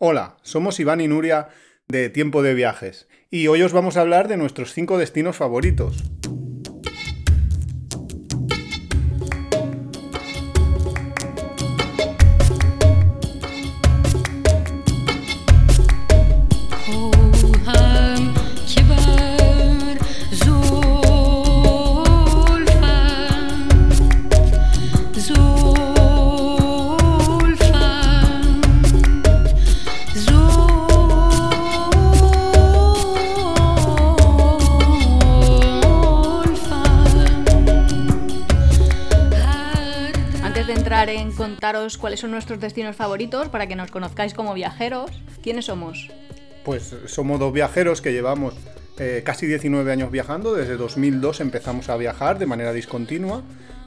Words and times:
Hola, 0.00 0.36
somos 0.42 0.78
Iván 0.78 1.00
y 1.00 1.08
Nuria 1.08 1.48
de 1.88 2.08
Tiempo 2.08 2.40
de 2.40 2.54
Viajes 2.54 3.08
y 3.32 3.48
hoy 3.48 3.62
os 3.62 3.72
vamos 3.72 3.96
a 3.96 4.02
hablar 4.02 4.28
de 4.28 4.36
nuestros 4.36 4.72
cinco 4.72 4.96
destinos 4.96 5.34
favoritos. 5.34 6.04
Cuáles 41.96 42.20
son 42.20 42.32
nuestros 42.32 42.60
destinos 42.60 42.96
favoritos 42.96 43.48
para 43.48 43.66
que 43.66 43.76
nos 43.76 43.90
conozcáis 43.90 44.34
como 44.34 44.52
viajeros. 44.52 45.10
¿Quiénes 45.42 45.66
somos? 45.66 46.10
Pues 46.64 46.94
somos 47.06 47.40
dos 47.40 47.52
viajeros 47.52 48.02
que 48.02 48.12
llevamos 48.12 48.54
eh, 48.98 49.22
casi 49.24 49.46
19 49.46 49.90
años 49.90 50.10
viajando. 50.10 50.54
Desde 50.54 50.76
2002 50.76 51.40
empezamos 51.40 51.88
a 51.88 51.96
viajar 51.96 52.38
de 52.38 52.46
manera 52.46 52.72
discontinua. 52.72 53.42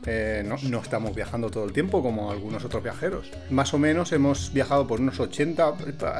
Eh, 0.07 0.43
no, 0.45 0.81
estamos 0.81 1.13
viajando 1.13 1.51
todo 1.51 1.65
el 1.65 1.73
tiempo 1.73 2.01
como 2.01 2.31
algunos 2.31 2.65
otros 2.65 2.81
viajeros. 2.81 3.29
Más 3.51 3.73
o 3.73 3.77
menos 3.77 4.11
hemos 4.13 4.51
viajado 4.51 4.87
por 4.87 4.99
unos 4.99 5.19
80, 5.19 5.73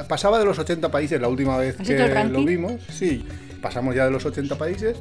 pasaba 0.06 0.38
de 0.38 0.44
los 0.44 0.58
80 0.58 0.90
países 0.90 1.20
la 1.20 1.28
última 1.28 1.56
vez 1.56 1.76
que 1.76 1.98
lo 2.30 2.44
vimos. 2.44 2.74
Sí, 2.90 3.26
pasamos 3.60 3.96
ya 3.96 4.04
de 4.04 4.12
los 4.12 4.24
80 4.24 4.56
países 4.56 4.98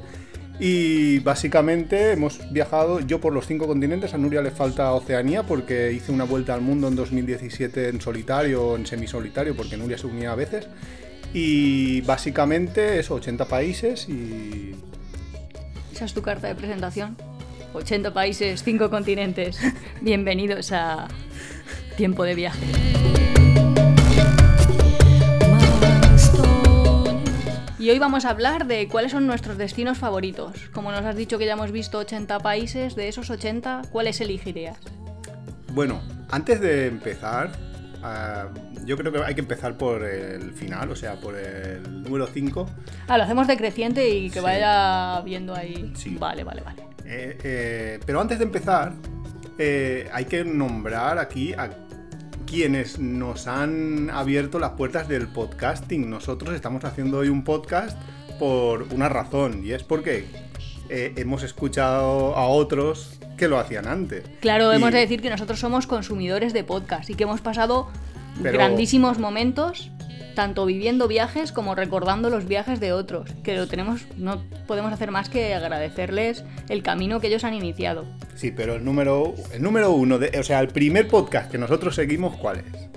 y 0.63 1.17
básicamente 1.17 2.11
hemos 2.11 2.39
viajado 2.51 2.99
yo 2.99 3.19
por 3.19 3.33
los 3.33 3.47
cinco 3.47 3.65
continentes. 3.65 4.13
A 4.13 4.19
Nuria 4.19 4.43
le 4.43 4.51
falta 4.51 4.93
Oceanía 4.93 5.41
porque 5.41 5.91
hice 5.91 6.11
una 6.11 6.23
vuelta 6.23 6.53
al 6.53 6.61
mundo 6.61 6.87
en 6.87 6.95
2017 6.95 7.89
en 7.89 7.99
solitario 7.99 8.75
en 8.75 8.85
semisolitario, 8.85 9.55
porque 9.55 9.75
Nuria 9.75 9.97
se 9.97 10.05
unía 10.05 10.31
a 10.31 10.35
veces. 10.35 10.67
Y 11.33 12.01
básicamente 12.01 12.99
eso, 12.99 13.15
80 13.15 13.45
países 13.45 14.07
y. 14.07 14.75
Esa 15.91 16.05
es 16.05 16.13
tu 16.13 16.21
carta 16.21 16.47
de 16.47 16.53
presentación. 16.53 17.17
80 17.73 18.13
países, 18.13 18.63
5 18.63 18.91
continentes. 18.91 19.57
Bienvenidos 20.01 20.71
a 20.73 21.07
Tiempo 21.97 22.23
de 22.23 22.35
Viaje. 22.35 23.10
Y 27.81 27.89
hoy 27.89 27.97
vamos 27.97 28.25
a 28.25 28.29
hablar 28.29 28.67
de 28.67 28.87
cuáles 28.87 29.11
son 29.11 29.25
nuestros 29.25 29.57
destinos 29.57 29.97
favoritos. 29.97 30.69
Como 30.71 30.91
nos 30.91 31.03
has 31.03 31.15
dicho 31.15 31.39
que 31.39 31.47
ya 31.47 31.53
hemos 31.53 31.71
visto 31.71 31.97
80 31.97 32.37
países, 32.37 32.95
de 32.95 33.07
esos 33.07 33.31
80, 33.31 33.81
¿cuáles 33.91 34.21
elegirías? 34.21 34.77
Bueno, 35.73 35.99
antes 36.29 36.61
de 36.61 36.85
empezar, 36.85 37.51
ah, 38.03 38.49
yo 38.85 38.95
creo 38.97 39.11
que 39.11 39.23
hay 39.23 39.33
que 39.33 39.41
empezar 39.41 39.79
por 39.79 40.03
el 40.03 40.53
final, 40.53 40.91
o 40.91 40.95
sea, 40.95 41.15
por 41.15 41.35
el 41.35 42.03
número 42.03 42.27
5. 42.27 42.69
Ah, 43.07 43.17
lo 43.17 43.23
hacemos 43.23 43.47
decreciente 43.47 44.07
y 44.07 44.29
que 44.29 44.41
vaya 44.41 45.19
viendo 45.21 45.55
ahí. 45.55 45.91
Sí. 45.95 46.15
Vale, 46.19 46.43
vale, 46.43 46.61
vale. 46.61 46.83
Eh, 47.03 47.37
eh, 47.43 47.99
pero 48.05 48.21
antes 48.21 48.37
de 48.37 48.43
empezar, 48.43 48.93
eh, 49.57 50.07
hay 50.13 50.25
que 50.25 50.45
nombrar 50.45 51.17
aquí 51.17 51.53
a 51.53 51.80
quienes 52.51 52.99
nos 52.99 53.47
han 53.47 54.09
abierto 54.09 54.59
las 54.59 54.71
puertas 54.71 55.07
del 55.07 55.29
podcasting. 55.29 56.09
Nosotros 56.09 56.53
estamos 56.53 56.83
haciendo 56.83 57.19
hoy 57.19 57.29
un 57.29 57.45
podcast 57.45 57.97
por 58.39 58.87
una 58.93 59.07
razón 59.07 59.65
y 59.65 59.71
es 59.71 59.83
porque 59.83 60.25
eh, 60.89 61.13
hemos 61.15 61.43
escuchado 61.43 62.35
a 62.35 62.47
otros 62.47 63.17
que 63.37 63.47
lo 63.47 63.57
hacían 63.57 63.87
antes. 63.87 64.25
Claro, 64.41 64.73
hemos 64.73 64.91
de 64.91 64.99
decir 64.99 65.21
que 65.21 65.29
nosotros 65.29 65.61
somos 65.61 65.87
consumidores 65.87 66.51
de 66.51 66.65
podcast 66.65 67.09
y 67.09 67.15
que 67.15 67.23
hemos 67.23 67.39
pasado 67.39 67.87
grandísimos 68.41 69.17
momentos 69.17 69.89
tanto 70.33 70.65
viviendo 70.65 71.07
viajes 71.07 71.51
como 71.51 71.75
recordando 71.75 72.29
los 72.29 72.47
viajes 72.47 72.79
de 72.79 72.93
otros, 72.93 73.29
que 73.43 73.55
lo 73.55 73.67
tenemos, 73.67 74.01
no 74.17 74.43
podemos 74.67 74.91
hacer 74.91 75.11
más 75.11 75.29
que 75.29 75.53
agradecerles 75.53 76.43
el 76.69 76.83
camino 76.83 77.19
que 77.19 77.27
ellos 77.27 77.43
han 77.43 77.53
iniciado. 77.53 78.05
Sí, 78.35 78.51
pero 78.51 78.75
el 78.75 78.85
número, 78.85 79.33
el 79.53 79.61
número 79.61 79.91
uno, 79.91 80.19
de, 80.19 80.39
o 80.39 80.43
sea, 80.43 80.59
el 80.59 80.69
primer 80.69 81.07
podcast 81.07 81.51
que 81.51 81.57
nosotros 81.57 81.95
seguimos, 81.95 82.35
¿cuál 82.37 82.59
es? 82.59 82.90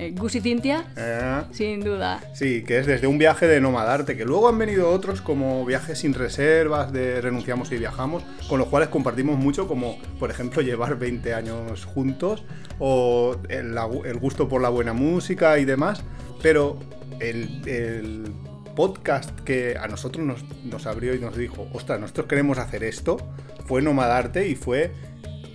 Eh, 0.00 0.14
Gus 0.16 0.34
y 0.34 0.40
Cintia, 0.40 0.86
eh. 0.96 1.42
sin 1.50 1.80
duda. 1.80 2.22
Sí, 2.32 2.64
que 2.64 2.78
es 2.78 2.86
desde 2.86 3.06
un 3.06 3.18
viaje 3.18 3.46
de 3.46 3.60
nomadarte, 3.60 4.16
que 4.16 4.24
luego 4.24 4.48
han 4.48 4.56
venido 4.56 4.88
otros 4.88 5.20
como 5.20 5.66
viajes 5.66 5.98
sin 5.98 6.14
reservas, 6.14 6.90
de 6.90 7.20
renunciamos 7.20 7.70
y 7.70 7.76
viajamos, 7.76 8.22
con 8.48 8.58
los 8.58 8.68
cuales 8.68 8.88
compartimos 8.88 9.38
mucho, 9.38 9.68
como 9.68 9.98
por 10.18 10.30
ejemplo 10.30 10.62
llevar 10.62 10.98
20 10.98 11.34
años 11.34 11.84
juntos, 11.84 12.44
o 12.78 13.36
el, 13.50 13.76
el 14.06 14.18
gusto 14.18 14.48
por 14.48 14.62
la 14.62 14.70
buena 14.70 14.94
música 14.94 15.58
y 15.58 15.66
demás. 15.66 16.02
Pero 16.40 16.78
el, 17.20 18.32
podcast 18.74 19.38
que 19.40 19.76
a 19.76 19.86
nosotros 19.86 20.42
nos, 20.64 20.86
abrió 20.86 21.14
y 21.14 21.18
nos 21.18 21.36
dijo, 21.36 21.68
ostras, 21.74 22.00
nosotros 22.00 22.26
queremos 22.26 22.56
hacer 22.56 22.84
esto, 22.84 23.18
fue 23.66 23.82
Nomadarte 23.82 24.48
y 24.48 24.54
fue 24.54 24.92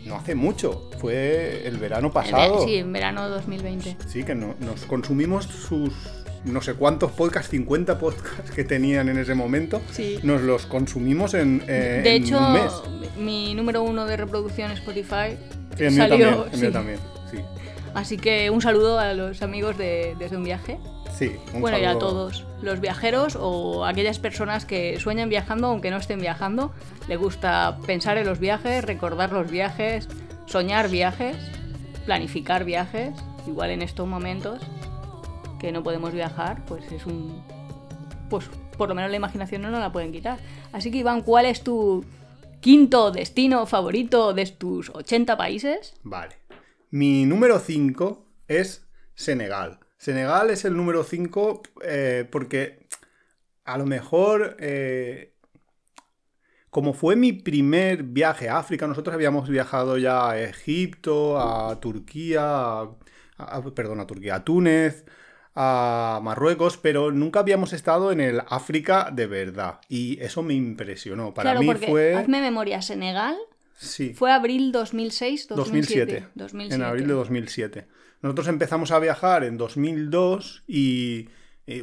no 0.06 0.16
hace 0.16 0.36
mucho, 0.36 0.90
fue 1.00 1.68
el 1.68 1.78
verano 1.78 2.12
pasado. 2.12 2.64
Sí, 2.66 2.76
en 2.76 2.92
verano 2.94 3.28
2020. 3.30 3.98
Sí, 4.08 4.24
que 4.24 4.36
nos 4.36 4.86
consumimos 4.88 5.46
sus 5.46 5.94
no 6.46 6.62
sé 6.62 6.76
cuántos 6.76 7.12
podcasts, 7.12 7.50
50 7.50 7.98
podcasts 7.98 8.52
que 8.52 8.64
tenían 8.64 9.10
en 9.10 9.18
ese 9.18 9.34
momento, 9.34 9.82
sí. 9.92 10.20
nos 10.24 10.42
los 10.42 10.66
consumimos 10.68 11.34
en, 11.34 11.64
eh, 11.68 12.02
de 12.04 12.16
hecho, 12.16 12.38
un 12.38 12.54
mes. 12.54 12.72
mi 13.18 13.56
número 13.56 13.82
uno 13.82 14.06
de 14.06 14.16
reproducción 14.16 14.72
Spotify 14.72 15.38
sí, 15.76 15.86
en 15.86 15.96
salió, 15.96 16.44
también, 16.44 16.72
también, 16.72 17.00
sí. 17.32 17.38
Así 17.96 18.18
que 18.18 18.50
un 18.50 18.62
saludo 18.62 19.00
a 19.00 19.14
los 19.14 19.42
amigos 19.42 19.78
de 19.78 20.16
Desde 20.20 20.38
un 20.38 20.44
viaje. 20.44 20.78
Sí, 21.18 21.38
un 21.54 21.62
bueno, 21.62 21.78
y 21.78 21.86
a 21.86 21.98
todos 21.98 22.46
los 22.62 22.82
viajeros 22.82 23.38
o 23.40 23.86
aquellas 23.86 24.20
personas 24.20 24.66
que 24.66 25.00
sueñan 25.00 25.30
viajando 25.30 25.68
aunque 25.68 25.90
no 25.90 25.98
estén 25.98 26.20
viajando. 26.20 26.74
Le 27.08 27.16
gusta 27.16 27.78
pensar 27.86 28.18
en 28.18 28.26
los 28.26 28.40
viajes, 28.40 28.84
recordar 28.84 29.32
los 29.32 29.50
viajes, 29.50 30.10
soñar 30.46 30.90
viajes, 30.90 31.38
planificar 32.06 32.66
viajes. 32.66 33.14
Igual 33.48 33.70
en 33.70 33.82
estos 33.82 34.06
momentos 34.08 34.62
que 35.58 35.72
no 35.72 35.84
podemos 35.84 36.12
viajar, 36.12 36.66
pues 36.66 36.92
es 36.92 37.06
un... 37.06 37.42
Pues 38.30 38.50
por 38.78 38.90
lo 38.90 38.96
menos 38.96 39.10
la 39.10 39.18
imaginación 39.18 39.62
no 39.62 39.72
nos 39.72 39.80
la 39.80 39.94
pueden 39.94 40.12
quitar. 40.12 40.40
Así 40.74 40.92
que 40.92 40.98
Iván, 40.98 41.22
¿cuál 41.22 41.46
es 41.46 41.64
tu 41.64 42.04
quinto 42.60 43.12
destino 43.12 43.66
favorito 43.66 44.34
de 44.34 44.48
tus 44.48 44.90
80 44.90 45.38
países? 45.38 45.94
Vale. 46.04 46.36
Mi 46.92 47.26
número 47.26 47.60
5 47.60 48.26
es 48.50 48.86
Senegal. 49.14 49.85
Senegal 50.06 50.52
es 50.52 50.66
el 50.66 50.78
número 50.78 51.04
5 51.04 51.64
eh, 51.82 52.28
porque 52.30 52.86
a 53.64 53.76
lo 53.80 53.88
mejor, 53.88 54.56
eh, 54.60 55.34
como 56.70 56.94
fue 56.94 57.16
mi 57.16 57.34
primer 57.34 58.04
viaje 58.04 58.48
a 58.48 58.60
África, 58.60 58.86
nosotros 58.86 59.16
habíamos 59.16 59.50
viajado 59.50 59.98
ya 59.98 60.30
a 60.30 60.40
Egipto, 60.40 61.40
a 61.40 61.80
Turquía, 61.80 62.88
perdón, 63.74 64.00
a 64.00 64.06
Turquía, 64.06 64.36
a 64.36 64.44
Túnez, 64.44 65.06
a 65.56 66.20
Marruecos, 66.22 66.78
pero 66.78 67.10
nunca 67.10 67.40
habíamos 67.40 67.74
estado 67.74 68.12
en 68.12 68.22
el 68.22 68.44
África 68.48 69.10
de 69.12 69.26
verdad. 69.26 69.82
Y 69.90 70.22
eso 70.22 70.44
me 70.44 70.54
impresionó. 70.54 71.34
Para 71.34 71.60
mí 71.60 71.74
fue. 71.74 72.14
Hazme 72.14 72.42
memoria, 72.42 72.84
Senegal 72.84 73.38
Sí. 73.78 74.14
Fue 74.14 74.32
abril 74.32 74.72
2006, 74.72 75.48
2007. 75.50 76.28
2007. 76.36 76.76
En 76.76 76.82
abril 76.82 77.08
de 77.08 77.14
2007. 77.14 77.88
Nosotros 78.26 78.48
empezamos 78.48 78.90
a 78.90 78.98
viajar 78.98 79.44
en 79.44 79.56
2002 79.56 80.64
y, 80.66 81.28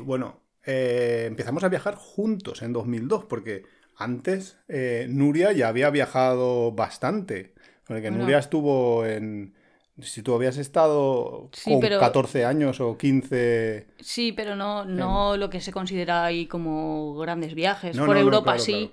bueno, 0.01 0.41
eh, 0.65 1.27
empezamos 1.29 1.63
a 1.63 1.69
viajar 1.69 1.95
juntos 1.95 2.63
en 2.63 2.73
2002 2.73 3.27
porque 3.27 3.63
antes 3.97 4.59
eh, 4.67 5.07
Nuria 5.09 5.53
ya 5.53 5.69
había 5.69 5.89
viajado 5.91 6.73
bastante. 6.73 7.55
Porque 7.87 8.11
Nuria 8.11 8.41
estuvo 8.41 9.07
en... 9.07 9.55
Si 10.01 10.25
tú 10.25 10.35
habías 10.35 10.57
estado 10.57 11.49
con 11.63 11.81
14 11.81 12.45
años 12.45 12.81
o 12.81 12.99
15... 12.99 13.87
Sí, 14.01 14.33
pero 14.33 14.57
no, 14.57 14.85
no 14.85 15.37
lo 15.37 15.49
que 15.49 15.61
se 15.61 15.71
considera 15.71 16.25
ahí 16.25 16.49
como 16.49 17.15
grandes 17.19 17.55
viajes. 17.55 17.97
Por 17.97 18.17
Europa 18.17 18.59
sí, 18.59 18.91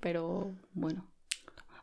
pero 0.00 0.54
bueno. 0.72 1.09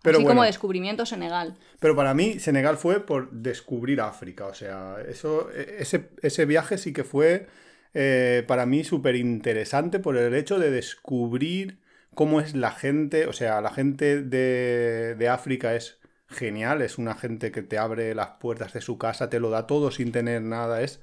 Así 0.04 0.24
como 0.24 0.44
descubrimiento 0.44 1.06
Senegal. 1.06 1.58
Pero 1.80 1.96
para 1.96 2.14
mí 2.14 2.40
Senegal 2.40 2.78
fue 2.78 3.06
por 3.06 3.32
descubrir 3.32 4.02
África. 4.02 4.46
O 4.46 4.54
sea, 4.54 4.98
eso, 5.08 5.50
ese, 5.52 6.10
ese 6.22 6.46
viaje 6.46 6.78
sí 6.78 6.94
que 6.94 7.04
fue 7.04 7.48
eh, 7.94 8.44
para 8.48 8.66
mí 8.66 8.84
súper 8.84 9.16
interesante 9.16 10.00
por 10.00 10.18
el 10.18 10.34
hecho 10.34 10.60
de 10.60 10.72
descubrir 10.72 11.80
cómo 12.14 12.40
es 12.42 12.56
la 12.56 12.72
gente. 12.72 13.28
O 13.28 13.34
sea, 13.34 13.62
la 13.62 13.72
gente 13.72 14.22
de, 14.22 15.16
de 15.16 15.30
África 15.30 15.76
es 15.76 16.00
genial. 16.28 16.82
Es 16.82 16.98
una 16.98 17.16
gente 17.16 17.52
que 17.52 17.62
te 17.62 17.78
abre 17.78 18.16
las 18.16 18.30
puertas 18.40 18.74
de 18.74 18.82
su 18.82 18.98
casa, 18.98 19.30
te 19.30 19.40
lo 19.40 19.50
da 19.50 19.68
todo 19.68 19.92
sin 19.92 20.12
tener 20.12 20.42
nada. 20.42 20.82
Es 20.82 21.02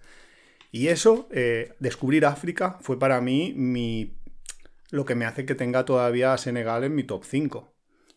Y 0.73 0.89
eso, 0.89 1.29
eh, 1.33 1.75
descubrir 1.81 2.27
África, 2.27 2.79
fue 2.81 2.99
para 2.99 3.21
mí 3.21 3.53
mi, 3.57 4.17
lo 4.91 5.05
que 5.05 5.15
me 5.15 5.25
hace 5.25 5.47
que 5.47 5.55
tenga 5.55 5.85
todavía 5.85 6.33
a 6.33 6.39
Senegal 6.39 6.85
en 6.85 6.95
mi 6.95 7.05
top 7.05 7.25
5. 7.25 7.74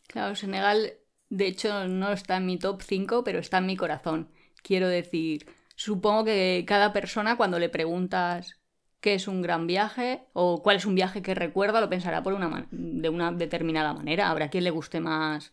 Claro, 0.08 0.36
Senegal, 0.36 0.94
de 1.30 1.48
hecho, 1.48 1.88
no 1.88 2.12
está 2.12 2.38
en 2.38 2.46
mi 2.46 2.58
top 2.58 2.82
5, 2.82 3.24
pero 3.24 3.40
está 3.40 3.58
en 3.60 3.66
mi 3.66 3.76
corazón. 3.76 4.32
Quiero 4.64 4.88
decir, 4.88 5.46
supongo 5.76 6.26
que 6.26 6.64
cada 6.68 6.94
persona 6.94 7.38
cuando 7.38 7.60
le 7.60 7.70
preguntas 7.70 8.60
qué 9.02 9.14
es 9.16 9.28
un 9.28 9.42
gran 9.42 9.68
viaje 9.68 10.28
o 10.34 10.64
cuál 10.64 10.78
es 10.78 10.86
un 10.86 10.96
viaje 10.96 11.22
que 11.22 11.36
recuerda, 11.36 11.82
lo 11.82 11.90
pensará 11.90 12.24
por 12.24 12.34
una 12.34 12.68
de 12.72 13.10
una 13.10 13.32
determinada 13.32 13.94
manera. 13.94 14.30
Habrá 14.30 14.50
quien 14.50 14.64
le 14.64 14.72
guste 14.72 15.00
más 15.00 15.52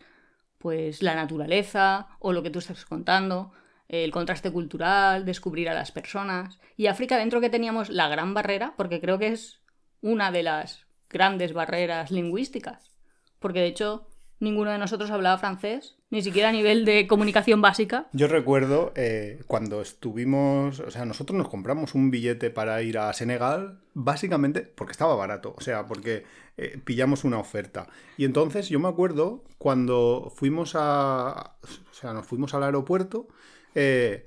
pues 0.58 1.02
la 1.02 1.14
naturaleza 1.14 2.08
o 2.20 2.32
lo 2.32 2.42
que 2.42 2.50
tú 2.50 2.60
estás 2.60 2.86
contando, 2.86 3.52
el 3.88 4.10
contraste 4.12 4.50
cultural, 4.50 5.26
descubrir 5.26 5.68
a 5.68 5.74
las 5.74 5.92
personas. 5.92 6.58
Y 6.76 6.86
África 6.86 7.18
dentro 7.18 7.40
que 7.40 7.50
teníamos 7.50 7.90
la 7.90 8.08
gran 8.08 8.32
barrera, 8.32 8.74
porque 8.76 9.00
creo 9.00 9.18
que 9.18 9.28
es 9.28 9.60
una 10.00 10.30
de 10.32 10.42
las 10.42 10.86
grandes 11.10 11.52
barreras 11.52 12.10
lingüísticas, 12.10 12.94
porque 13.40 13.60
de 13.60 13.66
hecho 13.66 14.08
ninguno 14.40 14.70
de 14.70 14.78
nosotros 14.78 15.10
hablaba 15.10 15.38
francés, 15.38 15.96
ni 16.10 16.22
siquiera 16.22 16.50
a 16.50 16.52
nivel 16.52 16.84
de 16.84 17.06
comunicación 17.06 17.60
básica. 17.60 18.08
Yo 18.12 18.28
recuerdo 18.28 18.92
eh, 18.94 19.42
cuando 19.46 19.80
estuvimos, 19.80 20.80
o 20.80 20.90
sea, 20.90 21.04
nosotros 21.04 21.36
nos 21.36 21.48
compramos 21.48 21.94
un 21.94 22.10
billete 22.10 22.50
para 22.50 22.80
ir 22.82 22.98
a 22.98 23.12
Senegal, 23.12 23.80
básicamente 23.94 24.62
porque 24.62 24.92
estaba 24.92 25.14
barato, 25.14 25.54
o 25.56 25.60
sea, 25.60 25.86
porque 25.86 26.24
eh, 26.56 26.78
pillamos 26.84 27.24
una 27.24 27.38
oferta. 27.38 27.88
Y 28.16 28.24
entonces 28.24 28.68
yo 28.68 28.78
me 28.78 28.88
acuerdo 28.88 29.44
cuando 29.58 30.32
fuimos 30.34 30.74
a, 30.74 31.56
o 31.62 31.94
sea, 31.94 32.12
nos 32.12 32.26
fuimos 32.26 32.54
al 32.54 32.62
aeropuerto, 32.62 33.28
eh, 33.74 34.26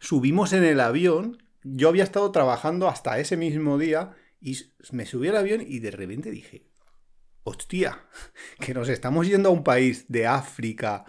subimos 0.00 0.52
en 0.52 0.64
el 0.64 0.80
avión, 0.80 1.42
yo 1.62 1.88
había 1.88 2.04
estado 2.04 2.30
trabajando 2.32 2.88
hasta 2.88 3.18
ese 3.18 3.36
mismo 3.36 3.78
día 3.78 4.12
y 4.40 4.56
me 4.92 5.06
subí 5.06 5.28
al 5.28 5.36
avión 5.36 5.62
y 5.66 5.78
de 5.80 5.90
repente 5.90 6.30
dije, 6.30 6.69
hostia, 7.44 8.06
que 8.60 8.74
nos 8.74 8.88
estamos 8.88 9.28
yendo 9.28 9.48
a 9.48 9.52
un 9.52 9.64
país 9.64 10.06
de 10.08 10.26
África 10.26 11.04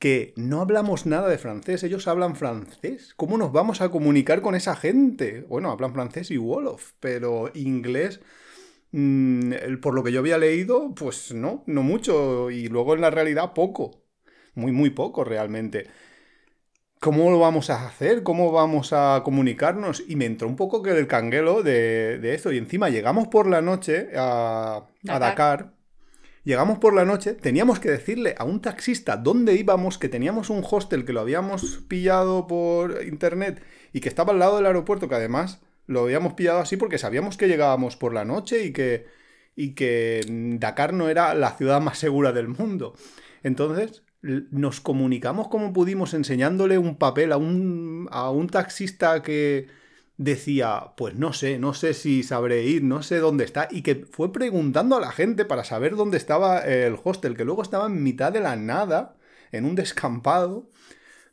que 0.00 0.32
no 0.36 0.62
hablamos 0.62 1.04
nada 1.04 1.28
de 1.28 1.36
francés, 1.36 1.82
ellos 1.82 2.08
hablan 2.08 2.34
francés. 2.34 3.12
¿Cómo 3.16 3.36
nos 3.36 3.52
vamos 3.52 3.82
a 3.82 3.90
comunicar 3.90 4.40
con 4.40 4.54
esa 4.54 4.74
gente? 4.74 5.42
Bueno, 5.42 5.70
hablan 5.70 5.92
francés 5.92 6.30
y 6.30 6.38
Wolof, 6.38 6.92
pero 7.00 7.50
inglés, 7.54 8.20
mm, 8.92 9.52
por 9.82 9.94
lo 9.94 10.02
que 10.02 10.10
yo 10.10 10.20
había 10.20 10.38
leído, 10.38 10.94
pues 10.94 11.34
no, 11.34 11.64
no 11.66 11.82
mucho, 11.82 12.50
y 12.50 12.68
luego 12.68 12.94
en 12.94 13.02
la 13.02 13.10
realidad 13.10 13.52
poco, 13.52 14.02
muy, 14.54 14.72
muy 14.72 14.88
poco 14.88 15.22
realmente. 15.22 15.90
¿Cómo 17.00 17.30
lo 17.30 17.38
vamos 17.38 17.70
a 17.70 17.86
hacer? 17.86 18.22
¿Cómo 18.22 18.52
vamos 18.52 18.92
a 18.92 19.22
comunicarnos? 19.24 20.04
Y 20.06 20.16
me 20.16 20.26
entró 20.26 20.46
un 20.46 20.56
poco 20.56 20.82
que 20.82 20.90
el 20.90 21.06
canguelo 21.06 21.62
de, 21.62 22.18
de 22.18 22.34
esto. 22.34 22.52
Y 22.52 22.58
encima 22.58 22.90
llegamos 22.90 23.28
por 23.28 23.48
la 23.48 23.62
noche 23.62 24.10
a, 24.14 24.84
a 25.08 25.18
Dakar. 25.18 25.72
Llegamos 26.44 26.78
por 26.78 26.94
la 26.94 27.06
noche, 27.06 27.32
teníamos 27.32 27.80
que 27.80 27.90
decirle 27.90 28.34
a 28.38 28.44
un 28.44 28.60
taxista 28.60 29.16
dónde 29.16 29.54
íbamos, 29.54 29.96
que 29.96 30.10
teníamos 30.10 30.50
un 30.50 30.62
hostel 30.68 31.06
que 31.06 31.14
lo 31.14 31.20
habíamos 31.20 31.84
pillado 31.88 32.46
por 32.46 33.02
internet 33.02 33.62
y 33.94 34.00
que 34.00 34.08
estaba 34.08 34.32
al 34.32 34.38
lado 34.38 34.56
del 34.56 34.66
aeropuerto, 34.66 35.08
que 35.08 35.14
además 35.14 35.60
lo 35.86 36.00
habíamos 36.00 36.34
pillado 36.34 36.60
así 36.60 36.76
porque 36.76 36.98
sabíamos 36.98 37.36
que 37.38 37.48
llegábamos 37.48 37.96
por 37.96 38.12
la 38.12 38.24
noche 38.26 38.64
y 38.64 38.72
que, 38.72 39.06
y 39.56 39.74
que 39.74 40.20
Dakar 40.58 40.92
no 40.92 41.08
era 41.08 41.34
la 41.34 41.52
ciudad 41.52 41.80
más 41.80 41.98
segura 41.98 42.32
del 42.32 42.48
mundo. 42.48 42.94
Entonces 43.42 44.02
nos 44.22 44.80
comunicamos 44.80 45.48
como 45.48 45.72
pudimos 45.72 46.14
enseñándole 46.14 46.78
un 46.78 46.96
papel 46.96 47.32
a 47.32 47.36
un, 47.36 48.08
a 48.10 48.30
un 48.30 48.48
taxista 48.48 49.22
que, 49.22 49.68
decía, 50.20 50.92
pues 50.98 51.14
no 51.14 51.32
sé, 51.32 51.58
no 51.58 51.72
sé 51.72 51.94
si 51.94 52.22
sabré 52.22 52.64
ir, 52.64 52.82
no 52.84 53.02
sé 53.02 53.20
dónde 53.20 53.44
está, 53.44 53.68
y 53.70 53.80
que 53.80 54.04
fue 54.10 54.34
preguntando 54.34 54.96
a 54.96 55.00
la 55.00 55.12
gente 55.12 55.46
para 55.46 55.64
saber 55.64 55.96
dónde 55.96 56.18
estaba 56.18 56.58
el 56.58 56.98
hostel, 57.02 57.34
que 57.38 57.46
luego 57.46 57.62
estaba 57.62 57.86
en 57.86 58.02
mitad 58.02 58.30
de 58.30 58.40
la 58.40 58.54
nada, 58.54 59.16
en 59.50 59.64
un 59.64 59.76
descampado. 59.76 60.68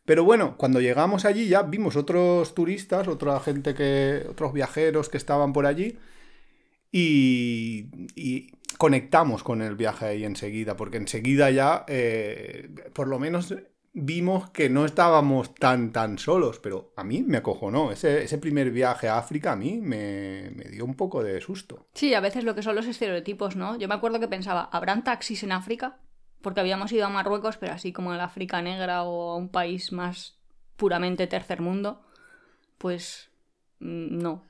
Pero 0.06 0.24
bueno, 0.24 0.56
cuando 0.58 0.80
llegamos 0.80 1.26
allí 1.26 1.50
ya 1.50 1.64
vimos 1.64 1.98
otros 1.98 2.56
turistas, 2.56 3.10
otra 3.10 3.38
gente 3.42 3.74
que, 3.74 4.26
otros 4.30 4.54
viajeros 4.54 5.10
que 5.10 5.18
estaban 5.18 5.52
por 5.52 5.66
allí, 5.66 6.00
y, 6.98 8.52
conectamos 8.78 9.44
con 9.44 9.62
el 9.62 9.76
viaje 9.76 10.06
ahí 10.06 10.24
enseguida, 10.24 10.76
porque 10.76 10.98
enseguida 10.98 11.50
ya, 11.50 11.84
eh, 11.88 12.70
por 12.94 13.08
lo 13.08 13.18
menos 13.18 13.56
vimos 13.94 14.52
que 14.52 14.70
no 14.70 14.86
estábamos 14.86 15.56
tan, 15.56 15.92
tan 15.92 16.20
solos, 16.20 16.60
pero 16.60 16.94
a 16.96 17.04
mí 17.04 17.24
me 17.24 17.38
acojonó. 17.38 17.92
Ese, 17.92 18.24
ese 18.24 18.38
primer 18.38 18.70
viaje 18.70 19.08
a 19.08 19.18
África 19.18 19.54
a 19.54 19.56
mí 19.56 19.80
me, 19.82 20.52
me, 20.56 20.66
dio 20.66 20.86
un 20.86 20.94
poco 20.94 21.24
de 21.24 21.42
susto. 21.42 21.88
Sí, 21.96 22.14
a 22.14 22.20
veces 22.20 22.44
lo 22.44 22.54
que 22.54 22.62
son 22.62 22.76
los 22.76 22.86
estereotipos, 22.86 23.56
¿no? 23.56 23.76
Yo 23.78 23.88
me 23.88 23.96
acuerdo 23.96 24.20
que 24.20 24.28
pensaba, 24.28 24.70
¿habrán 24.72 25.04
taxis 25.04 25.42
en 25.42 25.52
África? 25.52 25.98
Porque 26.44 26.60
habíamos 26.60 26.92
ido 26.92 27.08
a 27.08 27.10
Marruecos, 27.10 27.58
pero 27.58 27.74
así 27.74 27.92
como 27.92 28.12
a 28.12 28.18
la 28.18 28.26
África 28.26 28.62
negra 28.62 29.04
o 29.04 29.32
a 29.32 29.36
un 29.36 29.50
país 29.50 29.92
más 29.92 30.38
puramente 30.76 31.26
tercer 31.26 31.62
mundo, 31.62 32.04
pues 32.78 33.32
mm, 33.80 34.20
no. 34.20 34.44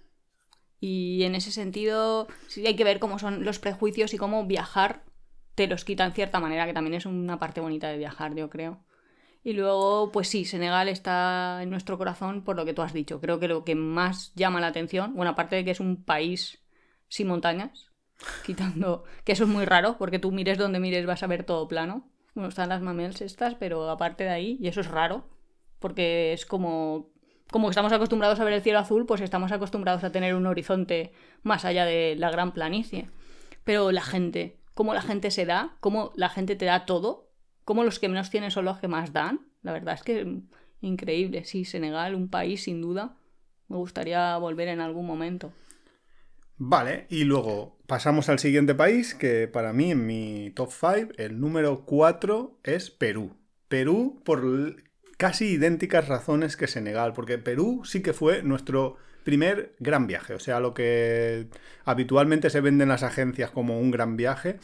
Y 0.80 1.24
en 1.24 1.36
ese 1.36 1.52
sentido, 1.52 2.28
sí 2.48 2.66
hay 2.68 2.76
que 2.76 2.84
ver 2.84 3.00
cómo 3.00 3.20
son 3.20 3.44
los 3.44 3.60
prejuicios 3.60 4.14
y 4.14 4.18
cómo 4.18 4.46
viajar 4.46 5.04
te 5.56 5.68
los 5.68 5.86
quita 5.86 6.06
en 6.06 6.12
cierta 6.12 6.40
manera, 6.40 6.68
que 6.68 6.74
también 6.74 6.94
es 6.94 7.08
una 7.08 7.40
parte 7.40 7.62
bonita 7.62 7.90
de 7.90 7.98
viajar, 7.98 8.36
yo 8.36 8.48
creo. 8.48 8.84
Y 9.44 9.54
luego, 9.54 10.12
pues 10.12 10.28
sí, 10.28 10.46
Senegal 10.46 10.88
está 10.88 11.64
en 11.64 11.72
nuestro 11.72 11.98
corazón 11.98 12.44
por 12.44 12.56
lo 12.56 12.64
que 12.64 12.74
tú 12.74 12.84
has 12.84 12.94
dicho. 12.94 13.20
Creo 13.20 13.40
que 13.40 13.48
lo 13.48 13.64
que 13.64 13.74
más 13.74 14.34
llama 14.36 14.60
la 14.60 14.68
atención, 14.68 15.16
bueno, 15.16 15.32
aparte 15.32 15.56
de 15.56 15.66
que 15.66 15.72
es 15.72 15.80
un 15.80 16.04
país 16.04 16.62
sin 17.08 17.28
montañas, 17.28 17.90
quitando 18.46 19.04
que 19.24 19.32
eso 19.32 19.46
es 19.46 19.50
muy 19.50 19.66
raro, 19.66 19.98
porque 19.98 20.20
tú 20.20 20.32
mires 20.32 20.60
donde 20.60 20.80
mires 20.80 21.08
vas 21.08 21.24
a 21.24 21.28
ver 21.28 21.44
todo 21.44 21.68
plano. 21.68 22.08
Bueno, 22.36 22.50
están 22.50 22.70
las 22.70 22.82
mamels 22.84 23.22
estas, 23.22 23.56
pero 23.56 23.90
aparte 23.90 24.26
de 24.26 24.30
ahí, 24.30 24.58
y 24.62 24.68
eso 24.68 24.82
es 24.82 24.88
raro, 24.88 25.28
porque 25.80 26.34
es 26.34 26.46
como 26.46 27.10
como 27.52 27.70
estamos 27.70 27.92
acostumbrados 27.94 28.40
a 28.40 28.44
ver 28.44 28.54
el 28.54 28.62
cielo 28.62 28.80
azul, 28.80 29.06
pues 29.06 29.22
estamos 29.22 29.52
acostumbrados 29.52 30.04
a 30.04 30.12
tener 30.12 30.36
un 30.36 30.46
horizonte 30.46 31.14
más 31.44 31.66
allá 31.66 31.86
de 31.86 32.16
la 32.18 32.30
gran 32.32 32.54
planicie. 32.54 33.10
Pero 33.64 33.92
la 33.92 34.02
gente, 34.02 34.58
cómo 34.74 34.94
la 34.94 35.02
gente 35.02 35.32
se 35.32 35.46
da, 35.46 35.76
cómo 35.80 36.12
la 36.16 36.30
gente 36.30 36.56
te 36.56 36.66
da 36.66 36.86
todo, 36.86 37.30
como 37.66 37.84
los 37.84 38.00
que 38.00 38.10
menos 38.10 38.30
tienen 38.30 38.52
son 38.52 38.66
los 38.66 38.80
que 38.80 38.88
más 38.88 39.14
dan. 39.14 39.42
La 39.62 39.74
verdad 39.74 39.96
es 39.96 40.04
que 40.04 40.42
increíble. 40.82 41.44
Sí, 41.46 41.66
Senegal, 41.66 42.16
un 42.16 42.30
país 42.30 42.64
sin 42.64 42.82
duda. 42.82 43.18
Me 43.68 43.78
gustaría 43.78 44.38
volver 44.38 44.70
en 44.70 44.80
algún 44.80 45.06
momento. 45.06 45.52
Vale, 46.58 47.06
y 47.10 47.24
luego 47.24 47.78
pasamos 47.86 48.30
al 48.30 48.40
siguiente 48.40 48.74
país, 48.74 49.14
que 49.14 49.48
para 49.48 49.74
mí 49.74 49.92
en 49.92 50.06
mi 50.06 50.52
top 50.56 50.72
5, 50.72 51.14
el 51.18 51.40
número 51.40 51.86
4 51.86 52.60
es 52.64 52.90
Perú. 52.90 53.36
Perú 53.68 54.22
por 54.24 54.44
casi 55.18 55.54
idénticas 55.54 56.08
razones 56.08 56.58
que 56.58 56.68
Senegal, 56.68 57.14
porque 57.14 57.38
Perú 57.38 57.82
sí 57.84 58.02
que 58.02 58.14
fue 58.14 58.44
nuestro 58.44 58.98
primer 59.24 59.76
gran 59.80 60.08
viaje, 60.08 60.34
o 60.34 60.40
sea, 60.40 60.60
lo 60.60 60.74
que 60.74 61.48
habitualmente 61.84 62.50
se 62.50 62.62
vende 62.62 62.84
en 62.84 62.90
las 62.90 63.04
agencias 63.04 63.52
como 63.52 63.80
un 63.80 63.92
gran 63.92 64.16
viaje. 64.16 64.58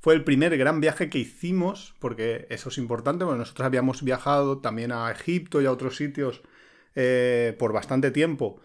Fue 0.00 0.14
el 0.14 0.24
primer 0.24 0.56
gran 0.56 0.80
viaje 0.80 1.10
que 1.10 1.18
hicimos, 1.18 1.94
porque 1.98 2.46
eso 2.48 2.68
es 2.68 2.78
importante, 2.78 3.24
porque 3.24 3.38
nosotros 3.38 3.66
habíamos 3.66 4.02
viajado 4.02 4.58
también 4.58 4.92
a 4.92 5.10
Egipto 5.10 5.60
y 5.60 5.66
a 5.66 5.72
otros 5.72 5.96
sitios 5.96 6.42
eh, 6.94 7.54
por 7.58 7.72
bastante 7.72 8.10
tiempo 8.10 8.60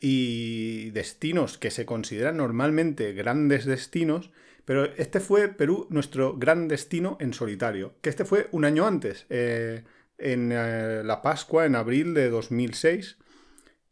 y 0.00 0.90
destinos 0.90 1.56
que 1.56 1.70
se 1.70 1.86
consideran 1.86 2.36
normalmente 2.36 3.14
grandes 3.14 3.64
destinos, 3.64 4.30
pero 4.66 4.84
este 4.84 5.18
fue 5.20 5.48
Perú 5.48 5.86
nuestro 5.88 6.36
gran 6.36 6.68
destino 6.68 7.16
en 7.20 7.32
solitario, 7.32 7.94
que 8.02 8.10
este 8.10 8.26
fue 8.26 8.48
un 8.50 8.66
año 8.66 8.86
antes, 8.86 9.24
eh, 9.30 9.84
en 10.18 10.50
eh, 10.52 11.02
la 11.04 11.22
Pascua, 11.22 11.66
en 11.66 11.74
abril 11.74 12.14
de 12.14 12.30
2006, 12.30 13.18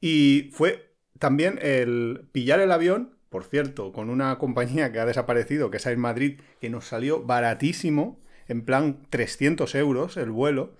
y 0.00 0.50
fue 0.52 0.95
también 1.19 1.59
el 1.62 2.29
pillar 2.33 2.61
el 2.61 2.73
avión 2.73 3.17
por 3.33 3.45
cierto, 3.45 3.93
con 3.93 4.11
una 4.11 4.37
compañía 4.37 4.93
que 4.93 5.00
ha 5.00 5.07
desaparecido, 5.07 5.71
que 5.71 5.79
es 5.79 5.87
Air 5.87 5.97
Madrid, 5.97 6.38
que 6.61 6.69
nos 6.69 6.87
salió 6.87 7.25
baratísimo, 7.25 8.21
en 8.47 8.62
plan 8.62 9.07
300 9.09 9.75
euros 9.75 10.19
el 10.19 10.31
vuelo, 10.31 10.76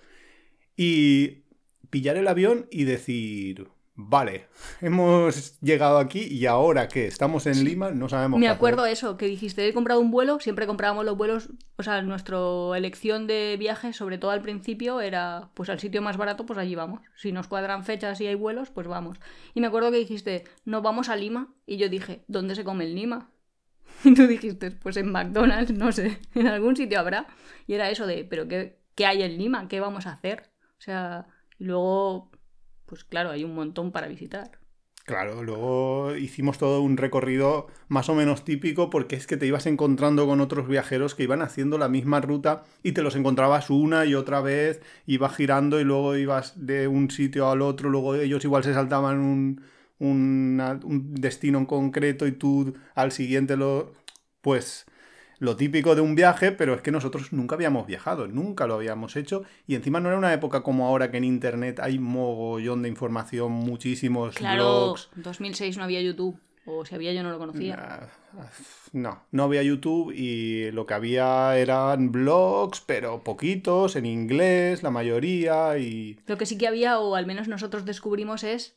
y 0.77 1.45
pillar 1.89 2.15
el 2.15 2.27
avión 2.27 2.67
y 2.69 2.83
decir, 2.83 3.69
vale, 3.95 4.47
hemos 4.81 5.59
llegado 5.61 5.97
aquí 5.97 6.21
y 6.21 6.45
ahora 6.45 6.87
que 6.87 7.07
estamos 7.07 7.45
en 7.45 7.63
Lima 7.63 7.91
no 7.91 8.09
sabemos 8.09 8.39
Me 8.39 8.47
acuerdo 8.47 8.85
eso, 8.85 9.17
que 9.17 9.25
dijiste, 9.25 9.67
he 9.67 9.73
comprado 9.73 9.99
un 9.99 10.11
vuelo, 10.11 10.39
siempre 10.39 10.67
comprábamos 10.67 11.05
los 11.05 11.17
vuelos, 11.17 11.49
o 11.77 11.83
sea, 11.83 12.01
nuestra 12.01 12.37
elección 12.75 13.27
de 13.27 13.55
viaje, 13.57 13.93
sobre 13.93 14.17
todo 14.17 14.31
al 14.31 14.41
principio, 14.41 15.01
era 15.01 15.49
pues 15.53 15.69
al 15.69 15.79
sitio 15.79 16.01
más 16.01 16.17
barato, 16.17 16.45
pues 16.45 16.59
allí 16.59 16.75
vamos. 16.75 17.01
Si 17.15 17.31
nos 17.31 17.47
cuadran 17.47 17.83
fechas 17.83 18.19
y 18.21 18.27
hay 18.27 18.35
vuelos, 18.35 18.69
pues 18.69 18.87
vamos. 18.87 19.19
Y 19.53 19.61
me 19.61 19.67
acuerdo 19.67 19.91
que 19.91 19.97
dijiste, 19.97 20.45
no 20.65 20.81
vamos 20.81 21.09
a 21.09 21.15
Lima, 21.15 21.53
y 21.65 21.77
yo 21.77 21.89
dije, 21.89 22.23
¿dónde 22.27 22.55
se 22.55 22.63
come 22.63 22.85
el 22.85 22.95
Lima? 22.95 23.29
Y 24.05 24.13
tú 24.13 24.27
dijiste, 24.27 24.71
pues 24.71 24.97
en 24.97 25.11
McDonald's, 25.11 25.71
no 25.71 25.91
sé, 25.91 26.19
en 26.35 26.47
algún 26.47 26.75
sitio 26.75 26.99
habrá. 26.99 27.27
Y 27.67 27.73
era 27.73 27.89
eso 27.89 28.05
de, 28.05 28.25
¿pero 28.25 28.47
qué, 28.47 28.79
qué 28.95 29.05
hay 29.05 29.23
en 29.23 29.37
Lima? 29.37 29.67
¿Qué 29.67 29.79
vamos 29.79 30.07
a 30.07 30.13
hacer? 30.13 30.51
O 30.77 30.81
sea, 30.81 31.27
y 31.57 31.65
luego 31.65 32.31
pues 32.93 33.05
claro, 33.05 33.31
hay 33.31 33.43
un 33.43 33.55
montón 33.55 33.91
para 33.91 34.07
visitar. 34.07 34.51
Claro, 35.03 35.41
luego 35.41 36.15
hicimos 36.15 36.59
todo 36.59 36.79
un 36.81 36.95
recorrido 36.95 37.65
más 37.87 38.07
o 38.07 38.13
menos 38.13 38.45
típico 38.45 38.91
porque 38.91 39.15
es 39.15 39.25
que 39.25 39.35
te 39.35 39.47
ibas 39.47 39.65
encontrando 39.65 40.27
con 40.27 40.41
otros 40.41 40.67
viajeros 40.67 41.15
que 41.15 41.23
iban 41.23 41.41
haciendo 41.41 41.79
la 41.79 41.89
misma 41.89 42.21
ruta 42.21 42.65
y 42.83 42.91
te 42.91 43.01
los 43.01 43.15
encontrabas 43.15 43.71
una 43.71 44.05
y 44.05 44.13
otra 44.13 44.41
vez, 44.41 44.79
ibas 45.07 45.35
girando 45.35 45.79
y 45.79 45.83
luego 45.83 46.15
ibas 46.15 46.67
de 46.67 46.87
un 46.87 47.09
sitio 47.09 47.49
al 47.49 47.63
otro, 47.63 47.89
luego 47.89 48.13
ellos 48.13 48.45
igual 48.45 48.63
se 48.63 48.75
saltaban 48.75 49.17
un, 49.17 49.63
un 49.97 51.15
destino 51.15 51.57
en 51.57 51.65
concreto 51.65 52.27
y 52.27 52.31
tú 52.33 52.75
al 52.93 53.11
siguiente 53.11 53.57
lo... 53.57 53.91
Pues 54.41 54.85
lo 55.43 55.57
típico 55.57 55.93
de 55.93 55.99
un 55.99 56.15
viaje, 56.15 56.53
pero 56.53 56.73
es 56.73 56.81
que 56.81 56.89
nosotros 56.89 57.33
nunca 57.33 57.55
habíamos 57.55 57.85
viajado, 57.85 58.27
nunca 58.27 58.65
lo 58.65 58.75
habíamos 58.75 59.17
hecho 59.17 59.43
y 59.67 59.75
encima 59.75 59.99
no 59.99 60.07
era 60.07 60.17
una 60.17 60.33
época 60.33 60.63
como 60.63 60.87
ahora 60.87 61.11
que 61.11 61.17
en 61.17 61.25
internet 61.25 61.81
hay 61.81 61.99
mogollón 61.99 62.81
de 62.81 62.87
información, 62.87 63.51
muchísimos 63.51 64.35
Claro, 64.35 64.63
blogs. 64.63 65.09
2006 65.17 65.77
no 65.77 65.83
había 65.83 66.01
YouTube. 66.01 66.39
O 66.65 66.85
si 66.85 66.95
había, 66.95 67.11
yo 67.11 67.23
no 67.23 67.29
lo 67.31 67.39
conocía. 67.39 68.07
No, 68.93 69.21
no 69.31 69.43
había 69.43 69.63
YouTube 69.63 70.13
y 70.15 70.71
lo 70.71 70.85
que 70.85 70.93
había 70.93 71.57
eran 71.57 72.13
blogs, 72.13 72.79
pero 72.79 73.21
poquitos, 73.21 73.97
en 73.97 74.05
inglés, 74.05 74.81
la 74.81 74.91
mayoría, 74.91 75.77
y 75.77 76.19
Lo 76.25 76.37
que 76.37 76.45
sí 76.45 76.57
que 76.57 76.69
había, 76.69 76.99
o 76.99 77.15
al 77.15 77.25
menos 77.25 77.49
nosotros 77.49 77.83
descubrimos, 77.83 78.45
es 78.45 78.75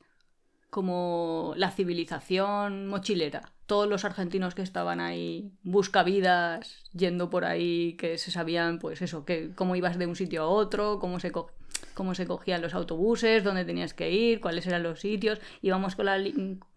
como 0.77 1.55
la 1.57 1.71
civilización 1.71 2.87
mochilera. 2.87 3.51
Todos 3.65 3.89
los 3.89 4.05
argentinos 4.05 4.55
que 4.55 4.61
estaban 4.61 5.01
ahí, 5.01 5.51
buscavidas, 5.63 6.85
yendo 6.93 7.31
por 7.31 7.47
ahí, 7.47 7.95
que 7.95 8.19
se 8.19 8.31
sabían, 8.31 8.79
pues 8.79 9.01
eso, 9.01 9.25
que 9.25 9.53
cómo 9.55 9.75
ibas 9.75 9.99
de 9.99 10.07
un 10.07 10.15
sitio 10.17 10.43
a 10.43 10.47
otro, 10.49 10.99
cómo 10.99 11.19
se, 11.19 11.33
co- 11.33 11.51
cómo 11.95 12.15
se 12.15 12.27
cogían 12.27 12.61
los 12.61 12.75
autobuses, 12.75 13.43
dónde 13.43 13.65
tenías 13.65 13.95
que 13.95 14.11
ir, 14.11 14.43
cuáles 14.43 14.67
eran 14.67 14.83
los 14.83 15.01
sitios. 15.01 15.41
Íbamos 15.63 15.97
con, 15.97 16.05
la, 16.05 16.19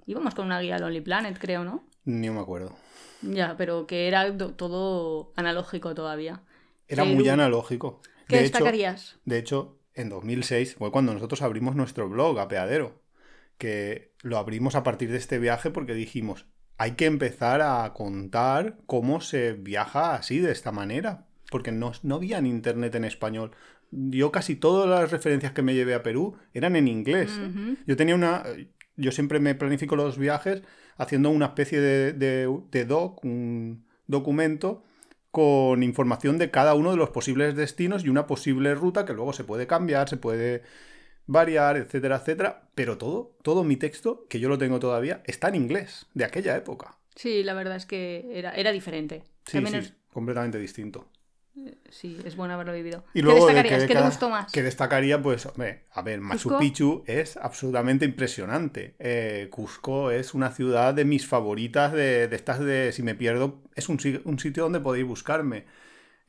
íbamos 0.06 0.34
con 0.34 0.46
una 0.46 0.62
guía 0.62 0.80
Lonely 0.80 1.02
Planet, 1.02 1.38
creo, 1.38 1.66
¿no? 1.66 1.84
ni 2.06 2.30
me 2.30 2.40
acuerdo. 2.40 2.74
Ya, 3.22 3.56
pero 3.58 3.86
que 3.86 4.08
era 4.08 4.32
do- 4.32 4.54
todo 4.54 5.34
analógico 5.36 5.94
todavía. 5.94 6.42
Era 6.88 7.04
muy 7.04 7.28
analógico. 7.28 8.00
¿Qué 8.30 8.38
De 8.38 8.42
hecho, 8.46 8.54
destacarías? 8.60 9.18
de 9.26 9.38
hecho, 9.38 9.76
en 9.94 10.08
2006 10.08 10.76
fue 10.76 10.90
cuando 10.92 11.14
nosotros 11.14 11.42
abrimos 11.42 11.76
nuestro 11.76 12.08
blog, 12.08 12.40
Apeadero, 12.40 12.99
que 13.60 14.14
lo 14.24 14.40
abrimos 14.40 14.74
a 14.74 14.82
partir 14.82 15.12
de 15.12 15.18
este 15.18 15.38
viaje 15.38 15.70
porque 15.70 15.94
dijimos, 15.94 16.48
hay 16.80 16.94
que 16.94 17.06
empezar 17.06 17.62
a 17.62 17.94
contar 17.94 18.78
cómo 18.88 19.22
se 19.22 19.54
viaja 19.54 20.16
así, 20.16 20.40
de 20.40 20.52
esta 20.52 20.72
manera, 20.72 21.28
porque 21.52 21.72
no, 21.72 21.92
no 22.02 22.16
había 22.16 22.40
en 22.40 22.48
internet 22.48 22.96
en 22.96 23.04
español. 23.06 23.52
Yo 23.92 24.32
casi 24.32 24.56
todas 24.56 24.88
las 24.90 25.12
referencias 25.12 25.52
que 25.52 25.62
me 25.62 25.74
llevé 25.76 25.94
a 25.94 26.04
Perú 26.04 26.38
eran 26.54 26.76
en 26.76 26.88
inglés. 26.88 27.32
Yo 27.86 27.96
tenía 27.96 28.16
una. 28.16 28.44
Yo 28.96 29.12
siempre 29.12 29.40
me 29.40 29.56
planifico 29.56 29.96
los 29.96 30.18
viajes 30.18 30.62
haciendo 30.98 31.30
una 31.30 31.48
especie 31.48 31.80
de, 31.82 32.14
de- 32.14 32.60
de 32.72 32.86
doc, 32.86 33.24
un 33.24 33.86
documento 34.08 34.84
con 35.32 35.84
información 35.84 36.38
de 36.38 36.50
cada 36.52 36.74
uno 36.76 36.92
de 36.92 36.98
los 36.98 37.10
posibles 37.12 37.56
destinos 37.56 38.04
y 38.04 38.10
una 38.10 38.26
posible 38.28 38.74
ruta 38.76 39.06
que 39.06 39.14
luego 39.14 39.32
se 39.34 39.44
puede 39.44 39.68
cambiar, 39.68 40.10
se 40.10 40.18
puede 40.18 40.64
variar, 41.32 41.78
etcétera, 41.78 42.18
etcétera. 42.18 42.50
Pero 42.76 42.98
todo, 42.98 43.32
todo 43.44 43.64
mi 43.64 43.78
texto, 43.78 44.26
que 44.30 44.40
yo 44.40 44.50
lo 44.50 44.58
tengo 44.58 44.80
todavía, 44.80 45.22
está 45.26 45.50
en 45.50 45.56
inglés, 45.56 46.08
de 46.14 46.26
aquella 46.26 46.56
época. 46.56 46.96
Sí, 47.16 47.44
la 47.44 47.54
verdad 47.54 47.76
es 47.78 47.86
que 47.86 48.26
era, 48.34 48.52
era 48.52 48.72
diferente. 48.72 49.24
Sí, 49.46 49.60
menos- 49.60 49.86
sí, 49.88 49.94
completamente 50.14 50.58
distinto. 50.58 51.06
Sí, 51.90 52.18
es 52.26 52.36
bueno 52.36 52.54
haberlo 52.54 52.74
vivido. 52.74 53.04
Y 53.14 53.16
¿Qué 53.16 53.22
luego 53.24 53.48
de 53.48 53.54
destacarías? 53.56 53.82
que 53.82 53.88
¿Qué 53.90 53.96
te 53.96 54.02
gustó 54.06 54.30
más? 54.30 54.52
Que 54.52 54.64
destacaría, 54.64 55.22
pues, 55.22 55.46
hombre, 55.46 55.86
a 55.92 56.02
ver, 56.02 56.22
Machu 56.22 56.44
¿Cusco? 56.50 56.60
Picchu 56.60 57.04
es 57.08 57.36
absolutamente 57.38 58.06
impresionante. 58.06 58.96
Eh, 59.00 59.48
Cusco 59.52 60.12
es 60.12 60.34
una 60.34 60.52
ciudad 60.52 60.94
de 60.94 61.06
mis 61.06 61.28
favoritas, 61.28 61.92
de, 61.92 62.28
de 62.28 62.36
estas 62.36 62.60
de, 62.60 62.92
si 62.94 63.04
me 63.04 63.16
pierdo, 63.16 63.62
es 63.76 63.90
un, 63.90 64.00
un 64.24 64.40
sitio 64.40 64.64
donde 64.64 64.80
podéis 64.80 65.06
buscarme. 65.06 65.66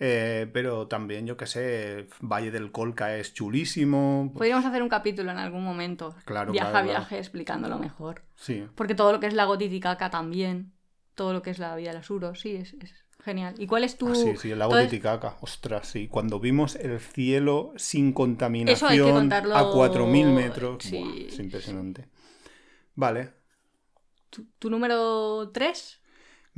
Eh, 0.03 0.49
pero 0.55 0.89
también, 0.89 1.27
yo 1.27 1.37
qué 1.37 1.47
sé, 1.47 2.09
Valle 2.23 2.51
del 2.51 2.73
Colca 2.73 3.15
es 3.17 3.35
chulísimo. 3.35 4.31
Podríamos 4.35 4.65
hacer 4.65 4.83
un 4.83 4.89
capítulo 4.89 5.31
en 5.31 5.37
algún 5.37 5.63
momento. 5.63 6.15
Claro, 6.25 6.53
viaje 6.53 6.71
claro, 6.71 6.79
a 6.79 6.83
claro. 6.89 7.01
viaje, 7.01 7.19
explicándolo 7.19 7.79
mejor. 7.79 8.23
Sí. 8.35 8.67
Porque 8.75 8.95
todo 8.95 9.13
lo 9.13 9.21
que 9.21 9.27
es 9.27 9.35
lago 9.35 9.59
Titicaca 9.59 10.09
también. 10.09 10.73
Todo 11.15 11.35
lo 11.35 11.43
que 11.43 11.51
es 11.51 11.59
la 11.59 11.77
vida 11.77 11.91
de 11.91 11.99
los 11.99 12.09
Uros, 12.09 12.41
sí, 12.41 12.57
es, 12.57 12.73
es 12.81 12.95
genial. 13.23 13.55
¿Y 13.59 13.67
cuál 13.67 13.85
es 13.85 13.99
tu...? 13.99 14.09
Ah, 14.09 14.15
sí, 14.15 14.37
sí, 14.39 14.51
el 14.51 14.59
lago 14.59 14.73
Entonces, 14.73 14.91
Titicaca. 14.91 15.37
Ostras, 15.43 15.87
sí. 15.89 16.09
Cuando 16.09 16.41
vimos 16.41 16.77
el 16.77 16.99
cielo 16.99 17.75
sin 17.77 18.15
contaminación 18.15 18.75
Eso 18.77 18.87
hay 18.87 18.99
que 18.99 19.19
contarlo- 19.19 19.55
a 19.55 19.71
4.000 19.71 20.33
metros. 20.33 20.83
Sí. 20.83 20.97
buah, 20.99 21.15
es 21.29 21.39
impresionante. 21.39 22.09
Vale. 22.95 23.33
¿Tu, 24.31 24.47
tu 24.59 24.71
número 24.71 25.51
3? 25.53 26.00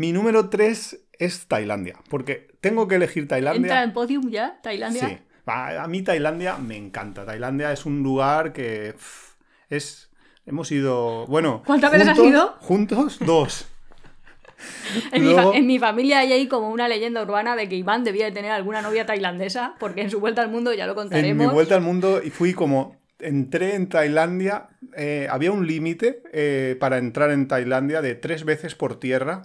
Mi 0.02 0.12
número 0.12 0.48
3 0.48 0.98
es 1.16 1.46
Tailandia, 1.46 1.94
porque 2.10 2.48
tengo 2.60 2.88
que 2.88 2.96
elegir 2.96 3.28
Tailandia. 3.28 3.60
¿Entra 3.60 3.84
en 3.84 3.92
podium 3.92 4.30
ya? 4.30 4.58
¿Tailandia? 4.60 5.08
Sí. 5.08 5.18
A, 5.46 5.86
mí 5.86 6.02
Tailandia 6.02 6.56
me 6.58 6.76
encanta. 6.76 7.24
Tailandia 7.24 7.70
es 7.70 7.86
un 7.86 8.02
lugar 8.02 8.52
que 8.52 8.94
pff, 8.96 9.34
es... 9.70 10.10
Hemos 10.44 10.72
ido... 10.72 11.24
Bueno... 11.28 11.62
¿Cuántas 11.64 11.92
veces 11.92 12.08
has 12.08 12.18
ido? 12.18 12.56
Juntos, 12.58 13.20
dos. 13.20 13.68
En, 15.12 15.24
mi 15.24 15.30
Luego- 15.32 15.54
en 15.54 15.66
mi 15.68 15.78
familia 15.78 16.18
hay 16.18 16.32
ahí 16.32 16.48
como 16.48 16.70
una 16.70 16.88
leyenda 16.88 17.22
urbana 17.22 17.54
de 17.54 17.68
que 17.68 17.76
Iván 17.76 18.02
debía 18.02 18.24
de 18.24 18.32
tener 18.32 18.50
alguna 18.50 18.82
novia 18.82 19.06
tailandesa, 19.06 19.76
porque 19.78 20.00
en 20.02 20.10
su 20.10 20.18
vuelta 20.18 20.42
al 20.42 20.50
mundo 20.50 20.74
ya 20.74 20.86
lo 20.86 20.92
En 20.94 20.96
mi 20.96 21.02
contaremos. 21.02 21.52
vuelta 21.52 21.76
al 21.76 21.82
mundo 21.82 22.20
y 22.24 22.30
fui 22.30 22.54
como... 22.54 23.00
Entré 23.20 23.76
en 23.76 23.88
Tailandia, 23.88 24.70
eh, 24.96 25.28
había 25.30 25.52
un 25.52 25.64
límite 25.68 26.24
eh, 26.32 26.76
para 26.80 26.98
entrar 26.98 27.30
en 27.30 27.46
Tailandia 27.46 28.02
de 28.02 28.16
tres 28.16 28.44
veces 28.44 28.74
por 28.74 28.98
tierra, 28.98 29.42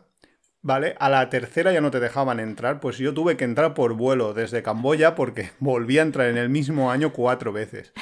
¿vale? 0.67 0.95
A 0.99 1.07
la 1.09 1.29
tercera 1.29 1.71
ya 1.71 1.79
no 1.79 1.91
te 1.91 2.01
dejaban 2.01 2.41
entrar, 2.41 2.81
pues 2.81 2.97
yo 2.97 3.13
tuve 3.13 3.37
que 3.37 3.45
entrar 3.45 3.73
por 3.73 3.93
vuelo 3.93 4.33
desde 4.33 4.61
Camboya 4.61 5.15
porque 5.15 5.49
volví 5.59 5.97
a 5.97 6.01
entrar 6.01 6.27
en 6.27 6.37
el 6.37 6.49
mismo 6.49 6.91
año 6.91 7.13
cuatro 7.13 7.53
veces. 7.53 7.93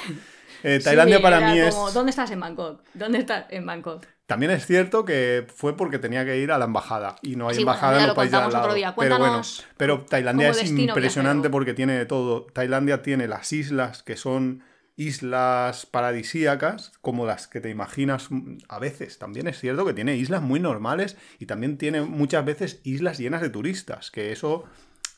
Eh, 0.64 0.78
Sí, 0.80 0.84
Tailandia 0.84 1.22
para 1.22 1.52
mí 1.52 1.60
es... 1.60 1.76
¿Dónde 1.94 2.10
estás 2.10 2.30
en 2.32 2.40
Bangkok? 2.40 2.80
¿Dónde 2.92 3.18
estás 3.18 3.44
en 3.50 3.64
Bangkok? 3.64 4.04
También 4.26 4.50
es 4.50 4.66
cierto 4.66 5.04
que 5.04 5.46
fue 5.54 5.76
porque 5.76 6.00
tenía 6.00 6.24
que 6.24 6.38
ir 6.38 6.50
a 6.50 6.58
la 6.58 6.64
embajada 6.64 7.14
y 7.22 7.36
no 7.36 7.48
hay 7.48 7.54
Sí, 7.54 7.60
embajada 7.60 7.98
en 7.98 8.02
lo 8.02 8.06
los 8.08 8.16
países 8.16 8.34
al 8.36 8.52
lado. 8.52 8.74
Pero 8.98 9.18
bueno, 9.18 9.42
pero 9.76 10.00
Tailandia 10.00 10.48
es 10.48 10.68
impresionante 10.68 11.48
porque 11.48 11.72
tiene 11.72 12.04
todo. 12.06 12.46
Tailandia 12.52 13.02
tiene 13.02 13.28
las 13.28 13.52
islas 13.52 14.02
que 14.02 14.16
son 14.16 14.64
islas 14.96 15.86
paradisíacas, 15.86 16.92
como 17.02 17.26
las 17.26 17.46
que 17.48 17.60
te 17.60 17.70
imaginas 17.70 18.28
a 18.68 18.78
veces. 18.78 19.18
También 19.18 19.46
es 19.46 19.60
cierto 19.60 19.84
que 19.84 19.92
tiene 19.92 20.16
islas 20.16 20.42
muy 20.42 20.58
normales 20.58 21.16
y 21.38 21.46
también 21.46 21.76
tiene 21.78 22.00
muchas 22.02 22.44
veces 22.44 22.80
islas 22.82 23.18
llenas 23.18 23.42
de 23.42 23.50
turistas, 23.50 24.10
que 24.10 24.32
eso 24.32 24.64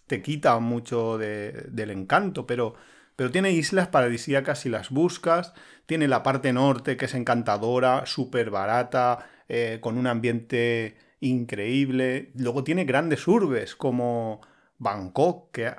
te 0.07 0.21
quita 0.23 0.59
mucho 0.59 1.19
de- 1.19 1.67
del 1.71 1.91
encanto, 1.91 2.47
pero, 2.47 2.75
pero 3.15 3.31
tiene 3.31 3.53
islas 3.53 3.89
paradisíacas 3.89 4.61
si 4.61 4.69
las 4.69 4.91
buscas, 4.91 5.53
tiene 5.87 6.09
la 6.09 6.23
parte 6.23 6.53
norte 6.53 6.97
que 6.97 7.05
es 7.05 7.15
encantadora, 7.15 8.05
súper 8.07 8.51
barata, 8.51 9.29
eh, 9.49 9.79
con 9.81 9.97
un 9.97 10.07
ambiente 10.07 10.97
increíble, 11.21 12.33
luego 12.35 12.65
tiene 12.65 12.85
grandes 12.85 13.27
urbes 13.29 13.77
como 13.77 14.41
Bangkok, 14.79 15.51
que 15.53 15.75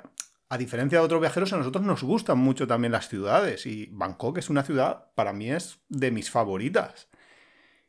a, 0.49 0.57
diferencia 0.57 0.99
de 0.99 1.05
otros 1.05 1.21
viajeros 1.21 1.53
a 1.53 1.57
nosotros 1.57 1.83
nos 1.85 2.03
gustan 2.03 2.37
mucho 2.39 2.67
también 2.67 2.91
las 2.91 3.07
ciudades 3.07 3.65
y 3.65 3.87
Bangkok 3.91 4.37
es 4.39 4.49
una 4.49 4.63
ciudad, 4.63 5.05
para 5.15 5.33
mí 5.33 5.51
es 5.51 5.79
de 5.89 6.11
mis 6.11 6.29
favoritas. 6.29 7.07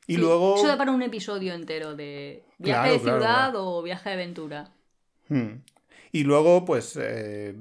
Y 0.07 0.14
Sí, 0.14 0.21
luego... 0.21 0.57
Eso 0.57 0.67
da 0.67 0.76
para 0.76 0.90
un 0.93 1.02
episodio 1.02 1.55
entero 1.55 1.95
de 1.95 2.45
viaje 2.59 2.81
Claro, 2.81 2.93
de 2.93 2.99
ciudad 2.99 3.19
claro. 3.50 3.67
o 3.69 3.83
viaje 3.83 4.09
de 4.09 4.14
aventura. 4.14 4.71
Hmm. 5.29 5.62
Y 6.12 6.25
luego, 6.25 6.64
pues, 6.64 6.99
eh, 7.00 7.55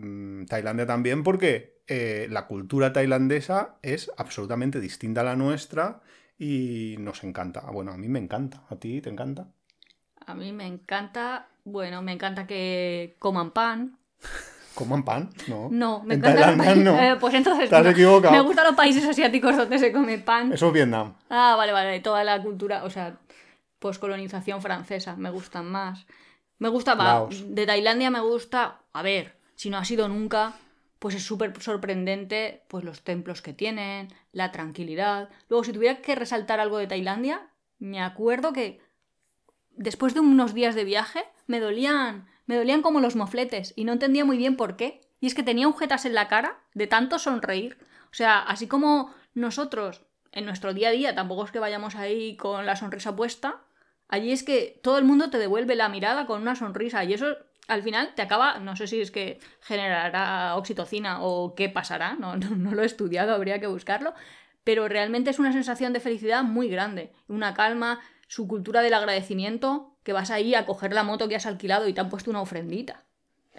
Tailandia 0.48 0.88
también, 0.88 1.24
porque 1.24 1.80
eh, 1.88 2.28
la 2.30 2.48
cultura 2.48 2.92
tailandesa 2.94 3.76
es 3.84 4.12
absolutamente 4.18 4.80
distinta 4.80 5.22
a 5.22 5.26
la 5.26 5.36
nuestra 5.36 6.02
y 6.40 6.96
nos 7.00 7.24
encanta. 7.24 7.62
Bueno, 7.72 7.92
a 7.92 7.98
mí 7.98 8.08
me 8.08 8.20
encanta. 8.20 8.64
¿A 8.70 8.76
ti 8.78 9.02
te 9.02 9.10
encanta? 9.10 9.48
A 10.26 10.34
mí 10.34 10.52
me 10.52 10.66
encanta, 10.66 11.48
bueno, 11.64 12.02
me 12.02 12.12
encanta 12.14 12.48
que 12.48 13.16
coman 13.20 13.52
pan. 13.52 13.98
¿Coman 14.80 15.04
pan? 15.04 15.30
No. 15.50 15.68
No, 15.70 16.04
me 16.06 16.14
En 16.14 16.22
Tailandia 16.22 16.74
no. 16.76 16.98
Eh, 16.98 17.18
pues 17.20 17.34
entonces 17.34 17.70
no. 17.70 17.90
equivocado. 17.90 18.34
Me 18.34 18.40
gustan 18.40 18.64
los 18.66 18.76
países 18.76 19.04
asiáticos 19.04 19.58
donde 19.58 19.78
se 19.78 19.92
come 19.92 20.20
pan. 20.20 20.54
Eso 20.54 20.68
es 20.68 20.74
Vietnam. 20.74 21.16
Ah, 21.30 21.56
vale, 21.58 21.74
vale, 21.74 22.00
toda 22.00 22.24
la 22.24 22.42
cultura, 22.42 22.86
o 22.86 22.90
sea, 22.90 23.18
poscolonización 23.80 24.62
francesa, 24.62 25.18
me 25.18 25.32
gustan 25.32 25.70
más. 25.70 26.06
Me 26.60 26.70
gusta, 26.70 26.96
Laos. 26.96 27.44
de 27.54 27.66
Tailandia 27.66 28.10
me 28.10 28.22
gusta, 28.22 28.80
a 28.94 29.02
ver, 29.02 29.36
si 29.56 29.70
no 29.70 29.78
ha 29.78 29.84
sido 29.84 30.08
nunca, 30.08 30.54
pues 31.00 31.14
es 31.14 31.24
súper 31.24 31.62
sorprendente, 31.62 32.64
pues 32.70 32.86
los 32.86 33.02
templos 33.02 33.42
que 33.42 33.52
tienen, 33.52 34.08
la 34.32 34.54
tranquilidad. 34.54 35.28
Luego, 35.50 35.66
si 35.66 35.74
tuviera 35.74 36.02
que 36.02 36.16
resaltar 36.16 36.62
algo 36.62 36.78
de 36.78 36.88
Tailandia, 36.88 37.50
me 37.80 38.02
acuerdo 38.02 38.54
que 38.54 38.80
después 39.76 40.14
de 40.14 40.22
unos 40.22 40.54
días 40.54 40.74
de 40.74 40.86
viaje, 40.86 41.26
me 41.48 41.60
dolían, 41.60 42.30
me 42.50 42.56
dolían 42.56 42.82
como 42.82 43.00
los 43.00 43.16
mofletes 43.16 43.74
y 43.76 43.84
no 43.84 43.94
entendía 43.94 44.26
muy 44.26 44.36
bien 44.36 44.58
por 44.58 44.76
qué. 44.76 45.02
Y 45.20 45.28
es 45.28 45.36
que 45.36 45.44
tenía 45.44 45.68
agujetas 45.68 46.06
en 46.06 46.16
la 46.16 46.28
cara 46.28 46.58
de 46.74 46.88
tanto 46.88 47.20
sonreír. 47.20 47.78
O 48.06 48.16
sea, 48.16 48.40
así 48.40 48.68
como 48.68 49.14
nosotros 49.36 50.02
en 50.32 50.46
nuestro 50.46 50.74
día 50.74 50.88
a 50.88 50.92
día, 50.92 51.14
tampoco 51.14 51.46
es 51.46 51.52
que 51.52 51.60
vayamos 51.60 51.96
ahí 51.96 52.36
con 52.38 52.66
la 52.66 52.76
sonrisa 52.76 53.16
puesta, 53.16 53.62
allí 54.08 54.32
es 54.32 54.42
que 54.42 54.80
todo 54.82 54.98
el 54.98 55.06
mundo 55.06 55.30
te 55.30 55.38
devuelve 55.38 55.76
la 55.76 55.90
mirada 55.90 56.26
con 56.26 56.42
una 56.42 56.56
sonrisa 56.56 57.04
y 57.04 57.14
eso 57.14 57.38
al 57.68 57.84
final 57.84 58.16
te 58.16 58.24
acaba, 58.24 58.58
no 58.58 58.76
sé 58.76 58.88
si 58.88 59.00
es 59.00 59.12
que 59.12 59.40
generará 59.62 60.56
oxitocina 60.56 61.22
o 61.22 61.54
qué 61.54 61.70
pasará, 61.70 62.16
no, 62.16 62.36
no, 62.36 62.50
no 62.56 62.72
lo 62.72 62.82
he 62.82 62.88
estudiado, 62.88 63.36
habría 63.36 63.60
que 63.60 63.68
buscarlo, 63.68 64.16
pero 64.64 64.88
realmente 64.88 65.30
es 65.30 65.38
una 65.38 65.54
sensación 65.54 65.94
de 65.94 66.00
felicidad 66.00 66.42
muy 66.42 66.68
grande, 66.68 67.14
una 67.28 67.54
calma, 67.54 68.00
su 68.28 68.48
cultura 68.48 68.82
del 68.82 68.96
agradecimiento, 68.96 69.99
que 70.10 70.14
vas 70.14 70.32
ahí 70.32 70.56
a 70.56 70.66
coger 70.66 70.92
la 70.92 71.04
moto 71.04 71.28
que 71.30 71.36
has 71.36 71.46
alquilado 71.46 71.88
y 71.88 71.94
te 71.94 72.02
han 72.02 72.10
puesto 72.10 72.32
una 72.32 72.42
ofrendita. 72.42 73.06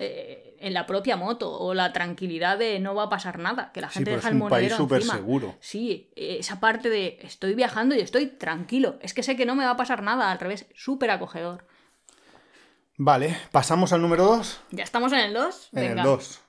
eh, 0.02 0.57
en 0.61 0.73
la 0.75 0.87
propia 0.87 1.16
moto 1.16 1.52
o 1.61 1.75
la 1.75 1.92
tranquilidad 1.92 2.57
de 2.59 2.80
no 2.80 2.95
va 2.95 3.04
a 3.04 3.09
pasar 3.09 3.38
nada, 3.38 3.71
que 3.73 3.80
la 3.83 3.88
gente 3.90 4.11
deja 4.11 4.28
es 4.28 4.35
el 4.35 4.42
un 4.42 4.49
país 4.49 4.73
súper 4.73 5.02
seguro. 5.04 5.57
Sí, 5.61 6.11
esa 6.16 6.59
parte 6.59 6.88
de 6.88 7.19
estoy 7.23 7.54
viajando 7.54 7.95
y 7.95 8.00
estoy 8.00 8.26
tranquilo, 8.26 8.97
es 9.02 9.12
que 9.14 9.23
sé 9.23 9.37
que 9.37 9.45
no 9.47 9.54
me 9.54 9.64
va 9.64 9.71
a 9.73 9.76
pasar 9.76 10.02
nada, 10.02 10.33
al 10.33 10.38
revés, 10.40 10.66
súper 10.75 11.11
acogedor. 11.11 11.66
Vale, 12.97 13.37
pasamos 13.52 13.92
al 13.92 14.02
número 14.02 14.25
2. 14.25 14.61
Ya 14.71 14.85
estamos 14.85 15.12
en 15.12 15.21
el 15.21 15.35
2. 15.35 15.69
En 15.73 15.85
el 15.85 16.02
2. 16.02 16.40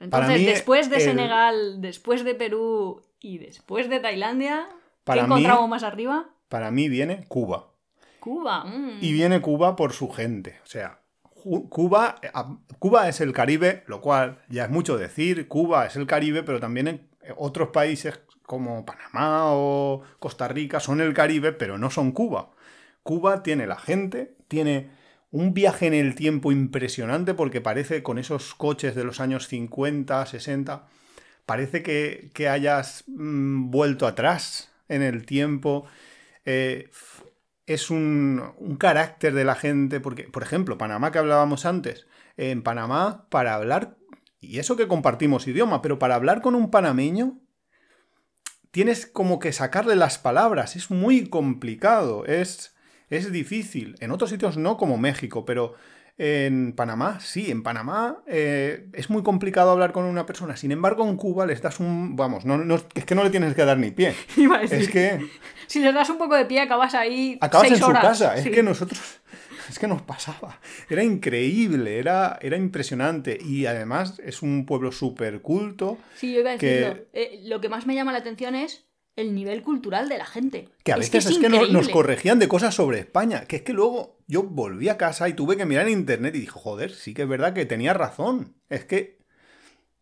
Entonces, 0.00 0.10
Para 0.10 0.28
mí, 0.38 0.44
después 0.44 0.90
de 0.90 0.96
el- 0.96 1.02
Senegal, 1.02 1.80
después 1.80 2.24
de 2.24 2.34
Perú 2.34 3.02
y 3.20 3.38
después 3.38 3.88
de 3.88 4.00
Tailandia, 4.00 4.68
Para 5.04 5.22
¿qué 5.22 5.28
mí- 5.28 5.34
encontramos 5.34 5.68
más 5.68 5.82
arriba? 5.82 6.26
Para 6.48 6.70
mí 6.70 6.88
viene 6.88 7.24
Cuba. 7.28 7.69
Cuba. 8.20 8.64
mm. 8.64 8.98
Y 9.00 9.12
viene 9.12 9.40
Cuba 9.40 9.74
por 9.76 9.92
su 9.92 10.10
gente. 10.10 10.60
O 10.62 10.66
sea, 10.66 11.00
Cuba, 11.68 12.20
Cuba 12.78 13.08
es 13.08 13.20
el 13.20 13.32
Caribe, 13.32 13.82
lo 13.86 14.00
cual 14.00 14.42
ya 14.48 14.64
es 14.64 14.70
mucho 14.70 14.98
decir. 14.98 15.48
Cuba 15.48 15.86
es 15.86 15.96
el 15.96 16.06
Caribe, 16.06 16.42
pero 16.42 16.60
también 16.60 16.88
en 16.88 17.08
eh, 17.22 17.34
otros 17.36 17.70
países 17.70 18.20
como 18.42 18.84
Panamá 18.84 19.52
o 19.52 20.02
Costa 20.18 20.48
Rica 20.48 20.80
son 20.80 21.00
el 21.00 21.14
Caribe, 21.14 21.52
pero 21.52 21.78
no 21.78 21.90
son 21.90 22.12
Cuba. 22.12 22.50
Cuba 23.02 23.42
tiene 23.42 23.66
la 23.66 23.76
gente, 23.76 24.34
tiene 24.48 24.90
un 25.30 25.54
viaje 25.54 25.86
en 25.86 25.94
el 25.94 26.14
tiempo 26.14 26.52
impresionante 26.52 27.34
porque 27.34 27.60
parece 27.60 28.02
con 28.02 28.18
esos 28.18 28.54
coches 28.54 28.94
de 28.94 29.04
los 29.04 29.20
años 29.20 29.46
50, 29.46 30.26
60, 30.26 30.86
parece 31.46 31.82
que, 31.82 32.48
hayas 32.48 33.04
mm, 33.06 33.70
vuelto 33.70 34.06
atrás 34.06 34.72
en 34.88 35.02
el 35.02 35.24
tiempo. 35.24 35.86
Eh, 36.44 36.90
es 37.72 37.88
un, 37.88 38.42
un 38.58 38.76
carácter 38.76 39.32
de 39.32 39.44
la 39.44 39.54
gente, 39.54 40.00
porque, 40.00 40.24
por 40.24 40.42
ejemplo, 40.42 40.76
Panamá 40.76 41.12
que 41.12 41.18
hablábamos 41.18 41.66
antes, 41.66 42.08
en 42.36 42.62
Panamá, 42.62 43.28
para 43.30 43.54
hablar, 43.54 43.96
y 44.40 44.58
eso 44.58 44.76
que 44.76 44.88
compartimos 44.88 45.46
idioma, 45.46 45.80
pero 45.80 46.00
para 46.00 46.16
hablar 46.16 46.42
con 46.42 46.56
un 46.56 46.72
panameño, 46.72 47.38
tienes 48.72 49.06
como 49.06 49.38
que 49.38 49.52
sacarle 49.52 49.94
las 49.94 50.18
palabras, 50.18 50.74
es 50.74 50.90
muy 50.90 51.28
complicado, 51.28 52.24
es, 52.26 52.74
es 53.08 53.30
difícil. 53.30 53.94
En 54.00 54.10
otros 54.10 54.30
sitios 54.30 54.56
no, 54.56 54.76
como 54.76 54.98
México, 54.98 55.44
pero 55.44 55.74
en 56.18 56.72
Panamá 56.74 57.18
sí, 57.20 57.50
en 57.50 57.62
Panamá 57.62 58.22
eh, 58.26 58.86
es 58.92 59.08
muy 59.10 59.22
complicado 59.22 59.70
hablar 59.70 59.92
con 59.92 60.04
una 60.04 60.26
persona. 60.26 60.56
Sin 60.56 60.72
embargo, 60.72 61.08
en 61.08 61.16
Cuba 61.16 61.46
les 61.46 61.62
das 61.62 61.80
un... 61.80 62.16
Vamos, 62.16 62.44
no, 62.44 62.58
no- 62.58 62.80
es 62.94 63.04
que 63.04 63.14
no 63.14 63.24
le 63.24 63.30
tienes 63.30 63.54
que 63.54 63.64
dar 63.64 63.78
ni 63.78 63.90
pie. 63.90 64.14
Decir, 64.36 64.50
Es 64.72 64.88
que 64.88 65.26
si 65.66 65.80
les 65.80 65.94
das 65.94 66.10
un 66.10 66.18
poco 66.18 66.34
de 66.34 66.44
pie, 66.46 66.60
acabas 66.60 66.94
ahí. 66.94 67.38
acabas 67.40 67.68
seis 67.68 67.80
en 67.80 67.86
su 67.86 67.92
casa. 67.92 68.36
Es 68.36 68.48
que 68.48 68.62
nosotros... 68.62 69.00
Es 69.68 69.78
que 69.78 69.86
nos 69.86 70.02
pasaba. 70.02 70.58
Era 70.88 71.04
increíble, 71.04 71.98
era, 72.00 72.38
era 72.42 72.56
impresionante. 72.56 73.38
Y 73.40 73.66
además 73.66 74.20
es 74.24 74.42
un 74.42 74.66
pueblo 74.66 74.90
súper 74.90 75.42
culto. 75.42 75.96
Sí, 76.16 76.32
yo 76.32 76.40
iba 76.40 76.52
a 76.52 76.58
que- 76.58 76.66
decirlo. 76.66 77.02
Eh, 77.12 77.40
lo 77.44 77.60
que 77.60 77.68
más 77.68 77.86
me 77.86 77.94
llama 77.94 78.10
la 78.10 78.18
atención 78.18 78.56
es 78.56 78.84
el 79.20 79.34
nivel 79.34 79.62
cultural 79.62 80.08
de 80.08 80.18
la 80.18 80.24
gente. 80.26 80.68
Que 80.84 80.92
a 80.92 80.96
Es 80.96 81.10
veces 81.10 81.26
es 81.26 81.38
que, 81.38 81.48
no- 81.48 81.66
nos 81.68 81.88
corregían 81.88 82.38
de 82.38 82.48
cosas 82.48 82.74
sobre 82.74 82.98
España. 82.98 83.44
Que 83.46 83.56
es 83.56 83.62
que 83.62 83.72
luego 83.72 84.18
yo 84.26 84.42
volví 84.42 84.88
a 84.88 84.96
casa 84.96 85.28
y 85.28 85.34
tuve 85.34 85.56
que 85.56 85.66
mirar 85.66 85.86
en 85.86 85.92
internet 85.98 86.34
y 86.34 86.40
dije, 86.40 86.52
joder, 86.52 86.92
sí 86.92 87.14
que 87.14 87.22
es 87.22 87.28
verdad 87.28 87.52
que 87.52 87.66
tenía 87.66 87.94
razón. 87.94 88.54
Es 88.68 88.84
que 88.84 89.18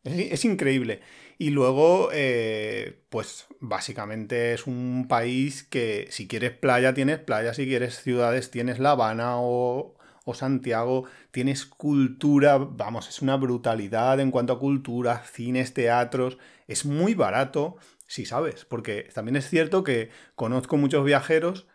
es, 0.05 0.33
es 0.33 0.45
increíble. 0.45 1.01
Y 1.39 1.51
luego, 1.51 2.11
eh, 2.13 3.01
pues 3.11 3.47
básicamente 3.61 4.53
es 4.55 4.67
un 4.67 5.07
país 5.09 5.63
que 5.63 6.09
si 6.11 6.27
quieres 6.27 6.51
playa 6.53 6.95
tienes 6.95 7.19
playa, 7.19 7.55
si 7.55 7.67
quieres 7.67 8.03
ciudades 8.03 8.51
tienes 8.51 8.81
La 8.81 8.91
Habana 8.93 9.35
o, 9.39 9.95
o 10.25 10.35
Santiago, 10.35 11.05
tienes 11.31 11.65
cultura, 11.65 12.59
vamos, 12.59 13.09
es 13.09 13.23
una 13.23 13.37
brutalidad 13.37 14.19
en 14.19 14.31
cuanto 14.33 14.53
a 14.55 14.59
cultura, 14.59 15.23
cines, 15.33 15.75
teatros, 15.75 16.39
es 16.67 16.85
muy 16.85 17.15
barato, 17.15 17.77
si 18.09 18.25
sabes, 18.27 18.65
porque 18.65 19.09
también 19.15 19.37
es 19.37 19.49
cierto 19.49 19.85
que 19.85 20.11
conozco 20.35 20.77
muchos 20.77 21.05
viajeros 21.05 21.69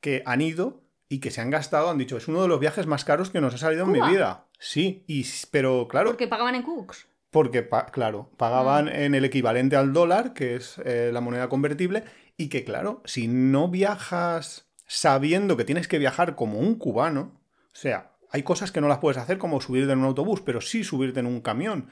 que 0.00 0.24
han 0.26 0.40
ido 0.40 0.82
y 1.08 1.20
que 1.20 1.30
se 1.30 1.40
han 1.40 1.50
gastado, 1.50 1.90
han 1.90 1.98
dicho, 1.98 2.16
es 2.16 2.26
uno 2.26 2.42
de 2.42 2.48
los 2.48 2.58
viajes 2.58 2.86
más 2.88 3.04
caros 3.04 3.30
que 3.30 3.40
nos 3.40 3.54
ha 3.54 3.58
salido 3.58 3.84
en 3.84 3.92
mi 3.92 4.00
vida. 4.00 4.46
Sí, 4.58 5.04
y, 5.06 5.24
pero 5.52 5.86
claro, 5.88 6.10
Porque 6.10 6.26
pagaban 6.26 6.56
en 6.56 6.62
Cooks. 6.62 7.06
porque, 7.30 7.62
pa- 7.62 7.86
claro, 7.86 8.30
pagaban 8.36 8.88
en 8.88 9.14
el 9.14 9.24
equivalente 9.24 9.76
al 9.76 9.92
dólar, 9.92 10.32
que 10.34 10.56
es 10.56 10.78
eh, 10.84 11.10
la 11.12 11.20
moneda 11.20 11.48
convertible, 11.48 12.02
y 12.36 12.48
que, 12.48 12.64
claro, 12.64 13.02
si 13.04 13.28
no 13.28 13.68
viajas 13.68 14.66
sabiendo 14.86 15.56
que 15.56 15.64
tienes 15.64 15.86
que 15.88 15.98
viajar 15.98 16.34
como 16.34 16.58
un 16.58 16.76
cubano, 16.76 17.40
o 17.72 17.76
sea, 17.76 18.12
hay 18.30 18.42
cosas 18.42 18.72
que 18.72 18.80
no 18.80 18.88
las 18.88 18.98
puedes 18.98 19.18
hacer 19.18 19.38
como 19.38 19.60
subirte 19.60 19.92
en 19.92 19.98
un 20.00 20.04
autobús, 20.06 20.40
pero 20.40 20.60
sí 20.60 20.82
subirte 20.84 21.20
en 21.20 21.26
un 21.26 21.40
camión. 21.40 21.88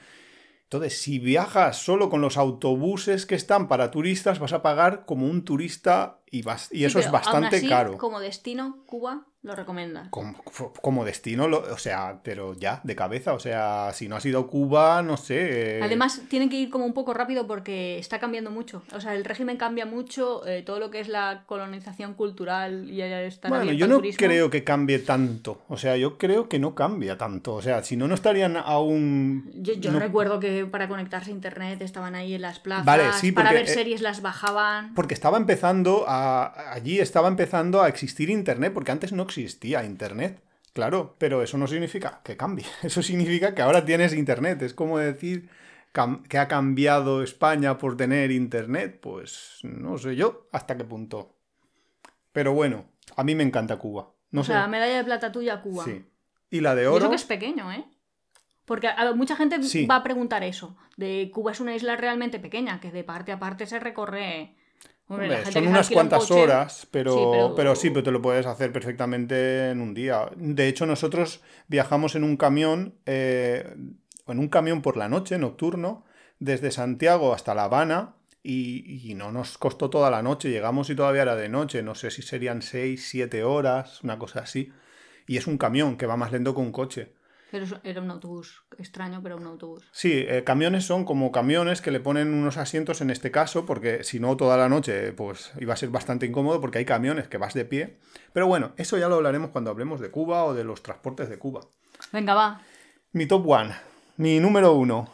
Entonces, 0.73 1.01
si 1.01 1.19
viajas 1.19 1.77
solo 1.77 2.09
con 2.09 2.21
los 2.21 2.37
autobuses 2.37 3.25
que 3.25 3.35
están 3.35 3.67
para 3.67 3.91
turistas, 3.91 4.39
vas 4.39 4.53
a 4.53 4.61
pagar 4.61 5.05
como 5.05 5.27
un 5.27 5.45
turista 5.45 6.19
y, 6.31 6.41
vas, 6.41 6.69
y 6.71 6.77
Sí, 6.77 6.85
eso 6.85 6.99
es 6.99 7.05
aún 7.05 7.13
bastante 7.13 7.57
así, 7.57 7.67
caro. 7.67 7.97
Como 7.97 8.19
destino, 8.19 8.83
Cuba 8.85 9.27
lo 9.43 9.55
recomiendas. 9.55 10.07
Como, 10.09 10.35
como 10.81 11.03
destino, 11.03 11.49
lo- 11.49 11.59
o 11.73 11.77
sea, 11.77 12.19
pero 12.23 12.53
ya, 12.53 12.79
de 12.85 12.95
cabeza, 12.95 13.33
o 13.33 13.39
sea, 13.39 13.91
si 13.93 14.07
no 14.07 14.15
has 14.15 14.25
ido 14.25 14.39
a 14.39 14.47
Cuba, 14.47 15.01
no 15.03 15.17
sé. 15.17 15.79
eh, 15.79 15.83
Además, 15.83 16.21
tienen 16.29 16.49
que 16.49 16.55
ir 16.55 16.69
como 16.69 16.85
un 16.85 16.93
poco 16.93 17.13
rápido 17.13 17.45
porque 17.45 17.99
está 17.99 18.19
cambiando 18.19 18.51
mucho. 18.51 18.83
O 18.95 19.01
sea, 19.01 19.13
el 19.15 19.25
régimen 19.25 19.57
cambia 19.57 19.85
mucho, 19.85 20.47
eh, 20.47 20.63
todo 20.63 20.79
lo 20.79 20.89
que 20.89 21.01
es 21.01 21.09
la 21.09 21.43
colonización 21.45 22.13
cultural 22.13 22.89
y 22.89 23.01
estar 23.01 23.49
Bueno, 23.49 23.63
abierto 23.63 23.79
yo 23.79 23.87
no 23.89 23.95
turismo. 23.97 24.17
creo 24.25 24.49
que 24.49 24.63
cambie 24.63 24.99
tanto. 24.99 25.61
O 25.67 25.77
sea, 25.77 25.97
yo 25.97 26.17
creo 26.17 26.47
que 26.47 26.57
no 26.59 26.73
cambia 26.73 27.17
tanto. 27.17 27.53
O 27.55 27.61
sea, 27.61 27.83
si 27.83 27.97
no, 27.97 28.07
no 28.07 28.15
estarían 28.15 28.55
aún. 28.55 29.51
Yo, 29.55 29.73
yo 29.73 29.91
no- 29.91 29.99
recuerdo 29.99 30.39
que 30.39 30.65
para 30.65 30.87
conectarse 30.87 31.31
a 31.31 31.33
internet 31.33 31.81
estaban 31.81 32.15
ahí 32.15 32.33
en 32.33 32.41
las 32.43 32.59
plazas, 32.59 32.85
Vale, 32.85 33.11
sí, 33.19 33.33
para 33.33 33.49
porque, 33.49 33.63
ver 33.63 33.69
eh, 33.69 33.73
series 33.73 34.01
las 34.01 34.21
bajaban. 34.21 34.93
Porque 34.93 35.13
estaba 35.13 35.35
empezando 35.35 36.05
a. 36.07 36.71
Allí 36.71 36.99
estaba 36.99 37.27
empezando 37.27 37.81
a 37.81 37.89
existir 37.89 38.29
Internet, 38.29 38.71
porque 38.73 38.91
antes 38.93 39.11
no 39.11 39.23
existía 39.23 39.32
Internet. 39.37 40.41
Claro, 40.73 41.15
pero 41.19 41.43
eso 41.43 41.57
no 41.57 41.67
significa 41.67 42.21
que 42.23 42.35
cambie. 42.35 42.65
Eso 42.83 43.01
significa 43.03 43.53
que 43.53 43.61
ahora 43.61 43.85
tienes 43.85 44.13
Internet. 44.13 44.61
Es 44.63 44.73
como 44.73 44.97
decir 44.97 45.49
que 46.27 46.37
ha 46.39 46.47
cambiado 46.47 47.21
España 47.21 47.77
por 47.77 47.95
tener 47.95 48.31
Internet. 48.31 48.99
Pues 48.99 49.59
no 49.61 49.97
sé 49.99 50.15
yo 50.15 50.47
hasta 50.51 50.75
qué 50.75 50.83
punto. 50.83 51.35
Pero 52.31 52.53
bueno, 52.53 52.85
a 53.15 53.23
mí 53.23 53.35
me 53.35 53.43
encanta 53.43 53.77
Cuba. 53.77 54.09
No 54.31 54.41
o 54.41 54.43
sé. 54.43 54.53
sea, 54.53 54.65
medalla 54.67 54.97
de 54.97 55.03
plata 55.03 55.31
tuya, 55.31 55.61
Cuba. 55.61 55.83
Sí. 55.85 56.03
Y 56.49 56.61
la 56.61 56.73
de 56.73 56.83
Y 56.83 56.85
oro. 56.87 56.97
eso 56.97 57.09
que 57.11 57.15
es 57.17 57.23
pequeño, 57.25 57.71
¿eh? 57.71 57.85
Porque 58.65 58.87
a 58.87 59.03
ver, 59.05 59.15
mucha 59.15 59.35
gente 59.35 59.61
Sí. 59.61 59.85
va 59.85 59.97
a 59.97 60.03
preguntar 60.03 60.43
eso. 60.43 60.75
De 60.97 61.29
Cuba 61.31 61.51
es 61.51 61.59
una 61.59 61.75
isla 61.75 61.95
realmente 61.97 62.39
pequeña, 62.39 62.79
que 62.79 62.91
de 62.91 63.03
parte 63.03 63.31
a 63.31 63.37
parte 63.39 63.67
se 63.67 63.79
recorre. 63.79 64.55
Hombre, 65.13 65.35
Hombre, 65.37 65.51
son 65.51 65.67
unas 65.67 65.89
un 65.89 65.93
cuantas 65.93 66.31
horas, 66.31 66.87
pero, 66.91 67.13
Sí, 67.13 67.19
pero... 67.31 67.55
pero- 67.55 67.75
sí, 67.75 67.89
pero 67.89 68.03
te 68.03 68.11
lo 68.11 68.21
puedes 68.21 68.45
hacer 68.45 68.71
perfectamente 68.71 69.69
en 69.69 69.81
un 69.81 69.93
día. 69.93 70.29
De 70.35 70.67
hecho, 70.67 70.85
nosotros 70.85 71.41
viajamos 71.67 72.15
en 72.15 72.23
un 72.23 72.37
camión, 72.37 72.95
eh, 73.05 73.75
en 74.27 74.39
un 74.39 74.47
camión 74.49 74.81
por 74.81 74.97
la 74.97 75.09
noche, 75.09 75.37
nocturno, 75.37 76.05
desde 76.39 76.71
Santiago 76.71 77.33
hasta 77.33 77.53
La 77.55 77.65
Habana, 77.65 78.15
y, 78.45 79.09
y 79.09 79.13
no 79.15 79.31
nos 79.31 79.57
costó 79.57 79.89
toda 79.89 80.11
la 80.11 80.21
noche. 80.21 80.49
Llegamos 80.49 80.89
y 80.89 80.95
todavía 80.95 81.21
era 81.21 81.35
de 81.35 81.47
noche, 81.47 81.81
no 81.83 81.95
sé 81.95 82.11
si 82.11 82.21
serían 82.21 82.61
6, 82.61 83.07
7 83.09 83.43
horas, 83.43 84.03
una 84.03 84.19
cosa 84.19 84.41
así. 84.41 84.71
Y 85.27 85.37
es 85.37 85.47
un 85.47 85.57
camión 85.57 85.95
que 85.95 86.05
va 86.05 86.17
más 86.17 86.31
lento 86.33 86.53
que 86.53 86.59
un 86.59 86.71
coche. 86.73 87.13
Era 87.83 88.01
un 88.01 88.11
autobús 88.11 88.63
extraño, 88.77 89.21
pero 89.21 89.37
un 89.37 89.45
autobús. 89.45 89.87
Sí, 89.91 90.11
eh, 90.27 90.43
camiones 90.43 90.85
son 90.85 91.05
como 91.05 91.31
camiones 91.31 91.81
que 91.81 91.91
le 91.91 91.99
ponen 91.99 92.33
unos 92.33 92.57
asientos 92.57 93.01
en 93.01 93.09
este 93.09 93.31
caso, 93.31 93.65
porque 93.65 94.03
si 94.03 94.19
no 94.19 94.35
toda 94.37 94.57
la 94.57 94.69
noche 94.69 95.13
pues 95.13 95.53
iba 95.59 95.73
a 95.73 95.77
ser 95.77 95.89
bastante 95.89 96.25
incómodo 96.25 96.59
porque 96.61 96.79
hay 96.79 96.85
camiones 96.85 97.27
que 97.27 97.37
vas 97.37 97.53
de 97.53 97.65
pie. 97.65 97.99
Pero 98.33 98.47
bueno, 98.47 98.73
eso 98.77 98.97
ya 98.97 99.07
lo 99.07 99.15
hablaremos 99.15 99.51
cuando 99.51 99.69
hablemos 99.69 99.99
de 99.99 100.11
Cuba 100.11 100.45
o 100.45 100.53
de 100.53 100.63
los 100.63 100.81
transportes 100.81 101.29
de 101.29 101.37
Cuba. 101.37 101.61
Venga, 102.11 102.33
va. 102.33 102.61
Mi 103.11 103.27
top 103.27 103.47
one, 103.47 103.73
mi 104.17 104.39
número 104.39 104.73
uno. 104.73 105.09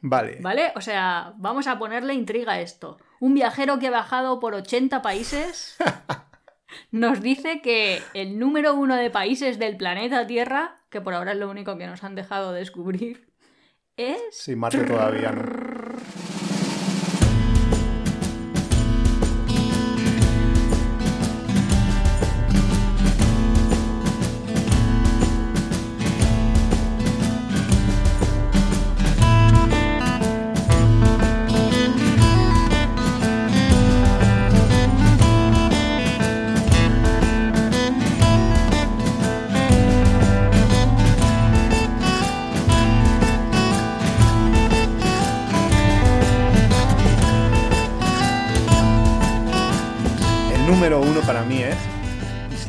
Vale. 0.00 0.38
¿Vale? 0.40 0.72
O 0.76 0.80
sea, 0.80 1.34
vamos 1.36 1.66
a 1.66 1.78
ponerle 1.78 2.14
intriga 2.14 2.52
a 2.52 2.60
esto. 2.60 2.98
Un 3.20 3.34
viajero 3.34 3.78
que 3.78 3.88
ha 3.88 3.90
viajado 3.90 4.38
por 4.38 4.54
80 4.54 5.02
países 5.02 5.76
nos 6.90 7.20
dice 7.20 7.60
que 7.60 8.02
el 8.14 8.38
número 8.38 8.74
uno 8.74 8.96
de 8.96 9.10
países 9.10 9.58
del 9.58 9.76
planeta 9.76 10.26
Tierra, 10.26 10.77
que 10.90 11.00
por 11.00 11.14
ahora 11.14 11.32
es 11.32 11.38
lo 11.38 11.50
único 11.50 11.76
que 11.76 11.86
nos 11.86 12.04
han 12.04 12.14
dejado 12.14 12.52
descubrir, 12.52 13.32
es... 13.96 14.20
Sí, 14.30 14.56
Marte 14.56 14.84
todavía 14.84 15.32
no. 15.32 15.67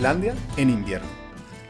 Islandia 0.10 0.34
en 0.58 0.70
invierno. 0.72 1.08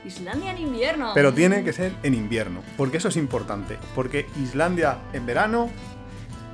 Islandia 0.06 0.52
en 0.52 0.60
invierno. 0.60 1.12
Pero 1.14 1.34
tiene 1.34 1.62
que 1.62 1.74
ser 1.74 1.94
en 2.04 2.14
invierno, 2.14 2.62
porque 2.78 2.96
eso 2.96 3.10
es 3.10 3.18
importante. 3.18 3.78
Porque 3.94 4.28
Islandia 4.42 5.00
en 5.12 5.26
verano 5.26 5.70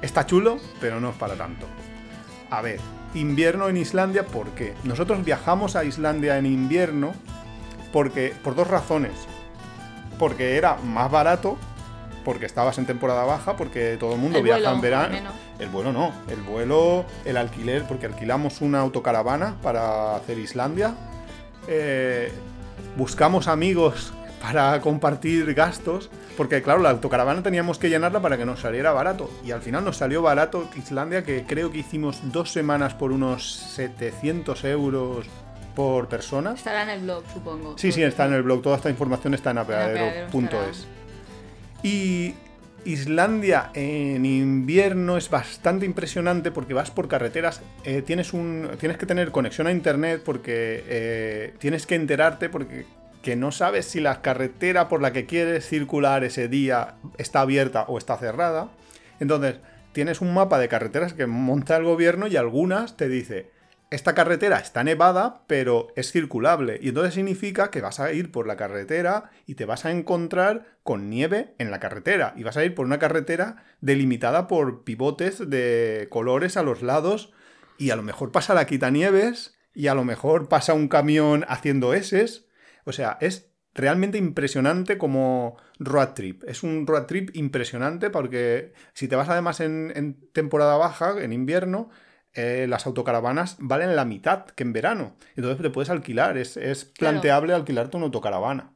está 0.02 0.26
chulo, 0.26 0.58
pero 0.82 1.00
no 1.00 1.12
es 1.12 1.16
para 1.16 1.36
tanto. 1.36 1.68
A 2.50 2.64
ver, 2.64 2.80
invierno 3.14 3.70
en 3.70 3.78
Islandia, 3.78 4.26
¿por 4.26 4.48
qué? 4.56 4.74
Nosotros 4.84 5.24
viajamos 5.24 5.76
a 5.76 5.84
Islandia 5.84 6.40
en 6.40 6.48
invierno 6.48 7.14
porque, 7.94 8.34
por 8.44 8.56
dos 8.56 8.68
razones. 8.68 9.14
Porque 10.18 10.58
era 10.58 10.78
más 10.78 11.12
barato, 11.12 11.56
porque 12.24 12.48
estabas 12.48 12.80
en 12.80 12.88
temporada 12.88 13.26
baja, 13.26 13.58
porque 13.58 13.98
todo 14.00 14.14
el 14.14 14.20
mundo 14.20 14.40
El 14.40 14.44
viaja 14.44 14.72
vuelo, 14.72 14.76
en 14.76 14.82
verano. 14.82 15.32
El 15.60 15.70
vuelo 15.70 15.94
no, 15.94 16.12
el 16.30 16.42
vuelo, 16.42 17.06
el 17.26 17.38
alquiler, 17.38 17.84
porque 17.88 18.08
alquilamos 18.08 18.62
una 18.62 18.80
autocaravana 18.80 19.58
para 19.62 20.16
hacer 20.16 20.40
Islandia. 20.40 20.96
Eh, 21.68 22.32
buscamos 22.98 23.48
amigos 23.48 24.14
para 24.42 24.80
compartir 24.82 25.54
gastos, 25.54 26.10
porque 26.38 26.62
claro, 26.62 26.82
la 26.82 26.92
autocaravana 26.92 27.42
teníamos 27.42 27.80
que 27.80 27.90
llenarla 27.90 28.22
para 28.22 28.38
que 28.38 28.46
nos 28.46 28.60
saliera 28.60 28.92
barato. 28.92 29.30
Y 29.44 29.52
al 29.52 29.62
final 29.62 29.84
nos 29.84 29.98
salió 29.98 30.22
barato 30.22 30.70
Islandia, 30.76 31.24
que 31.24 31.44
creo 31.44 31.72
que 31.72 31.80
hicimos 31.80 32.20
dos 32.32 32.52
semanas 32.52 32.94
por 32.94 33.12
unos 33.12 33.56
700 33.56 34.64
euros 34.66 35.26
por 35.76 36.08
persona. 36.08 36.54
Estará 36.54 36.84
en 36.84 36.90
el 36.90 37.02
blog, 37.02 37.24
supongo. 37.34 37.78
Sí, 37.78 37.92
sí, 37.92 38.02
está 38.04 38.26
en 38.26 38.34
el 38.34 38.44
blog. 38.44 38.62
Toda 38.62 38.78
esta 38.78 38.90
información 38.90 39.34
está 39.34 39.52
en 39.52 39.58
apeadero 39.60 40.06
apeadero.es. 40.06 40.88
Y 41.84 42.34
Islandia 42.86 43.72
en 43.74 44.26
invierno 44.26 45.18
es 45.18 45.30
bastante 45.30 45.86
impresionante 45.86 46.52
porque 46.52 46.74
vas 46.74 46.92
por 46.92 47.08
carreteras, 47.08 47.62
eh, 47.84 48.02
tienes, 48.02 48.32
un, 48.32 48.70
tienes 48.80 48.98
que 48.98 49.06
tener 49.06 49.32
conexión 49.32 49.68
a 49.68 49.72
internet 49.72 50.22
porque 50.24 50.84
eh, 50.88 51.54
tienes 51.60 51.86
que 51.86 51.96
enterarte 51.96 52.50
porque 52.50 52.86
que 53.24 53.36
no 53.36 53.52
sabes 53.52 53.88
si 53.88 54.00
la 54.02 54.22
carretera 54.22 54.88
por 54.88 55.02
la 55.02 55.12
que 55.12 55.26
quieres 55.26 55.68
circular 55.68 56.24
ese 56.24 56.48
día 56.48 56.94
está 57.18 57.42
abierta 57.42 57.86
o 57.88 57.98
está 57.98 58.18
cerrada. 58.18 58.70
Entonces, 59.20 59.56
tienes 59.94 60.22
un 60.22 60.32
mapa 60.32 60.60
de 60.60 60.68
carreteras 60.68 61.14
que 61.14 61.26
monta 61.26 61.76
el 61.76 61.86
gobierno 61.86 62.28
y 62.28 62.38
algunas 62.38 62.98
te 62.98 63.10
dice, 63.10 63.50
esta 63.96 64.14
carretera 64.14 64.60
está 64.60 64.84
nevada, 64.84 65.44
pero 65.48 65.88
es 65.96 66.12
circulable. 66.12 66.80
Y 66.82 66.90
entonces 66.90 67.14
significa 67.14 67.72
que 67.72 67.82
vas 67.82 68.00
a 68.00 68.12
ir 68.12 68.32
por 68.32 68.46
la 68.46 68.58
carretera 68.58 69.32
y 69.46 69.56
te 69.56 69.66
vas 69.66 69.86
a 69.86 69.92
encontrar 69.92 70.78
con 70.84 71.10
nieve 71.10 71.56
en 71.58 71.72
la 71.72 71.80
carretera. 71.80 72.34
Y 72.36 72.44
vas 72.44 72.58
a 72.58 72.66
ir 72.66 72.76
por 72.76 72.86
una 72.86 73.00
carretera 73.00 73.64
delimitada 73.82 74.48
por 74.48 74.84
pivotes 74.84 75.50
de 75.50 76.08
colores 76.10 76.58
a 76.58 76.64
los 76.64 76.82
lados. 76.82 77.32
Y 77.78 77.90
a 77.90 77.96
lo 77.96 78.04
mejor 78.04 78.32
pasa 78.32 78.54
la 78.54 78.68
quitanieves 78.68 79.58
y 79.74 79.88
a 79.88 79.96
lo 79.96 80.04
mejor 80.04 80.50
pasa 80.50 80.74
un 80.74 80.88
camión 80.88 81.46
haciendo 81.48 81.94
S. 81.94 82.46
O 82.84 82.92
sea, 82.92 83.18
es 83.22 83.50
realmente 83.74 84.18
impresionante 84.18 84.98
como 84.98 85.58
road 85.80 86.14
trip. 86.16 86.44
Es 86.46 86.64
un 86.64 86.86
road 86.86 87.06
trip 87.06 87.36
impresionante 87.36 88.10
porque 88.10 88.74
si 88.94 89.08
te 89.08 89.16
vas 89.16 89.30
además 89.30 89.60
en, 89.60 89.92
en 89.96 90.32
temporada 90.32 90.78
baja, 90.78 91.22
en 91.22 91.34
invierno, 91.34 91.90
eh, 92.36 92.68
las 92.70 92.86
autocaravanas 92.86 93.58
valen 93.60 93.96
la 93.96 94.06
mitad 94.06 94.46
que 94.46 94.64
en 94.64 94.74
verano. 94.74 95.16
Entonces 95.36 95.62
te 95.62 95.70
puedes 95.70 95.90
alquilar. 95.90 96.38
Es, 96.38 96.58
es 96.58 96.86
Claro. 96.86 97.14
planteable 97.14 97.54
alquilarte 97.54 97.98
una 97.98 98.06
autocaravana. 98.08 98.74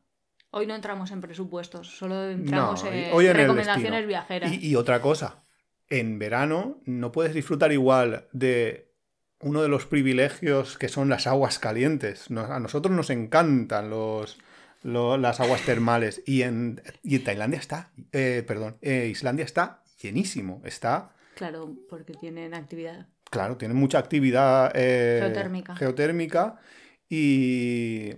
Hoy 0.52 0.66
no 0.66 0.74
entramos 0.76 1.12
en 1.12 1.22
presupuestos, 1.22 1.96
solo 1.96 2.30
entramos 2.30 2.84
No, 2.84 2.90
en 2.92 3.14
hoy 3.14 3.28
en 3.28 3.36
recomendaciones 3.36 4.08
viajeras. 4.08 4.52
Y, 4.52 4.68
y 4.70 4.76
otra 4.76 5.00
cosa, 5.02 5.44
en 5.90 6.18
verano 6.18 6.82
no 6.86 7.12
puedes 7.12 7.36
disfrutar 7.36 7.72
igual 7.72 8.28
de 8.32 8.92
uno 9.42 9.62
de 9.62 9.70
los 9.70 9.86
privilegios 9.86 10.78
que 10.78 10.90
son 10.90 11.08
las 11.08 11.28
aguas 11.28 11.60
calientes. 11.60 12.32
Nos- 12.32 12.50
a 12.50 12.60
nosotros 12.60 12.96
nos 12.96 13.12
encantan 13.12 13.90
los, 13.92 14.40
lo- 14.82 15.18
las 15.18 15.40
aguas 15.40 15.62
termales 15.62 16.24
y 16.26 16.42
en, 16.42 16.82
y 17.04 17.18
en 17.18 17.24
Tailandia 17.24 17.60
está, 17.60 17.92
eh, 18.12 18.44
perdón, 18.48 18.78
eh, 18.82 19.08
Islandia 19.12 19.46
está 19.46 19.84
llenísimo, 20.02 20.62
está... 20.66 21.12
Claro, 21.36 21.74
porque 21.90 22.14
tienen 22.14 22.54
actividad. 22.54 23.08
Claro, 23.30 23.58
tiene 23.58 23.74
mucha 23.74 24.00
actividad 24.00 24.72
eh, 24.74 25.20
Geotérmica. 25.22 25.76
geotérmica 25.76 26.60
y, 27.10 28.16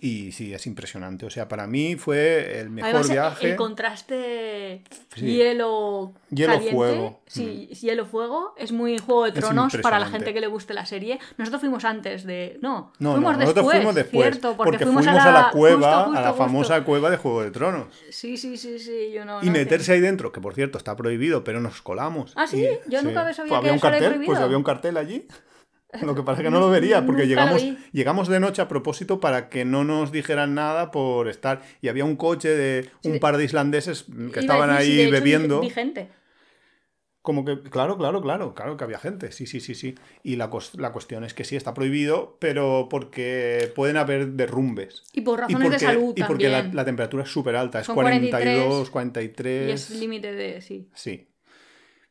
y 0.00 0.32
sí, 0.32 0.52
es 0.52 0.66
impresionante. 0.66 1.24
O 1.24 1.30
sea, 1.30 1.48
para 1.48 1.66
mí 1.66 1.96
fue 1.96 2.58
el 2.60 2.68
mejor 2.68 2.90
Además, 2.90 3.10
viaje. 3.10 3.50
el 3.50 3.56
contraste 3.56 4.82
Sí. 5.14 5.24
hielo 5.26 6.12
Hielo, 6.30 6.52
caliente, 6.54 6.74
fuego. 6.74 7.10
Mm. 7.10 7.30
sí, 7.30 7.66
hielo 7.80 8.04
fuego 8.04 8.54
es 8.58 8.72
muy 8.72 8.98
Juego 8.98 9.24
de 9.24 9.32
Tronos 9.32 9.76
para 9.82 9.98
la 9.98 10.06
gente 10.06 10.34
que 10.34 10.40
le 10.40 10.46
guste 10.48 10.74
la 10.74 10.84
serie. 10.84 11.18
Nosotros 11.38 11.60
fuimos 11.60 11.84
antes 11.84 12.24
de, 12.24 12.58
no, 12.60 12.92
No, 12.98 13.12
fuimos 13.12 13.32
no, 13.32 13.38
después, 13.38 13.38
nosotros 13.56 13.72
fuimos 13.72 13.94
después. 13.94 14.22
cierto, 14.30 14.56
porque, 14.56 14.72
porque, 14.72 14.84
fuimos, 14.84 15.06
a 15.06 15.12
la, 15.12 15.50
cueva, 15.52 15.76
justo, 15.86 16.04
justo, 16.06 16.18
a 16.18 16.22
la 16.22 16.28
justo. 16.30 16.44
famosa 16.44 16.84
cueva 16.84 17.10
de 17.10 17.16
Juego 17.16 17.42
de 17.42 17.50
Tronos. 17.52 17.86
Sí, 18.10 18.36
sí, 18.36 18.56
sí, 18.56 18.78
sí, 18.80 19.10
yo 19.12 19.24
no. 19.24 19.42
y 19.42 19.46
no, 19.46 19.52
meterse 19.52 19.92
ahí 19.92 20.00
dentro, 20.00 20.32
que 20.32 20.40
por 20.40 20.54
cierto 20.54 20.76
está 20.76 20.96
prohibido, 20.96 21.44
pero 21.44 21.60
nos 21.60 21.80
colamos. 21.82 22.32
¿Ah, 22.36 22.46
sí? 22.46 22.64
Y- 22.64 22.90
Yo 22.90 23.00
nunca 23.02 23.20
había 23.22 23.32
sabido 23.32 23.54
Pues 23.54 23.58
había 23.60 23.70
que 23.70 23.72
un 23.72 23.76
eso 23.78 23.86
era 23.86 23.92
cartel, 23.96 24.08
prohibido. 24.10 24.32
pues 24.32 24.40
había 24.44 24.56
un 24.56 24.64
cartel 24.64 24.96
allí. 24.96 25.26
Lo 26.02 26.14
que 26.14 26.22
pasa 26.22 26.40
es 26.42 26.46
que 26.46 26.50
no 26.50 26.60
lo 26.60 26.70
vería, 26.70 27.04
porque 27.06 27.26
llegamos, 27.26 27.64
llegamos 27.92 28.28
de 28.28 28.40
noche 28.40 28.62
a 28.62 28.68
propósito 28.68 29.20
para 29.20 29.48
que 29.48 29.64
no 29.64 29.84
nos 29.84 30.12
dijeran 30.12 30.54
nada 30.54 30.90
por 30.90 31.28
estar. 31.28 31.62
Y 31.80 31.88
había 31.88 32.04
un 32.04 32.16
coche 32.16 32.48
de 32.50 32.90
un 33.04 33.18
par 33.20 33.36
de 33.36 33.44
islandeses 33.44 34.06
que 34.32 34.40
estaban 34.40 34.70
ahí 34.70 34.88
de 34.96 35.02
hecho, 35.02 35.10
vi- 35.10 35.10
bebiendo. 35.12 35.60
vi 35.60 35.70
gente. 35.70 36.08
Como 37.22 37.46
que, 37.46 37.58
claro, 37.62 37.96
claro, 37.96 38.20
claro, 38.20 38.54
claro 38.54 38.76
que 38.76 38.84
había 38.84 38.98
gente, 38.98 39.32
sí, 39.32 39.46
sí, 39.46 39.58
sí, 39.60 39.74
sí. 39.74 39.94
Y 40.22 40.36
la, 40.36 40.50
la 40.76 40.92
cuestión 40.92 41.24
es 41.24 41.32
que 41.32 41.44
sí, 41.44 41.56
está 41.56 41.72
prohibido, 41.72 42.36
pero 42.38 42.86
porque 42.90 43.72
pueden 43.74 43.96
haber 43.96 44.32
derrumbes. 44.32 45.04
Y 45.14 45.22
por 45.22 45.38
Y 45.38 45.54
razones 45.54 45.62
porque, 45.62 45.78
de 45.78 45.78
salud 45.92 46.12
y 46.16 46.22
porque 46.22 46.48
la 46.50 46.84
temperatura 46.84 47.22
es 47.22 47.30
súper 47.30 47.56
alta, 47.56 47.80
es 47.80 47.86
Son 47.86 47.94
42, 47.94 48.90
43, 48.90 48.90
43. 48.90 49.68
Y 49.68 49.72
es 49.72 49.90
límite 50.00 50.32
de, 50.34 50.60
sí. 50.60 50.90
Sí. 50.94 51.28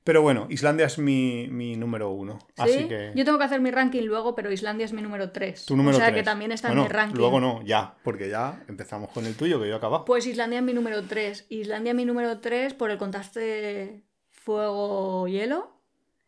Pero 0.03 0.21
bueno, 0.21 0.47
Islandia 0.49 0.87
es 0.87 0.97
mi, 0.97 1.47
mi 1.49 1.77
número 1.77 2.09
uno. 2.09 2.39
Así 2.57 2.79
¿Sí? 2.79 2.87
que. 2.87 3.13
Yo 3.15 3.23
tengo 3.23 3.37
que 3.37 3.45
hacer 3.45 3.61
mi 3.61 3.71
ranking 3.71 4.03
luego, 4.03 4.35
pero 4.35 4.51
Islandia 4.51 4.85
es 4.85 4.91
mi 4.91 5.01
número 5.01 5.31
3. 5.31 5.65
Tu 5.65 5.77
número 5.77 5.95
o 5.95 5.99
sea 5.99 6.09
tres. 6.09 6.19
que 6.19 6.23
también 6.23 6.51
está 6.51 6.67
Bueno, 6.67 6.81
en 6.81 6.87
mi 6.87 6.93
ranking. 6.93 7.17
Luego 7.17 7.39
no, 7.39 7.61
ya, 7.63 7.95
porque 8.03 8.29
ya 8.29 8.63
empezamos 8.67 9.09
con 9.11 9.25
el 9.25 9.35
tuyo, 9.35 9.61
que 9.61 9.67
yo 9.67 9.75
he 9.75 9.77
acabado. 9.77 10.03
Pues 10.03 10.27
Islandia 10.27 10.59
es 10.59 10.65
mi 10.65 10.73
número 10.73 11.03
3. 11.03 11.45
Islandia 11.49 11.91
es 11.91 11.95
mi 11.95 12.05
número 12.05 12.39
3 12.39 12.73
por 12.73 12.91
el 12.91 12.97
contraste 12.97 14.03
fuego-hielo 14.29 15.79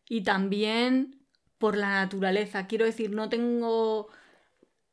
y 0.07 0.21
también 0.23 1.25
por 1.57 1.75
la 1.75 1.89
naturaleza. 1.89 2.67
Quiero 2.67 2.85
decir, 2.85 3.11
no 3.11 3.27
tengo 3.27 4.07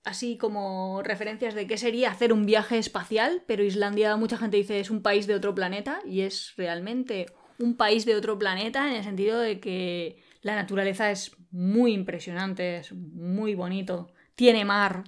así 0.05 0.37
como 0.37 1.03
referencias 1.05 1.55
de 1.55 1.66
qué 1.68 1.77
sería 1.79 2.11
hacer 2.11 2.33
un 2.33 2.47
viaje 2.47 2.79
espacial, 2.79 3.45
pero 3.47 3.62
Islandia 3.62 4.16
mucha 4.16 4.37
gente 4.37 4.57
dice 4.57 4.81
es 4.81 4.90
un 4.90 5.03
país 5.03 5.29
de 5.29 5.37
otro 5.37 5.55
planeta 5.55 6.01
y 6.05 6.23
es 6.23 6.55
realmente 6.57 7.27
un 7.58 7.76
país 7.76 8.04
de 8.04 8.14
otro 8.14 8.38
planeta 8.38 8.88
en 8.88 8.96
el 8.96 9.04
sentido 9.04 9.38
de 9.38 9.60
que 9.60 10.22
la 10.42 10.54
naturaleza 10.54 11.10
es 11.10 11.36
muy 11.50 11.92
impresionante, 11.92 12.78
es 12.78 12.92
muy 12.92 13.54
bonito, 13.54 14.10
tiene 14.34 14.64
mar, 14.64 15.04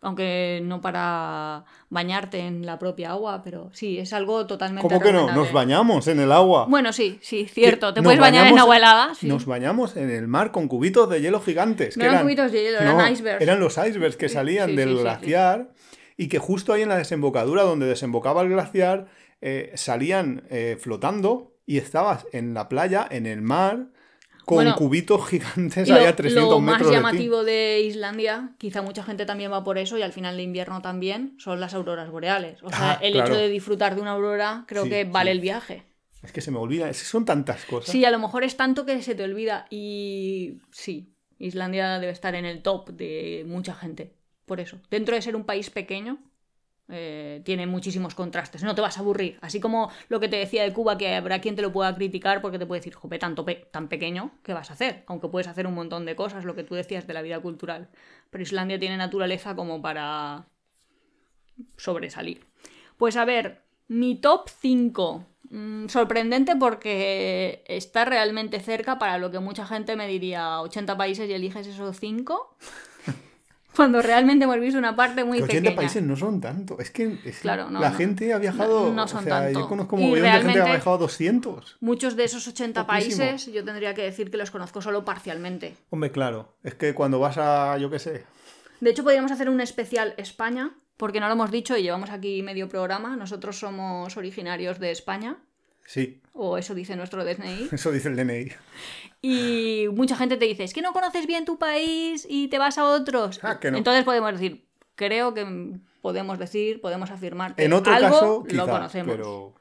aunque 0.00 0.60
no 0.62 0.80
para 0.80 1.64
bañarte 1.88 2.40
en 2.40 2.66
la 2.66 2.78
propia 2.78 3.10
agua, 3.12 3.42
pero 3.42 3.70
sí, 3.72 3.98
es 3.98 4.12
algo 4.12 4.46
totalmente 4.46 4.86
¿Cómo 4.86 5.00
que 5.00 5.12
no? 5.12 5.32
Nos 5.32 5.50
bañamos 5.50 6.06
en 6.08 6.20
el 6.20 6.30
agua. 6.30 6.66
Bueno, 6.68 6.92
sí, 6.92 7.18
sí, 7.22 7.46
cierto. 7.46 7.94
Te 7.94 8.02
puedes 8.02 8.20
bañar 8.20 8.46
en 8.46 8.58
agua 8.58 8.76
helada. 8.76 9.14
Sí. 9.14 9.26
Nos 9.26 9.46
bañamos 9.46 9.96
en 9.96 10.10
el 10.10 10.28
mar 10.28 10.52
con 10.52 10.68
cubitos 10.68 11.08
de 11.08 11.22
hielo 11.22 11.40
gigantes. 11.40 11.96
No 11.96 12.02
que 12.02 12.08
eran 12.08 12.22
cubitos 12.22 12.52
de 12.52 12.62
hielo, 12.62 12.80
eran 12.80 12.98
No, 12.98 13.08
icebergs. 13.08 13.40
Eran 13.40 13.60
los 13.60 13.78
icebergs 13.78 14.16
que 14.16 14.28
salían 14.28 14.70
sí, 14.70 14.76
del 14.76 14.90
sí, 14.90 15.02
glaciar 15.02 15.72
y 16.18 16.28
que 16.28 16.38
justo 16.38 16.74
ahí 16.74 16.82
en 16.82 16.90
la 16.90 16.98
desembocadura 16.98 17.62
donde 17.62 17.86
desembocaba 17.86 18.42
el 18.42 18.50
glaciar 18.50 19.06
eh, 19.40 19.72
salían 19.74 20.44
eh, 20.50 20.76
flotando 20.78 21.53
y 21.66 21.78
estabas 21.78 22.26
en 22.32 22.54
la 22.54 22.68
playa, 22.68 23.06
en 23.10 23.26
el 23.26 23.42
mar, 23.42 23.88
con 24.44 24.56
Bueno, 24.56 24.76
cubitos 24.76 25.26
gigantes 25.28 25.90
ahí 25.90 26.04
lo, 26.04 26.08
a 26.08 26.16
300 26.16 26.50
lo 26.50 26.60
más 26.60 26.78
metros 26.78 26.88
de 26.90 26.96
ti. 26.96 26.96
llamativo 26.96 27.44
de 27.44 27.80
Islandia, 27.80 28.54
quizá 28.58 28.82
mucha 28.82 29.02
gente 29.02 29.24
también 29.26 29.50
va 29.50 29.64
por 29.64 29.78
eso 29.78 29.96
y 29.96 30.02
al 30.02 30.12
final 30.12 30.36
de 30.36 30.42
invierno 30.42 30.82
también, 30.82 31.34
son 31.38 31.60
las 31.60 31.72
auroras 31.74 32.10
boreales. 32.10 32.62
O 32.62 32.68
sea, 32.70 32.92
Ah, 32.92 32.98
el 33.02 33.12
claro. 33.12 33.32
hecho 33.32 33.40
de 33.40 33.48
disfrutar 33.48 33.94
de 33.94 34.02
una 34.02 34.10
aurora 34.12 34.64
creo 34.68 34.84
Sí, 34.84 34.90
que 34.90 35.04
vale 35.04 35.30
sí. 35.30 35.36
el 35.36 35.40
viaje. 35.40 35.82
Es 36.22 36.32
que 36.32 36.40
se 36.40 36.50
me 36.50 36.58
olvida, 36.58 36.88
es 36.90 36.98
que 37.00 37.04
son 37.06 37.24
tantas 37.24 37.64
cosas. 37.64 37.90
Sí, 37.90 38.04
a 38.04 38.10
lo 38.10 38.18
mejor 38.18 38.44
es 38.44 38.56
tanto 38.56 38.84
que 38.86 39.00
se 39.02 39.14
te 39.14 39.24
olvida 39.24 39.66
y 39.70 40.58
sí, 40.70 41.14
Islandia 41.38 41.98
debe 41.98 42.12
estar 42.12 42.34
en 42.34 42.44
el 42.44 42.62
top 42.62 42.90
de 42.90 43.44
mucha 43.46 43.74
gente. 43.74 44.14
Por 44.46 44.60
eso, 44.60 44.78
dentro 44.90 45.14
de 45.14 45.22
ser 45.22 45.36
un 45.36 45.44
país 45.44 45.70
pequeño, 45.70 46.18
eh, 46.88 47.40
tiene 47.44 47.66
muchísimos 47.66 48.14
contrastes. 48.14 48.62
No 48.62 48.74
te 48.74 48.80
vas 48.80 48.98
a 48.98 49.00
aburrir. 49.00 49.38
Así 49.40 49.60
como 49.60 49.90
lo 50.08 50.20
que 50.20 50.28
te 50.28 50.36
decía 50.36 50.62
de 50.62 50.72
Cuba, 50.72 50.98
que 50.98 51.14
habrá 51.14 51.40
quien 51.40 51.56
te 51.56 51.62
lo 51.62 51.72
pueda 51.72 51.94
criticar 51.94 52.42
porque 52.42 52.58
te 52.58 52.66
puede 52.66 52.80
decir, 52.80 52.94
jope, 52.94 53.18
tanto 53.18 53.44
tan 53.70 53.88
pequeño, 53.88 54.32
¿qué 54.42 54.52
vas 54.52 54.70
a 54.70 54.74
hacer? 54.74 55.04
Aunque 55.06 55.28
puedes 55.28 55.48
hacer 55.48 55.66
un 55.66 55.74
montón 55.74 56.04
de 56.04 56.16
cosas, 56.16 56.44
lo 56.44 56.54
que 56.54 56.64
tú 56.64 56.74
decías 56.74 57.06
de 57.06 57.14
la 57.14 57.22
vida 57.22 57.40
cultural. 57.40 57.88
Pero 58.30 58.42
Islandia 58.42 58.78
tiene 58.78 58.96
naturaleza 58.96 59.54
como 59.56 59.80
para 59.80 60.46
sobresalir. 61.76 62.46
Pues 62.98 63.16
a 63.16 63.24
ver, 63.24 63.62
mi 63.88 64.16
top 64.16 64.48
5. 64.48 65.26
Mm, 65.50 65.88
sorprendente 65.88 66.56
porque 66.56 67.62
está 67.66 68.04
realmente 68.04 68.60
cerca 68.60 68.98
para 68.98 69.18
lo 69.18 69.30
que 69.30 69.38
mucha 69.38 69.66
gente 69.66 69.94
me 69.94 70.08
diría 70.08 70.60
80 70.60 70.96
países 70.96 71.28
y 71.28 71.32
eliges 71.32 71.66
esos 71.66 71.98
5. 71.98 72.56
Cuando 73.74 74.00
realmente 74.02 74.44
hemos 74.44 74.58
visto 74.60 74.78
una 74.78 74.94
parte 74.94 75.24
muy 75.24 75.38
Que 75.38 75.44
80 75.44 75.60
pequeña. 75.62 75.76
países 75.76 76.02
no 76.02 76.16
son 76.16 76.40
tanto. 76.40 76.78
Es 76.78 76.90
que 76.90 77.18
es- 77.24 77.38
Claro, 77.40 77.70
no, 77.70 77.80
la 77.80 77.90
no. 77.90 77.96
gente 77.96 78.32
ha 78.32 78.38
viajado. 78.38 78.86
No- 78.86 78.92
no 78.94 79.08
son 79.08 79.20
o 79.20 79.22
sea, 79.22 79.40
tanto. 79.42 79.60
yo 79.60 79.68
conozco 79.68 79.96
un 79.96 80.14
de 80.14 80.30
gente 80.30 80.52
que 80.52 80.60
ha 80.60 80.64
viajado 80.64 80.98
200. 80.98 81.76
Muchos 81.80 82.16
de 82.16 82.24
esos 82.24 82.46
80 82.46 82.86
Poquísimo. 82.86 83.18
países 83.24 83.52
yo 83.52 83.64
tendría 83.64 83.94
que 83.94 84.02
decir 84.02 84.30
que 84.30 84.36
los 84.36 84.50
conozco 84.50 84.80
solo 84.80 85.04
parcialmente. 85.04 85.76
Hombre, 85.90 86.10
claro. 86.12 86.56
Es 86.62 86.74
que 86.74 86.94
cuando 86.94 87.18
vas 87.18 87.36
a, 87.38 87.76
yo 87.78 87.90
qué 87.90 87.98
sé. 87.98 88.24
De 88.80 88.90
hecho, 88.90 89.02
podríamos 89.02 89.32
hacer 89.32 89.48
un 89.48 89.60
especial 89.60 90.14
España, 90.18 90.72
porque 90.96 91.18
no 91.20 91.26
lo 91.26 91.32
hemos 91.32 91.50
dicho 91.50 91.76
y 91.76 91.82
llevamos 91.82 92.10
aquí 92.10 92.42
medio 92.42 92.68
programa. 92.68 93.16
Nosotros 93.16 93.58
somos 93.58 94.16
originarios 94.16 94.78
de 94.78 94.90
España, 94.92 95.38
Sí, 95.84 96.20
o 96.32 96.58
eso 96.58 96.74
dice 96.74 96.96
nuestro 96.96 97.24
DNI. 97.24 97.68
eso 97.72 97.90
dice 97.92 98.08
el 98.08 98.16
DNI. 98.16 98.52
Y 99.22 99.86
mucha 99.92 100.16
gente 100.16 100.36
te 100.36 100.44
dice, 100.44 100.64
es 100.64 100.74
que 100.74 100.82
no 100.82 100.92
conoces 100.92 101.26
bien 101.26 101.44
tu 101.44 101.58
país 101.58 102.26
y 102.28 102.48
te 102.48 102.58
vas 102.58 102.78
a 102.78 102.84
otros. 102.84 103.40
Ah, 103.42 103.58
que 103.58 103.70
no. 103.70 103.78
Entonces 103.78 104.04
podemos 104.04 104.32
decir, 104.32 104.66
creo 104.94 105.32
que 105.34 105.46
podemos 106.02 106.38
decir, 106.38 106.80
podemos 106.80 107.10
afirmar 107.10 107.54
que 107.54 107.64
En 107.64 107.72
otro 107.72 107.92
algo 107.94 108.44
caso, 108.44 108.44
lo 108.48 108.66
conocemos. 108.66 109.16
pero 109.16 109.54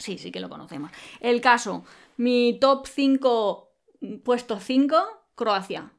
Sí, 0.00 0.16
sí 0.16 0.32
que 0.32 0.40
lo 0.40 0.48
conocemos. 0.48 0.90
El 1.20 1.42
caso, 1.42 1.84
mi 2.16 2.58
top 2.58 2.86
5, 2.86 3.72
puesto 4.24 4.58
5, 4.58 4.96
Croacia. 5.34 5.92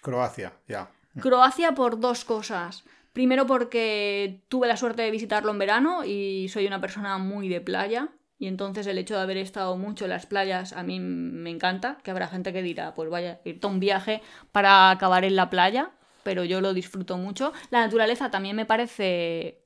Croacia, 0.00 0.52
ya. 0.68 0.90
Croacia 1.20 1.74
por 1.74 1.98
dos 1.98 2.24
cosas. 2.24 2.84
Primero 3.12 3.46
porque 3.46 4.42
tuve 4.48 4.68
la 4.68 4.76
suerte 4.76 5.02
de 5.02 5.10
visitarlo 5.10 5.50
en 5.50 5.58
verano 5.58 6.04
y 6.04 6.48
soy 6.50 6.66
una 6.66 6.80
persona 6.80 7.18
muy 7.18 7.48
de 7.48 7.60
playa. 7.60 8.10
Y 8.42 8.48
entonces 8.48 8.88
el 8.88 8.98
hecho 8.98 9.14
de 9.14 9.20
haber 9.20 9.36
estado 9.36 9.76
mucho 9.76 10.04
en 10.06 10.10
las 10.10 10.26
playas 10.26 10.72
a 10.72 10.82
mí 10.82 10.98
me 10.98 11.48
encanta. 11.48 11.98
Que 12.02 12.10
habrá 12.10 12.26
gente 12.26 12.52
que 12.52 12.60
dirá, 12.60 12.92
pues 12.92 13.08
vaya, 13.08 13.40
irte 13.44 13.68
a 13.68 13.70
un 13.70 13.78
viaje 13.78 14.20
para 14.50 14.90
acabar 14.90 15.24
en 15.24 15.36
la 15.36 15.48
playa. 15.48 15.92
Pero 16.24 16.42
yo 16.42 16.60
lo 16.60 16.74
disfruto 16.74 17.16
mucho. 17.18 17.52
La 17.70 17.78
naturaleza 17.84 18.32
también 18.32 18.56
me 18.56 18.66
parece 18.66 19.60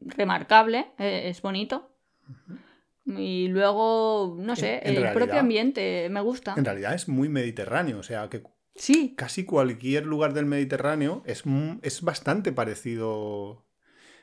remarcable, 0.00 0.88
eh, 0.98 1.28
es 1.28 1.40
bonito. 1.40 1.88
Y 3.06 3.46
luego, 3.46 4.34
no 4.40 4.56
sé, 4.56 4.78
En- 4.78 4.80
en 4.82 4.88
el 4.88 4.94
realidad- 5.02 5.12
propio 5.14 5.38
ambiente 5.40 6.08
me 6.10 6.20
gusta. 6.20 6.54
En 6.56 6.64
realidad 6.64 6.94
es 6.94 7.08
muy 7.08 7.28
mediterráneo, 7.28 8.00
o 8.00 8.02
sea 8.02 8.28
que 8.28 8.42
Sí, 8.74 9.14
casi 9.16 9.44
cualquier 9.44 10.06
lugar 10.06 10.32
del 10.32 10.46
Mediterráneo 10.46 11.22
es, 11.26 11.44
es 11.82 12.02
bastante 12.02 12.52
parecido 12.52 13.66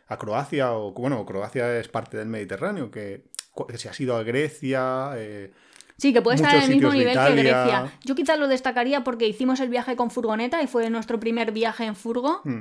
a 0.09 0.17
Croacia, 0.17 0.73
o 0.73 0.91
bueno, 0.91 1.25
Croacia 1.25 1.79
es 1.79 1.87
parte 1.87 2.17
del 2.17 2.27
Mediterráneo, 2.27 2.91
que, 2.91 3.23
que 3.67 3.77
si 3.77 3.87
has 3.87 3.99
ido 3.99 4.17
a 4.17 4.23
Grecia, 4.23 5.11
eh, 5.15 5.51
Sí, 5.97 6.13
que 6.13 6.21
puede 6.21 6.35
estar 6.37 6.55
en 6.55 6.63
el 6.63 6.69
mismo 6.69 6.93
nivel 6.93 7.13
que. 7.17 7.35
Grecia. 7.35 7.91
Yo 8.05 8.15
quizás 8.15 8.39
lo 8.39 8.47
destacaría 8.47 9.03
porque 9.03 9.27
hicimos 9.27 9.59
el 9.59 9.67
viaje 9.67 9.97
con 9.97 10.11
furgoneta 10.11 10.63
y 10.63 10.67
fue 10.67 10.89
nuestro 10.89 11.19
primer 11.19 11.51
viaje 11.51 11.83
en 11.85 11.95
furgo. 11.95 12.39
mm, 12.45 12.59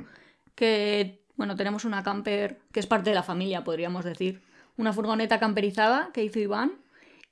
Que, 0.55 1.21
bueno, 1.37 1.55
tenemos 1.55 1.85
una 1.85 2.03
camper 2.03 2.59
que 2.73 2.81
es 2.81 2.85
parte 2.85 3.11
de 3.11 3.15
la 3.15 3.23
familia, 3.23 3.63
podríamos 3.63 4.03
decir. 4.03 4.41
Una 4.75 4.91
furgoneta 4.91 5.39
camperizada 5.39 6.09
que 6.13 6.21
hizo 6.23 6.37
Iván. 6.39 6.73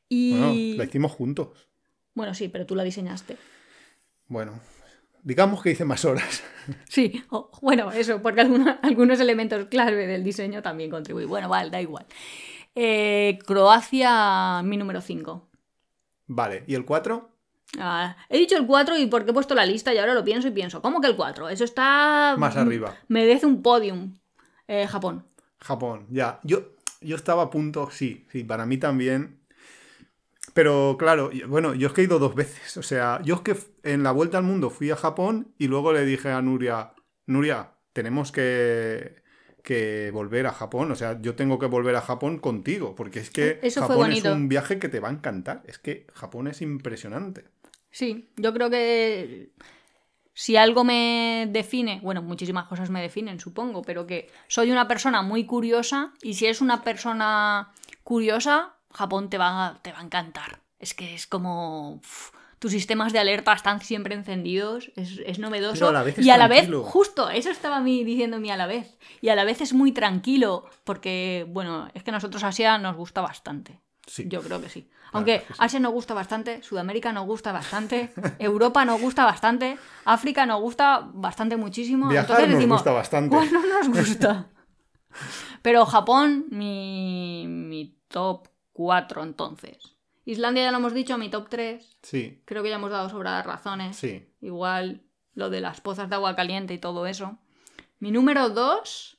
bueno, 0.09 0.53
Y. 0.53 0.75
la 0.77 0.85
hicimos 0.85 1.11
juntos. 1.11 1.67
Bueno, 2.13 2.33
sí, 2.33 2.47
pero 2.47 2.65
tú 2.65 2.73
la 2.73 2.83
diseñaste. 2.83 3.35
Bueno, 4.29 4.61
digamos 5.27 5.61
que 5.61 5.71
hice 5.71 5.85
más 5.85 6.05
horas. 6.05 6.43
Sí, 6.89 7.23
bueno, 7.61 7.91
eso, 7.93 8.21
porque 8.21 8.41
alguna- 8.41 8.79
algunos 8.83 9.19
elementos 9.21 9.67
clave 9.67 10.05
del 10.05 10.21
diseño 10.23 10.61
también 10.61 10.89
contribuyen. 10.89 11.29
Bueno, 11.29 11.47
vale, 11.47 11.69
da 11.69 11.79
igual. 11.81 12.05
Eh, 12.75 13.39
Croacia, 13.45 14.61
mi 14.63 14.75
número 14.75 14.99
5. 14.99 15.47
Vale, 16.27 16.65
¿y 16.67 16.75
el 16.75 16.83
4? 16.83 17.29
Ah, 17.79 18.17
he 18.29 18.37
dicho 18.37 18.57
el 18.57 18.65
4 18.67 18.97
y 18.97 19.07
porque 19.07 19.31
he 19.31 19.33
puesto 19.33 19.55
la 19.55 19.65
lista 19.65 19.93
y 19.93 19.97
ahora 19.97 20.13
lo 20.13 20.23
pienso 20.25 20.47
y 20.49 20.51
pienso, 20.51 20.81
¿cómo 20.81 20.99
que 20.99 21.07
el 21.07 21.15
4? 21.15 21.47
Eso 21.49 21.63
está... 21.63 22.35
Más 22.37 22.57
arriba. 22.57 22.95
Merece 23.07 23.45
un 23.45 23.61
podium. 23.61 24.17
Eh, 24.67 24.87
Japón. 24.87 25.25
Japón, 25.59 26.05
ya. 26.09 26.41
Yo, 26.43 26.73
yo 26.99 27.15
estaba 27.15 27.43
a 27.43 27.49
punto, 27.49 27.89
sí, 27.91 28.25
sí, 28.31 28.43
para 28.43 28.65
mí 28.65 28.77
también. 28.77 29.39
Pero 30.57 30.95
claro, 30.97 31.29
bueno, 31.47 31.75
yo 31.75 31.85
es 31.85 31.93
que 31.93 32.01
he 32.01 32.05
ido 32.05 32.17
dos 32.17 32.33
veces. 32.33 32.77
O 32.77 32.81
sea, 32.81 33.21
yo 33.23 33.35
es 33.35 33.41
que 33.41 33.55
en 33.83 34.01
la 34.01 34.11
vuelta 34.11 34.39
al 34.39 34.43
mundo 34.43 34.71
fui 34.71 34.89
a 34.89 34.95
Japón 34.95 35.53
y 35.59 35.67
luego 35.67 35.93
le 35.93 36.03
dije 36.03 36.31
a 36.31 36.41
Nuria, 36.41 36.93
Nuria, 37.27 37.73
tenemos 37.93 38.31
que, 38.31 39.21
que 39.61 40.09
volver 40.11 40.47
a 40.47 40.53
Japón. 40.53 40.91
O 40.91 40.95
sea, 40.95 41.21
yo 41.21 41.35
tengo 41.35 41.59
que 41.59 41.67
volver 41.67 41.95
a 41.95 42.01
Japón 42.01 42.39
contigo, 42.39 42.95
porque 42.95 43.19
es 43.19 43.29
que 43.29 43.59
Eso 43.61 43.85
fue 43.85 43.97
Japón 43.97 44.11
es 44.13 44.23
un 44.25 44.49
viaje 44.49 44.79
que 44.79 44.89
te 44.89 44.99
va 44.99 45.09
a 45.09 45.11
encantar. 45.11 45.61
Es 45.67 45.77
que 45.77 46.07
Japón 46.15 46.47
es 46.47 46.63
impresionante. 46.63 47.45
Sí, 47.91 48.31
yo 48.35 48.51
creo 48.51 48.71
que 48.71 49.51
si 50.33 50.57
algo 50.57 50.83
me 50.83 51.47
define, 51.51 51.99
bueno, 52.01 52.23
muchísimas 52.23 52.65
cosas 52.65 52.89
me 52.89 53.03
definen, 53.03 53.39
supongo, 53.39 53.83
pero 53.83 54.07
que 54.07 54.31
soy 54.47 54.71
una 54.71 54.87
persona 54.87 55.21
muy 55.21 55.45
curiosa 55.45 56.13
y 56.23 56.33
si 56.33 56.45
eres 56.45 56.61
una 56.61 56.81
persona 56.83 57.73
curiosa, 58.03 58.76
Japón 58.93 59.29
te 59.29 59.37
va, 59.37 59.79
te 59.81 59.91
va 59.91 59.99
a 59.99 60.03
encantar. 60.03 60.59
Es 60.79 60.93
que 60.93 61.15
es 61.15 61.27
como... 61.27 61.95
uf, 61.95 62.31
tus 62.59 62.71
sistemas 62.71 63.13
de 63.13 63.19
alerta 63.19 63.53
están 63.53 63.81
siempre 63.81 64.15
encendidos, 64.15 64.91
es, 64.95 65.21
es 65.25 65.39
novedoso. 65.39 65.73
Pero 65.73 65.89
a 65.89 65.93
la 65.93 66.03
vez 66.03 66.17
es 66.17 66.25
y 66.25 66.31
a 66.31 66.37
la 66.37 66.47
vez, 66.47 66.67
justo, 66.83 67.29
eso 67.29 67.51
estaba 67.51 67.77
a 67.77 67.81
mí 67.81 68.03
diciéndome 68.03 68.51
a 68.51 68.57
la 68.57 68.65
vez. 68.65 68.97
Y 69.21 69.29
a 69.29 69.35
la 69.35 69.43
vez 69.43 69.61
es 69.61 69.73
muy 69.73 69.91
tranquilo, 69.91 70.65
porque, 70.83 71.45
bueno, 71.49 71.87
es 71.93 72.03
que 72.03 72.09
a 72.09 72.13
nosotros 72.13 72.43
Asia 72.43 72.77
nos 72.79 72.95
gusta 72.95 73.21
bastante. 73.21 73.79
Sí. 74.07 74.25
Yo 74.27 74.41
creo 74.41 74.59
que 74.61 74.69
sí. 74.69 74.89
Aunque 75.11 75.41
que 75.41 75.53
sí. 75.53 75.59
Asia 75.59 75.79
nos 75.79 75.91
gusta 75.93 76.13
bastante, 76.13 76.63
Sudamérica 76.63 77.13
nos 77.13 77.25
gusta 77.25 77.51
bastante, 77.51 78.11
Europa 78.39 78.85
nos 78.85 78.99
gusta 78.99 79.25
bastante, 79.25 79.77
África 80.05 80.45
nos 80.45 80.59
gusta 80.59 81.07
bastante 81.13 81.57
muchísimo. 81.57 82.09
Viajar 82.09 82.29
Entonces 82.31 82.47
nos 82.49 82.57
decimos, 82.57 82.77
gusta 82.79 82.91
bastante. 82.91 83.35
¿cuál 83.35 83.53
no 83.53 83.61
nos 83.61 83.89
gusta? 83.89 84.47
Pero 85.61 85.85
Japón, 85.85 86.45
mi, 86.49 87.45
mi 87.47 87.99
top 88.07 88.47
4 88.77 89.23
entonces. 89.23 89.95
Islandia 90.25 90.63
ya 90.65 90.71
lo 90.71 90.77
hemos 90.77 90.93
dicho, 90.93 91.17
mi 91.17 91.29
top 91.29 91.49
3. 91.49 91.97
Sí, 92.03 92.41
Creo 92.45 92.61
que 92.61 92.69
ya 92.69 92.75
hemos 92.75 92.91
dado 92.91 93.09
sobradas 93.09 93.45
razones. 93.45 93.97
sí. 93.97 94.27
Igual 94.39 95.01
lo 95.33 95.49
de 95.49 95.61
las 95.61 95.81
pozas 95.81 96.09
de 96.09 96.15
agua 96.15 96.35
caliente 96.35 96.73
y 96.75 96.77
todo 96.77 97.07
eso. 97.07 97.37
Mi 97.99 98.11
número 98.11 98.49
2. 98.49 99.17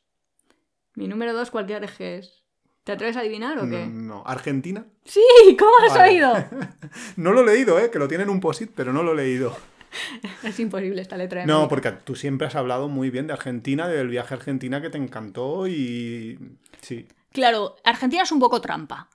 Mi 0.95 1.09
número 1.09 1.33
2, 1.33 1.51
¿cuál 1.51 1.67
crees 1.67 1.91
que 1.93 2.19
es? 2.19 2.45
¿Te 2.85 2.93
atreves 2.93 3.17
a 3.17 3.21
adivinar 3.21 3.59
o 3.59 3.69
qué? 3.69 3.87
No, 3.87 4.23
Argentina. 4.27 4.87
Sí, 5.05 5.21
¿cómo 5.59 5.73
has 5.87 5.95
Vale. 5.97 6.11
oído? 6.13 6.33
No 7.17 7.33
lo 7.33 7.43
he 7.43 7.47
leído, 7.47 7.79
¿eh? 7.79 7.91
Que 7.91 7.99
lo 7.99 8.07
tienen 8.09 8.31
un 8.31 8.41
posit, 8.41 8.71
pero 8.75 8.93
no 8.93 9.03
lo 9.03 9.13
he 9.13 9.17
leído. 9.17 9.57
Es 10.43 10.59
imposible 10.61 11.01
esta 11.03 11.17
letra 11.17 11.41
de 11.41 11.47
No, 11.47 11.55
América. 11.65 11.69
porque 11.71 11.93
tú 12.05 12.15
siempre 12.15 12.47
has 12.47 12.55
hablado 12.55 12.89
muy 12.89 13.11
bien 13.11 13.27
de 13.27 13.33
Argentina, 13.33 13.89
del 13.89 14.09
viaje 14.09 14.35
a 14.35 14.37
Argentina 14.37 14.81
que 14.83 14.91
te 14.91 14.99
encantó 14.99 15.67
y... 15.67 16.39
Sí. 16.83 17.09
Claro, 17.33 17.77
Argentina 17.85 18.23
es 18.23 18.33
un 18.33 18.39
poco 18.41 18.61
trampa, 18.61 19.09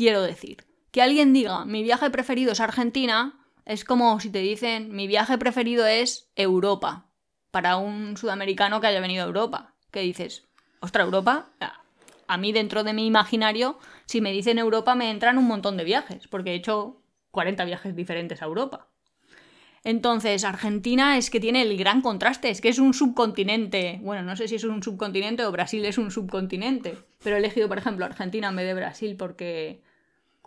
quiero 0.00 0.22
decir. 0.22 0.64
Que 0.92 1.02
alguien 1.02 1.34
diga, 1.34 1.66
mi 1.66 1.82
viaje 1.82 2.08
preferido 2.10 2.52
es 2.52 2.60
Argentina, 2.60 3.38
es 3.66 3.84
como 3.84 4.18
si 4.18 4.30
te 4.30 4.38
dicen, 4.38 4.90
mi 4.94 5.06
viaje 5.06 5.36
preferido 5.36 5.86
es 5.86 6.30
Europa. 6.36 7.06
Para 7.50 7.76
un 7.76 8.16
sudamericano 8.16 8.80
que 8.80 8.86
haya 8.86 9.00
venido 9.00 9.22
a 9.24 9.26
Europa. 9.26 9.74
Que 9.90 10.00
dices, 10.00 10.48
ostra, 10.80 11.04
Europa. 11.04 11.50
A- 11.60 12.36
mí, 12.38 12.52
dentro 12.52 12.82
de 12.82 12.92
mi 12.94 13.06
imaginario, 13.06 13.78
si 14.06 14.20
me 14.22 14.32
dicen 14.32 14.58
Europa, 14.58 14.94
me 14.94 15.10
entran 15.10 15.36
un 15.36 15.46
montón 15.46 15.76
de 15.76 15.84
viajes, 15.84 16.28
porque 16.28 16.52
he 16.52 16.54
hecho 16.54 17.02
40 17.30 17.64
viajes 17.66 17.94
diferentes 17.94 18.40
a 18.40 18.46
Europa. 18.46 18.88
Entonces, 19.82 20.44
Argentina 20.44 21.16
es 21.18 21.30
que 21.30 21.40
tiene 21.40 21.62
el 21.62 21.76
gran 21.76 22.02
contraste, 22.02 22.50
es 22.50 22.60
que 22.60 22.68
es 22.68 22.78
un 22.78 22.94
subcontinente. 22.94 23.98
Bueno, 24.02 24.22
no 24.22 24.36
sé 24.36 24.46
si 24.48 24.56
es 24.56 24.64
un 24.64 24.82
subcontinente 24.82 25.44
o 25.44 25.52
Brasil 25.52 25.84
es 25.84 25.98
un 25.98 26.10
subcontinente, 26.10 26.98
pero 27.22 27.36
he 27.36 27.38
elegido, 27.38 27.68
por 27.68 27.78
ejemplo, 27.78 28.04
Argentina 28.04 28.48
en 28.48 28.56
vez 28.56 28.66
de 28.66 28.74
Brasil 28.74 29.16
porque 29.16 29.82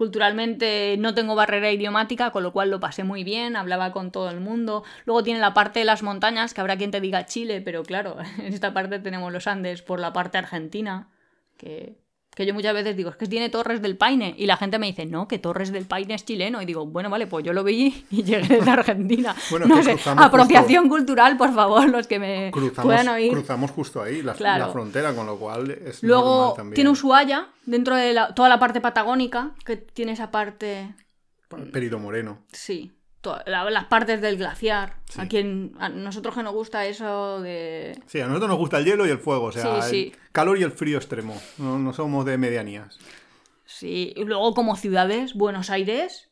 culturalmente 0.04 0.98
no 1.00 1.13
tengo 1.13 1.34
barrera 1.34 1.72
idiomática, 1.72 2.32
con 2.32 2.44
lo 2.44 2.52
cual 2.52 2.70
lo 2.70 2.82
pasé 2.82 3.06
muy 3.06 3.24
bien, 3.24 3.56
hablaba 3.56 3.94
con 3.94 4.12
todo 4.12 4.30
el 4.30 4.42
mundo. 4.42 4.84
Luego 5.06 5.24
tiene 5.24 5.39
la 5.39 5.54
parte 5.54 5.80
de 5.80 5.86
las 5.86 6.04
montañas, 6.04 6.54
que 6.54 6.60
habrá 6.60 6.76
quien 6.76 6.92
te 6.92 7.00
diga 7.00 7.26
Chile, 7.26 7.62
pero 7.62 7.84
claro, 7.84 8.18
en 8.38 8.54
esta 8.54 8.74
parte 8.74 9.00
tenemos 9.00 9.32
los 9.32 9.48
Andes 9.48 9.82
por 9.82 10.02
la 10.02 10.12
parte 10.12 10.38
argentina, 10.38 11.10
que, 11.56 12.03
que 12.36 12.46
yo 12.46 12.54
muchas 12.54 12.74
veces 12.74 12.96
digo, 12.98 13.10
es 13.12 13.15
que 13.15 13.28
tiene 13.28 13.50
Torres 13.50 13.82
del 13.82 13.96
Paine, 13.98 14.34
y 14.38 14.46
la 14.48 14.58
gente 14.58 14.80
me 14.80 14.88
dice, 14.88 15.06
no, 15.06 15.28
que 15.28 15.38
Torres 15.39 15.72
del 15.72 15.86
Paine 15.86 16.15
es 16.15 16.26
chileno, 16.26 16.62
y 16.62 16.65
digo, 16.65 16.86
bueno, 16.86 17.10
vale, 17.10 17.28
pues 17.28 17.46
yo 17.46 17.54
lo 17.54 17.63
vi 17.63 18.06
y 18.10 18.24
llegué 18.24 18.48
desde 18.58 18.72
Argentina. 18.72 19.36
Bueno, 19.52 19.67
no 19.67 19.84
sé, 19.84 19.96
apropiación 20.17 20.89
cultural, 20.89 21.38
por 21.38 21.54
favor, 21.54 21.88
los 21.89 22.08
que 22.08 22.19
me 22.19 22.50
Cruzamos, 22.52 22.84
puedan 22.86 23.08
oír. 23.10 23.32
cruzamos 23.32 23.72
justo 23.72 24.02
ahí, 24.02 24.22
la, 24.22 24.34
Claro. 24.34 24.65
la 24.67 24.72
frontera, 24.72 25.13
con 25.13 25.26
lo 25.28 25.38
cual 25.38 25.72
es 25.72 26.02
Luego 26.04 26.36
normal 26.38 26.56
también. 26.56 26.76
tiene 26.76 26.89
Ushuaia, 26.89 27.48
dentro 27.65 27.96
de 27.96 28.13
la- 28.13 28.34
toda 28.34 28.50
la 28.50 28.58
parte 28.60 28.82
patagónica, 28.82 29.52
que 29.65 29.78
tiene 29.78 30.13
esa 30.13 30.32
parte, 30.32 30.93
Perito 31.72 32.00
Moreno. 32.00 32.39
sí, 32.52 32.91
las 33.46 33.86
partes 33.86 34.22
del 34.22 34.38
glaciar. 34.38 34.96
Sí. 35.10 35.22
A 35.22 35.28
quien 35.28 35.74
a 35.80 35.90
nosotros 35.90 36.36
que 36.36 36.44
nos 36.44 36.54
gusta 36.54 36.86
eso 36.86 37.42
de 37.42 37.98
Sí, 38.08 38.20
a 38.20 38.28
nosotros 38.28 38.50
nos 38.50 38.58
gusta 38.58 38.78
el 38.80 38.86
hielo 38.86 39.06
y 39.06 39.10
el 39.10 39.20
fuego, 39.20 39.46
o 39.46 39.52
sea, 39.52 39.82
Sí, 39.84 39.90
sí. 39.90 40.12
el 40.14 40.32
calor 40.32 40.58
y 40.58 40.64
el 40.64 40.72
frío 40.72 40.98
extremo. 40.98 41.40
No, 41.58 41.78
no 41.80 41.94
somos 41.94 42.26
de 42.26 42.38
medianías. 42.38 42.98
Sí, 43.66 44.14
y 44.16 44.24
luego 44.26 44.54
como 44.54 44.76
ciudades, 44.76 45.34
Buenos 45.34 45.70
Aires 45.70 46.30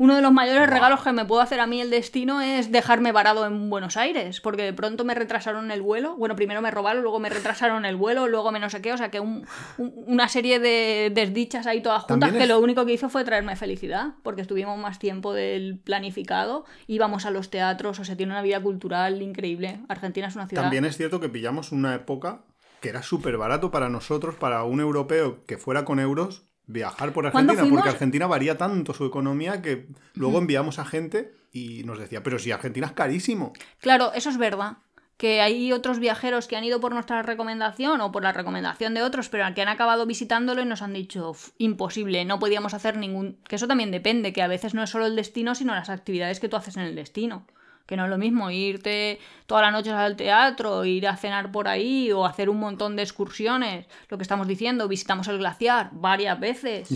Uno 0.00 0.14
de 0.14 0.22
los 0.22 0.32
mayores 0.32 0.70
regalos 0.70 1.02
que 1.02 1.10
me 1.12 1.24
puedo 1.24 1.42
hacer 1.42 1.58
a 1.58 1.66
mí 1.66 1.80
el 1.80 1.90
destino 1.90 2.40
es 2.40 2.70
dejarme 2.70 3.10
varado 3.10 3.44
en 3.46 3.68
Buenos 3.68 3.96
Aires, 3.96 4.40
porque 4.40 4.62
de 4.62 4.72
pronto 4.72 5.04
me 5.04 5.12
retrasaron 5.14 5.72
el 5.72 5.82
vuelo. 5.82 6.14
Bueno, 6.16 6.36
primero 6.36 6.62
me 6.62 6.70
robaron, 6.70 7.02
luego 7.02 7.18
me 7.18 7.28
retrasaron 7.28 7.84
el 7.84 7.96
vuelo, 7.96 8.28
luego 8.28 8.52
me 8.52 8.60
no 8.60 8.70
sé 8.70 8.80
qué. 8.80 8.92
O 8.92 8.96
sea, 8.96 9.10
que 9.10 9.18
un- 9.18 9.44
un- 9.76 9.92
una 10.06 10.28
serie 10.28 10.60
de 10.60 11.10
desdichas 11.12 11.66
ahí 11.66 11.82
todas 11.82 12.02
juntas 12.02 12.20
También 12.20 12.34
que 12.38 12.44
es- 12.44 12.48
lo 12.48 12.60
único 12.60 12.86
que 12.86 12.92
hizo 12.92 13.08
fue 13.08 13.24
traerme 13.24 13.56
felicidad, 13.56 14.14
porque 14.22 14.42
estuvimos 14.42 14.78
más 14.78 15.00
tiempo 15.00 15.34
del 15.34 15.80
planificado, 15.80 16.64
íbamos 16.86 17.26
a 17.26 17.32
los 17.32 17.50
teatros, 17.50 17.98
o 17.98 18.04
sea, 18.04 18.16
tiene 18.16 18.30
una 18.32 18.42
vida 18.42 18.60
cultural 18.60 19.20
increíble. 19.20 19.80
Argentina 19.88 20.28
es 20.28 20.36
una 20.36 20.46
ciudad. 20.46 20.62
También 20.62 20.84
es 20.84 20.96
cierto 20.96 21.18
que 21.18 21.28
pillamos 21.28 21.72
una 21.72 21.96
época 21.96 22.42
que 22.80 22.90
era 22.90 23.02
súper 23.02 23.36
barato 23.36 23.72
para 23.72 23.88
nosotros, 23.88 24.36
para 24.36 24.62
un 24.62 24.78
europeo 24.78 25.44
que 25.46 25.58
fuera 25.58 25.84
con 25.84 25.98
euros, 25.98 26.44
viajar 26.68 27.12
por 27.12 27.30
¿Cuándo 27.32 27.52
Argentina, 27.52 27.74
porque 27.76 27.90
Argentina 27.90 28.26
varía 28.26 28.56
tanto 28.56 28.94
su 28.94 29.04
economía 29.04 29.60
que 29.60 29.88
luego 30.14 30.38
enviamos 30.38 30.78
a 30.78 30.84
gente 30.84 31.32
y 31.52 31.82
nos 31.84 31.98
decía, 31.98 32.22
pero 32.22 32.38
si 32.38 32.52
Argentina 32.52 32.86
es 32.86 32.92
carísimo. 32.92 33.52
Claro, 33.80 34.12
eso 34.14 34.30
es 34.30 34.36
verdad. 34.36 34.76
Que 35.16 35.40
hay 35.40 35.72
otros 35.72 35.98
viajeros 35.98 36.46
que 36.46 36.56
han 36.56 36.62
ido 36.62 36.78
por 36.78 36.92
nuestra 36.92 37.22
recomendación 37.22 38.00
o 38.02 38.12
por 38.12 38.22
la 38.22 38.32
recomendación 38.32 38.94
de 38.94 39.02
otros, 39.02 39.28
pero 39.28 39.52
que 39.52 39.62
han 39.62 39.68
acabado 39.68 40.06
visitándolo 40.06 40.62
y 40.62 40.64
nos 40.64 40.80
han 40.80 40.92
dicho 40.92 41.30
"Uf, 41.30 41.48
imposible, 41.58 42.24
no 42.24 42.38
podíamos 42.38 42.72
hacer 42.72 42.96
ningún. 42.96 43.38
Que 43.48 43.56
eso 43.56 43.66
también 43.66 43.90
depende, 43.90 44.32
que 44.32 44.42
a 44.42 44.46
veces 44.46 44.74
no 44.74 44.82
es 44.84 44.90
solo 44.90 45.06
el 45.06 45.16
destino, 45.16 45.56
sino 45.56 45.74
las 45.74 45.90
actividades 45.90 46.38
que 46.38 46.48
tú 46.48 46.54
haces 46.54 46.76
en 46.76 46.84
el 46.84 46.94
destino. 46.94 47.46
Que 47.88 47.96
no 47.96 48.04
es 48.04 48.10
lo 48.10 48.18
mismo 48.18 48.50
irte 48.50 49.18
toda 49.46 49.62
la 49.62 49.70
noche 49.70 49.90
al 49.90 50.14
teatro, 50.14 50.84
ir 50.84 51.08
a 51.08 51.16
cenar 51.16 51.50
por 51.50 51.68
ahí 51.68 52.12
o 52.12 52.26
hacer 52.26 52.50
un 52.50 52.60
montón 52.60 52.96
de 52.96 53.02
excursiones. 53.02 53.86
Lo 54.10 54.18
que 54.18 54.22
estamos 54.22 54.46
diciendo, 54.46 54.86
visitamos 54.88 55.26
el 55.28 55.38
glaciar 55.38 55.88
varias 55.92 56.38
veces. 56.38 56.86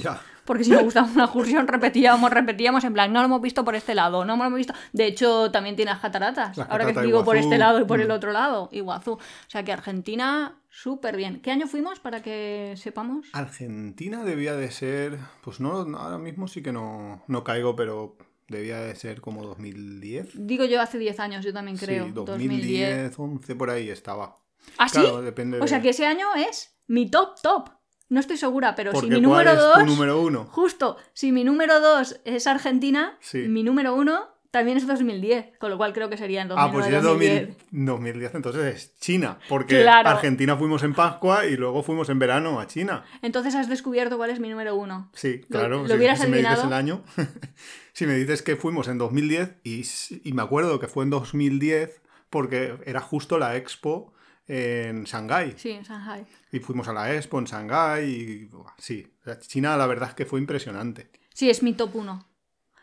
Porque 0.45 0.65
si 0.65 0.71
nos 0.71 0.83
gustaba 0.83 1.09
una 1.15 1.25
excursión, 1.25 1.67
repetíamos, 1.67 2.31
repetíamos, 2.31 2.85
en 2.85 2.93
plan, 2.93 3.11
no 3.11 3.21
lo 3.21 3.25
hemos 3.27 3.41
visto 3.41 3.65
por 3.65 3.75
este 3.75 3.95
lado, 3.95 4.27
no 4.27 4.37
lo 4.37 4.45
hemos 4.45 4.59
visto. 4.59 4.75
De 4.93 5.07
hecho, 5.07 5.51
también 5.51 5.77
tiene 5.77 5.93
las 5.93 6.01
cataratas. 6.01 6.59
Las 6.59 6.69
ahora 6.69 6.93
que 6.93 7.01
digo 7.01 7.25
por 7.25 7.39
este 7.39 7.57
lado 7.57 7.81
y 7.81 7.85
por 7.87 7.99
el 8.03 8.09
Mm. 8.09 8.13
otro 8.13 8.33
lado, 8.33 8.69
Iguazú. 8.71 9.13
O 9.13 9.19
sea 9.49 9.63
que 9.65 9.73
Argentina, 9.73 10.57
súper 10.69 11.17
bien. 11.17 11.41
¿Qué 11.41 11.53
año 11.53 11.67
fuimos 11.69 12.01
para 12.01 12.21
que 12.21 12.75
sepamos? 12.77 13.29
Argentina 13.33 14.25
debía 14.25 14.57
de 14.57 14.71
ser, 14.71 15.19
pues 15.43 15.59
no, 15.59 15.87
no, 15.87 15.97
ahora 15.99 16.19
mismo 16.19 16.49
sí 16.49 16.63
que 16.63 16.73
no, 16.73 17.23
no 17.29 17.45
caigo, 17.45 17.77
pero 17.77 18.17
debía 18.53 18.81
de 18.81 18.95
ser 18.95 19.21
como 19.21 19.43
2010. 19.45 20.29
Digo 20.35 20.65
yo 20.65 20.81
hace 20.81 20.99
10 20.99 21.19
años, 21.19 21.45
yo 21.45 21.53
también 21.53 21.77
creo. 21.77 22.05
sí, 22.07 22.13
2010. 22.13 23.13
2010, 23.13 23.19
11 23.19 23.55
por 23.57 23.71
ahí 23.71 23.91
estaba. 23.91 24.37
¿Ah, 24.79 24.89
sí? 24.89 25.01
Depende 25.25 25.59
O 25.61 25.67
sea 25.67 25.83
que 25.83 25.89
ese 25.89 26.07
año 26.07 26.27
es 26.37 26.77
mi 26.87 27.11
top 27.11 27.41
top. 27.43 27.71
No 28.09 28.21
estoy 28.21 28.37
segura, 28.37 28.75
pero 28.75 28.93
si 28.93 29.07
mi 29.07 29.13
¿cuál 29.13 29.23
número 29.23 29.51
es 29.53 29.59
tu 29.59 29.81
2. 29.81 29.87
número 29.87 30.21
uno? 30.21 30.45
Justo, 30.45 30.99
si 31.15 31.33
mi 31.33 31.45
número 31.45 31.81
2 31.81 32.21
es 32.27 32.47
Argentina, 32.47 33.17
Sí. 33.21 33.39
mi 33.49 33.63
número 33.63 33.95
1 33.95 34.29
también 34.51 34.77
es 34.77 34.87
2010. 34.87 35.57
Con 35.59 35.71
lo 35.71 35.79
cual 35.79 35.95
creo 35.95 36.11
que 36.11 36.19
sería 36.19 36.43
en 36.43 36.49
2009, 36.49 36.69
Ah, 36.69 36.73
pues 36.73 36.87
si 36.87 36.95
es 36.95 37.03
2010. 37.03 37.57
2000 37.71 37.87
2010, 37.87 38.35
entonces 38.35 38.75
es 38.75 38.99
China, 39.01 39.39
porque 39.49 39.81
Claro. 39.81 40.11
Argentina 40.11 40.57
fuimos 40.59 40.83
en 40.83 40.93
Pascua 40.93 41.47
y 41.47 41.57
luego 41.57 41.83
fuimos 41.83 42.11
en 42.11 42.19
verano 42.19 42.61
a 42.61 42.67
China. 42.67 43.03
Entonces 43.23 43.55
has 43.55 43.71
descubierto 43.71 44.19
cuál 44.19 44.29
es 44.29 44.41
mi 44.41 44.51
número 44.51 44.77
uno. 44.77 45.11
Sí, 45.15 45.41
Lo- 45.49 45.59
claro. 45.59 45.81
lo 45.83 45.89
si, 45.89 45.95
hubieras 45.95 46.21
si 46.21 46.27
me 46.29 46.37
dices 46.37 46.63
el 46.65 46.73
año, 46.75 47.03
si 47.93 48.07
me 48.07 48.15
dices 48.15 48.43
que 48.43 48.57
fuimos 48.57 48.89
en 48.89 48.99
2010 48.99 49.57
y, 49.65 49.85
y 50.25 50.33
me 50.33 50.43
acuerdo 50.43 50.79
que 50.81 50.89
fue 50.89 51.05
en 51.05 51.11
2010 51.11 52.01
porque 52.31 52.79
era 52.87 53.01
justo 53.01 53.39
la 53.39 53.57
expo 53.57 54.13
en 54.49 55.05
Shanghái 55.05 55.55
Sí, 55.57 55.71
en 55.71 55.83
Shanghai. 55.83 56.27
y 56.51 56.59
fuimos 56.61 56.89
a 56.89 56.93
la 56.93 57.15
expo 57.15 57.39
en 57.39 57.45
Shanghái 57.45 58.05
y 58.11 58.45
buah, 58.47 58.73
sí, 58.79 59.07
China 59.47 59.77
la 59.77 59.87
verdad 59.87 60.09
es 60.11 60.15
que 60.15 60.27
fue 60.27 60.41
impresionante. 60.41 61.11
Sí, 61.35 61.49
es 61.49 61.63
mi 61.63 61.73
top 61.75 61.95
uno. 61.97 62.27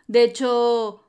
De 0.08 0.24
hecho, 0.24 1.04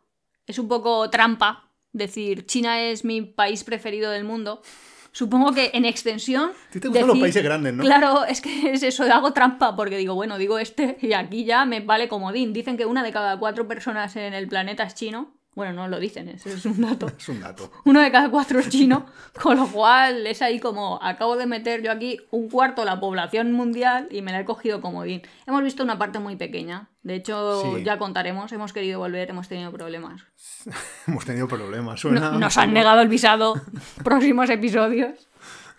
es 0.46 0.58
un 0.58 0.68
poco 0.68 1.08
trampa 1.08 1.70
decir 1.92 2.46
China 2.46 2.82
es 2.82 3.04
mi 3.04 3.22
país 3.22 3.64
preferido 3.64 4.10
del 4.10 4.24
mundo. 4.24 4.62
Supongo 5.12 5.52
que 5.52 5.70
en 5.74 5.84
extensión. 5.84 6.52
Te 6.70 6.86
gustan 6.86 7.06
los 7.06 7.18
países 7.18 7.42
grandes, 7.42 7.74
¿no? 7.74 7.82
Claro, 7.82 8.24
es 8.24 8.40
que 8.40 8.70
es 8.72 8.82
eso, 8.82 9.04
hago 9.04 9.32
trampa 9.32 9.74
porque 9.76 9.96
digo, 9.96 10.14
bueno, 10.14 10.38
digo 10.38 10.58
este 10.58 10.98
y 11.00 11.12
aquí 11.12 11.44
ya 11.44 11.64
me 11.64 11.80
vale 11.80 12.08
comodín. 12.08 12.52
Dicen 12.52 12.76
que 12.76 12.86
una 12.86 13.02
de 13.02 13.12
cada 13.12 13.38
cuatro 13.38 13.66
personas 13.66 14.14
en 14.16 14.34
el 14.34 14.48
planeta 14.48 14.84
es 14.84 14.94
chino. 14.94 15.39
Bueno, 15.54 15.72
no 15.72 15.88
lo 15.88 15.98
dicen, 15.98 16.28
es 16.28 16.64
un 16.64 16.80
dato. 16.80 17.10
Es 17.18 17.28
un 17.28 17.40
dato. 17.40 17.70
Uno 17.84 18.00
de 18.00 18.10
cada 18.12 18.30
cuatro 18.30 18.60
es 18.60 18.68
chino, 18.68 19.06
con 19.42 19.56
lo 19.56 19.66
cual 19.66 20.26
es 20.26 20.42
ahí 20.42 20.60
como 20.60 20.98
acabo 21.02 21.36
de 21.36 21.46
meter 21.46 21.82
yo 21.82 21.90
aquí 21.90 22.18
un 22.30 22.48
cuarto 22.48 22.82
de 22.82 22.86
la 22.86 23.00
población 23.00 23.52
mundial 23.52 24.06
y 24.12 24.22
me 24.22 24.30
la 24.32 24.40
he 24.40 24.44
cogido 24.44 24.80
comodín. 24.80 25.22
Hemos 25.46 25.62
visto 25.64 25.82
una 25.82 25.98
parte 25.98 26.18
muy 26.20 26.36
pequeña. 26.36 26.88
De 27.02 27.16
hecho, 27.16 27.62
Sí. 27.76 27.82
ya 27.84 27.98
contaremos, 27.98 28.52
hemos 28.52 28.72
querido 28.72 29.00
volver, 29.00 29.28
hemos 29.30 29.48
tenido 29.48 29.72
problemas. 29.72 30.22
Hemos 31.06 31.24
tenido 31.24 31.48
problemas. 31.48 31.94
No- 31.94 32.10
Suena... 32.10 32.30
nos 32.32 32.56
han 32.58 32.72
negado 32.72 33.00
el 33.00 33.08
visado. 33.08 33.54
Próximos 34.04 34.48
episodios. 34.50 35.28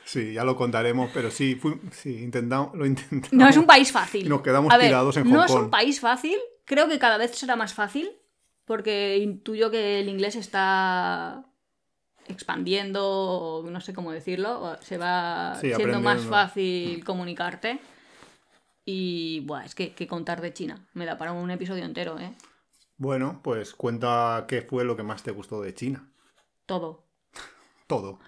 Sí, 0.03 0.33
ya 0.33 0.43
lo 0.43 0.57
contaremos, 0.57 1.09
pero 1.13 1.31
sí, 1.31 1.55
fui- 1.55 1.79
sí 1.91 2.21
intentamos, 2.23 2.75
lo 2.75 2.85
intentamos. 2.85 3.31
No 3.31 3.47
es 3.47 3.55
un 3.55 3.65
país 3.65 3.91
fácil. 3.91 4.27
Nos 4.27 4.41
quedamos 4.41 4.73
A 4.73 4.77
ver, 4.77 4.87
tirados 4.87 5.15
en 5.15 5.31
No 5.31 5.45
es 5.45 5.51
un 5.51 5.69
país 5.69 5.99
fácil. 6.01 6.35
Creo 6.65 6.89
que 6.89 6.99
cada 6.99 7.17
vez 7.17 7.31
será 7.37 7.55
más 7.55 7.73
fácil. 7.73 8.09
Porque 8.65 9.17
intuyo 9.17 9.71
que 9.71 9.99
el 9.99 10.09
inglés 10.09 10.35
está 10.35 11.45
expandiendo, 12.27 13.03
o 13.07 13.69
no 13.69 13.81
sé 13.81 13.93
cómo 13.93 14.11
decirlo. 14.11 14.77
Se 14.81 14.97
va 14.97 15.55
Sí, 15.59 15.73
siendo 15.73 15.99
más 15.99 16.21
fácil 16.21 17.03
comunicarte. 17.03 17.79
Y 18.85 19.41
buah, 19.41 19.65
es 19.65 19.75
que, 19.75 19.93
que 19.93 20.07
contar 20.07 20.41
de 20.41 20.53
China. 20.53 20.87
Me 20.93 21.05
da 21.05 21.17
para 21.17 21.33
un 21.33 21.51
episodio 21.51 21.85
entero, 21.85 22.17
¿eh? 22.19 22.33
Bueno, 22.97 23.39
pues 23.43 23.73
cuenta 23.73 24.45
qué 24.47 24.61
fue 24.61 24.83
lo 24.83 24.95
que 24.95 25.03
más 25.03 25.23
te 25.23 25.31
gustó 25.31 25.61
de 25.61 25.73
China. 25.73 26.07
Todo. 26.65 27.07
Todo. 27.87 28.19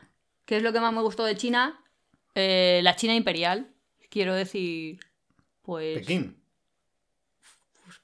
¿Qué 0.46 0.58
es 0.58 0.64
lo 0.64 0.74
que 0.74 0.80
más 0.80 0.94
me 0.94 1.02
gustó 1.02 1.24
de 1.26 1.38
China? 1.38 1.80
Eh, 2.36 2.82
la 2.84 2.96
China 2.96 3.16
imperial. 3.16 3.74
Quiero 4.10 4.34
decir, 4.34 5.00
pues... 5.62 6.00
Pekín. 6.00 6.43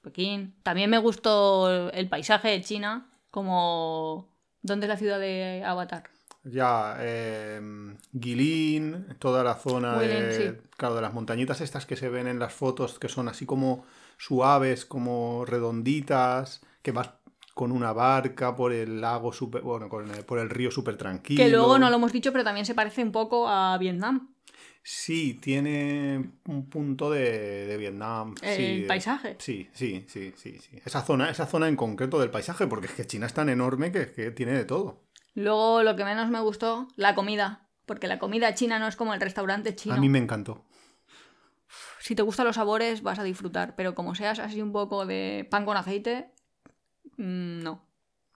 Pekín. 0.02 0.54
También 0.62 0.90
me 0.90 0.98
gustó 0.98 1.90
el 1.90 2.08
paisaje 2.08 2.48
de 2.48 2.60
China, 2.62 3.10
como... 3.30 4.28
¿Dónde 4.62 4.86
es 4.86 4.88
la 4.90 4.96
ciudad 4.98 5.18
de 5.18 5.62
Avatar? 5.64 6.04
Ya, 6.44 6.96
eh, 7.00 7.60
Guilin, 8.12 9.06
toda 9.18 9.42
la 9.44 9.54
zona 9.54 10.00
Guilin, 10.00 10.28
de, 10.28 10.50
sí. 10.60 10.68
claro, 10.76 10.94
de 10.94 11.02
las 11.02 11.12
montañitas 11.14 11.60
estas 11.60 11.86
que 11.86 11.96
se 11.96 12.08
ven 12.08 12.26
en 12.26 12.38
las 12.38 12.52
fotos, 12.52 12.98
que 12.98 13.08
son 13.08 13.28
así 13.28 13.46
como 13.46 13.84
suaves, 14.18 14.84
como 14.84 15.44
redonditas, 15.46 16.60
que 16.82 16.92
vas 16.92 17.10
con 17.54 17.72
una 17.72 17.92
barca 17.92 18.54
por 18.54 18.72
el 18.72 19.00
lago 19.00 19.32
super, 19.32 19.62
bueno, 19.62 19.88
con 19.88 20.10
el- 20.10 20.24
por 20.24 20.38
el 20.38 20.48
río 20.50 20.70
súper 20.70 20.96
tranquilo. 20.96 21.42
Que 21.42 21.50
luego 21.50 21.78
no 21.78 21.90
lo 21.90 21.96
hemos 21.96 22.12
dicho, 22.12 22.32
pero 22.32 22.44
también 22.44 22.64
se 22.66 22.74
parece 22.74 23.02
un 23.02 23.12
poco 23.12 23.48
a 23.48 23.76
Vietnam. 23.78 24.34
Sí, 24.82 25.34
tiene 25.34 26.30
un 26.46 26.68
punto 26.68 27.10
de, 27.10 27.66
de 27.66 27.76
Vietnam. 27.76 28.34
El 28.42 28.56
sí, 28.56 28.84
paisaje. 28.88 29.36
Sí, 29.38 29.68
sí, 29.72 30.06
sí, 30.08 30.32
sí, 30.36 30.58
sí. 30.58 30.80
Esa 30.84 31.02
zona, 31.02 31.30
esa 31.30 31.46
zona 31.46 31.68
en 31.68 31.76
concreto 31.76 32.18
del 32.18 32.30
paisaje, 32.30 32.66
porque 32.66 32.86
es 32.86 32.92
que 32.94 33.06
China 33.06 33.26
es 33.26 33.34
tan 33.34 33.48
enorme 33.48 33.92
que, 33.92 34.10
que 34.12 34.30
tiene 34.30 34.52
de 34.52 34.64
todo. 34.64 35.02
Luego 35.34 35.82
lo 35.82 35.96
que 35.96 36.04
menos 36.04 36.30
me 36.30 36.40
gustó, 36.40 36.88
la 36.96 37.14
comida. 37.14 37.68
Porque 37.86 38.06
la 38.06 38.18
comida 38.18 38.54
china 38.54 38.78
no 38.78 38.86
es 38.86 38.96
como 38.96 39.14
el 39.14 39.20
restaurante 39.20 39.74
chino. 39.74 39.96
A 39.96 39.98
mí 39.98 40.08
me 40.08 40.18
encantó. 40.18 40.64
Si 41.98 42.14
te 42.14 42.22
gustan 42.22 42.46
los 42.46 42.56
sabores, 42.56 43.02
vas 43.02 43.18
a 43.18 43.24
disfrutar. 43.24 43.74
Pero 43.76 43.94
como 43.94 44.14
seas 44.14 44.38
así 44.38 44.62
un 44.62 44.72
poco 44.72 45.06
de 45.06 45.46
pan 45.50 45.64
con 45.64 45.76
aceite, 45.76 46.30
mm, 47.16 47.62
no. 47.62 47.84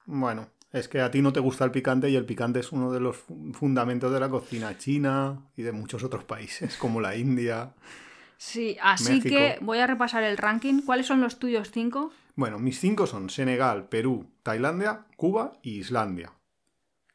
Bueno, 0.06 0.50
es 0.74 0.88
que 0.88 1.00
a 1.00 1.10
ti 1.10 1.22
no 1.22 1.32
te 1.32 1.40
gusta 1.40 1.64
el 1.64 1.70
picante 1.70 2.10
y 2.10 2.16
el 2.16 2.26
picante 2.26 2.60
es 2.60 2.72
uno 2.72 2.92
de 2.92 3.00
los 3.00 3.16
fu- 3.16 3.52
fundamentos 3.54 4.12
de 4.12 4.20
la 4.20 4.28
cocina 4.28 4.76
china 4.76 5.40
y 5.56 5.62
de 5.62 5.72
muchos 5.72 6.02
otros 6.04 6.24
países, 6.24 6.76
como 6.78 7.00
la 7.00 7.16
India. 7.16 7.72
Sí, 8.36 8.76
así 8.82 9.14
México. 9.14 9.28
que 9.34 9.58
voy 9.62 9.78
a 9.78 9.86
repasar 9.86 10.22
el 10.24 10.36
ranking. 10.36 10.82
¿Cuáles 10.82 11.06
son 11.06 11.20
los 11.20 11.38
tuyos 11.38 11.70
cinco? 11.70 12.12
Bueno, 12.36 12.58
mis 12.58 12.78
cinco 12.80 13.06
son 13.06 13.30
Senegal, 13.30 13.88
Perú, 13.88 14.26
Tailandia, 14.42 15.06
Cuba 15.16 15.52
y 15.62 15.78
Islandia. 15.78 16.32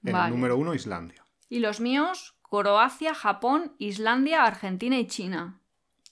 En 0.04 0.14
Vale. 0.14 0.28
el 0.28 0.32
número 0.34 0.58
uno, 0.58 0.74
Islandia. 0.74 1.26
Y 1.50 1.60
los 1.60 1.82
míos, 1.82 2.36
Croacia, 2.42 3.14
Japón, 3.14 3.74
Islandia, 3.78 4.46
Argentina 4.46 4.98
y 4.98 5.08
China. 5.08 5.60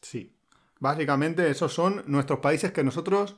Sí. 0.02 0.34
Básicamente 0.80 1.50
esos 1.50 1.74
son 1.74 2.04
nuestros 2.06 2.40
países 2.40 2.72
que 2.72 2.84
nosotros, 2.84 3.36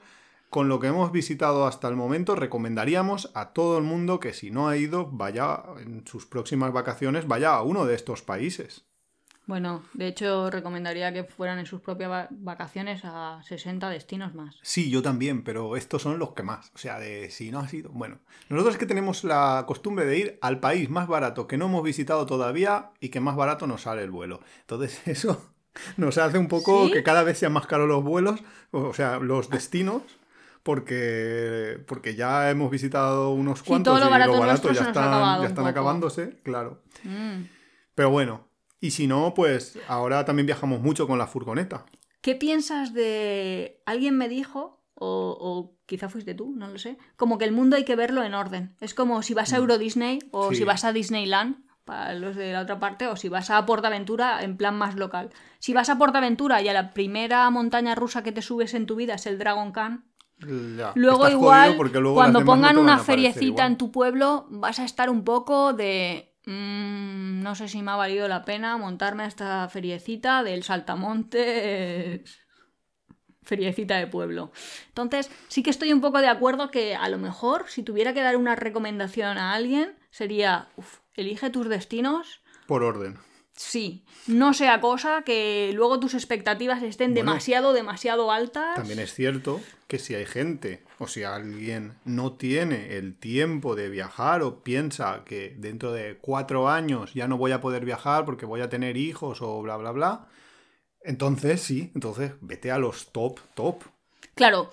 con 0.50 0.68
lo 0.70 0.80
que 0.80 0.88
hemos 0.88 1.12
visitado 1.12 1.66
hasta 1.68 1.88
el 1.88 1.96
momento, 1.96 2.36
recomendaríamos 2.36 3.32
a 3.36 3.50
todo 3.54 3.78
el 3.78 3.84
mundo 3.84 4.20
que 4.20 4.34
si 4.34 4.52
no 4.52 4.68
ha 4.68 4.78
ido, 4.78 5.08
vaya 5.12 5.64
en 5.80 6.06
sus 6.08 6.26
próximas 6.26 6.74
vacaciones, 6.74 7.28
vaya 7.28 7.54
a 7.54 7.62
uno 7.64 7.86
de 7.86 7.96
estos 7.96 8.22
países. 8.22 8.86
Bueno, 9.46 9.82
de 9.94 10.08
hecho 10.08 10.52
recomendaría 10.52 11.12
que 11.12 11.24
fueran 11.24 11.58
en 11.58 11.66
sus 11.66 11.82
propias 11.82 12.12
va- 12.12 12.28
vacaciones 12.30 13.02
a 13.04 13.42
60 13.44 13.90
destinos 13.90 14.36
más. 14.36 14.56
Sí, 14.62 14.92
yo 14.92 15.02
también, 15.02 15.44
pero 15.44 15.76
estos 15.76 16.04
son 16.04 16.20
los 16.20 16.34
que 16.34 16.44
más. 16.44 16.72
O 16.76 16.78
sea, 16.78 17.00
de 17.00 17.32
si 17.32 17.50
no 17.50 17.58
ha 17.60 17.68
sido. 17.68 17.90
Bueno, 17.90 18.20
nosotros 18.50 18.76
es 18.76 18.80
que 18.80 18.86
tenemos 18.86 19.24
la 19.24 19.64
costumbre 19.68 20.06
de 20.06 20.18
ir 20.20 20.40
al 20.44 20.60
país 20.60 20.92
más 20.92 21.08
barato 21.08 21.48
que 21.48 21.58
no 21.58 21.66
hemos 21.66 21.84
visitado 21.84 22.28
todavía 22.28 22.92
y 23.00 23.10
que 23.10 23.22
más 23.22 23.36
barato 23.36 23.66
nos 23.66 23.82
sale 23.82 24.04
el 24.04 24.12
vuelo. 24.12 24.40
Entonces, 24.62 25.02
eso 25.08 25.42
nos 25.98 26.20
hace 26.20 26.38
un 26.38 26.48
poco 26.48 26.86
¿Sí? 26.86 26.92
que 26.94 27.02
cada 27.02 27.24
vez 27.24 27.40
sean 27.40 27.54
más 27.54 27.66
caros 27.66 27.88
los 27.88 28.04
vuelos, 28.04 28.42
o 28.70 28.94
sea, 28.94 29.18
los 29.18 29.50
destinos, 29.50 30.04
porque, 30.70 31.84
porque 31.88 32.14
ya 32.14 32.52
hemos 32.52 32.70
visitado 32.70 33.32
unos 33.32 33.58
Sí, 33.60 33.66
cuantos 33.66 33.92
todo 33.92 34.00
lo 34.04 34.08
y 34.08 34.12
barato 34.12 34.34
lo 34.34 34.46
nuestro 34.46 34.70
barato 34.70 34.84
ya 34.84 35.42
están, 35.48 35.64
ya 35.64 35.68
acabándose, 35.68 36.40
claro. 36.44 36.84
Mm. 37.04 37.46
Pero 37.96 38.12
bueno, 38.12 38.48
y 38.80 38.92
si 38.92 39.08
no, 39.08 39.34
pues 39.34 39.80
ahora 39.88 40.26
también 40.26 40.46
viajamos 40.46 40.80
mucho 40.80 41.08
con 41.08 41.18
la 41.18 41.26
furgoneta. 41.26 41.88
¿Qué 42.22 42.36
piensas 42.36 42.94
de... 42.94 43.82
Alguien 43.88 44.16
me 44.16 44.30
dijo, 44.30 44.84
o, 44.94 45.36
o 45.40 45.76
quizá 45.88 46.08
fuiste 46.08 46.36
tú, 46.36 46.54
no 46.56 46.68
lo 46.68 46.78
sé, 46.78 47.00
como 47.16 47.40
que 47.40 47.46
el 47.46 47.52
mundo 47.52 47.76
hay 47.76 47.84
que 47.84 47.96
verlo 47.96 48.22
en 48.22 48.36
orden. 48.36 48.76
Es 48.80 48.94
como 48.94 49.24
si 49.24 49.34
vas 49.34 49.52
a 49.54 49.58
Euro 49.58 49.80
Disney 49.80 50.20
o 50.30 50.50
Mm. 50.50 50.52
Sí. 50.52 50.56
si 50.58 50.64
vas 50.66 50.84
a 50.84 50.94
Disneyland, 50.94 51.66
para 51.84 52.14
los 52.14 52.36
de 52.36 52.54
la 52.54 52.62
otra 52.62 52.78
parte, 52.78 53.08
o 53.08 53.16
si 53.16 53.28
vas 53.28 53.50
a 53.50 53.66
Portaventura 53.66 54.44
en 54.44 54.56
plan 54.56 54.78
más 54.78 54.94
local. 54.96 55.32
Si 55.58 55.74
vas 55.74 55.90
a 55.90 55.98
Portaventura 55.98 56.62
y 56.62 56.68
a 56.68 56.74
la 56.74 56.94
primera 56.94 57.50
montaña 57.50 57.96
rusa 57.96 58.22
que 58.22 58.32
te 58.32 58.44
subes 58.44 58.76
en 58.76 58.86
tu 58.86 58.96
vida 58.96 59.16
es 59.16 59.26
el 59.26 59.40
Dragon 59.40 59.72
Khan, 59.72 60.06
Ya, 60.42 60.94
Luego 60.96 61.28
igual, 61.28 61.76
luego 61.78 62.14
cuando 62.14 62.40
no 62.40 62.46
pongan 62.46 62.78
una 62.78 62.98
feriecita 63.00 63.66
en 63.66 63.78
tu 63.78 63.92
pueblo, 63.92 64.48
vas 64.50 64.80
a 64.80 64.86
estar 64.86 65.10
un 65.10 65.24
poco 65.24 65.74
de... 65.74 66.34
mm, 66.46 67.42
no 67.42 67.56
sé 67.56 67.68
si 67.68 67.82
me 67.82 67.92
ha 67.92 67.96
valido 67.96 68.28
la 68.28 68.46
pena 68.46 68.78
montarme 68.78 69.24
a 69.24 69.28
esta 69.28 69.68
feriecita 69.70 70.44
del 70.44 70.64
Saltamontes... 70.64 72.40
Feriecita 73.42 73.98
de 73.98 74.06
pueblo. 74.06 74.52
Entonces, 74.90 75.32
sí 75.48 75.64
que 75.64 75.72
estoy 75.72 75.92
un 75.92 76.02
poco 76.02 76.20
de 76.20 76.28
acuerdo 76.28 76.70
que 76.70 76.96
a 76.96 77.10
lo 77.10 77.18
mejor, 77.18 77.66
si 77.68 77.82
tuviera 77.82 78.14
que 78.14 78.22
dar 78.22 78.38
una 78.38 78.56
recomendación 78.56 79.40
a 79.40 79.54
alguien, 79.54 79.98
sería, 80.12 80.70
uf, 80.76 81.00
elige 81.16 81.50
tus 81.50 81.68
destinos 81.68 82.42
Por 82.68 82.84
orden. 82.84 83.18
Sí, 83.62 84.06
no 84.26 84.54
sea 84.54 84.80
cosa 84.80 85.24
que 85.24 85.72
luego 85.74 86.00
tus 86.00 86.14
expectativas 86.14 86.82
estén 86.82 87.14
Bueno, 87.14 87.32
demasiado, 87.32 87.74
demasiado 87.74 88.32
altas. 88.32 88.76
También 88.76 89.00
es 89.00 89.14
cierto 89.14 89.60
que 89.88 90.00
si 90.00 90.16
hay 90.16 90.26
gente 90.26 90.82
o 90.98 91.08
si 91.08 91.24
alguien 91.24 91.96
no 92.06 92.32
tiene 92.32 92.96
el 92.96 93.18
tiempo 93.20 93.76
de 93.76 93.90
viajar 93.90 94.44
o 94.44 94.64
piensa 94.64 95.24
que 95.26 95.56
dentro 95.58 95.92
de 95.92 96.18
cuatro 96.22 96.70
años 96.70 97.14
ya 97.14 97.28
no 97.28 97.38
voy 97.38 97.52
a 97.52 97.60
poder 97.60 97.84
viajar 97.84 98.24
porque 98.24 98.46
voy 98.46 98.62
a 98.62 98.70
tener 98.70 98.96
hijos 98.96 99.42
o 99.42 99.62
bla, 99.62 99.76
bla, 99.76 99.92
bla, 99.92 100.28
entonces 101.02 101.60
sí, 101.60 101.92
entonces 101.94 102.32
vete 102.40 102.72
a 102.72 102.78
los 102.78 103.12
top, 103.12 103.42
top. 103.56 103.84
Claro. 104.36 104.72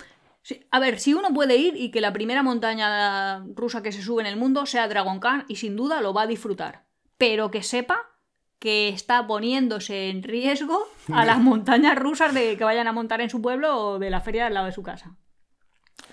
A 0.70 0.78
ver, 0.78 1.00
si 1.00 1.12
uno 1.12 1.34
puede 1.34 1.56
ir 1.56 1.74
y 1.76 1.90
que 1.90 2.00
la 2.00 2.12
primera 2.12 2.44
montaña 2.44 3.44
rusa 3.56 3.82
que 3.82 3.90
se 3.90 4.00
sube 4.00 4.22
en 4.22 4.28
el 4.28 4.36
mundo 4.36 4.64
sea 4.64 4.86
Dragon 4.86 5.18
Khan 5.18 5.44
y 5.48 5.56
sin 5.56 5.74
duda 5.74 6.00
lo 6.00 6.14
va 6.14 6.22
a 6.22 6.26
disfrutar. 6.28 6.84
Pero 7.18 7.50
que 7.50 7.64
sepa 7.64 8.12
que 8.58 8.88
está 8.88 9.26
poniéndose 9.26 10.08
en 10.08 10.22
riesgo 10.22 10.86
a 11.12 11.24
las 11.24 11.38
montañas 11.38 11.98
rusas 11.98 12.34
de 12.34 12.56
que 12.56 12.64
vayan 12.64 12.86
a 12.86 12.92
montar 12.92 13.20
en 13.20 13.30
su 13.30 13.42
pueblo 13.42 13.76
o 13.76 13.98
de 13.98 14.10
la 14.10 14.20
feria 14.20 14.46
al 14.46 14.54
lado 14.54 14.66
de 14.66 14.72
su 14.72 14.82
casa. 14.82 15.16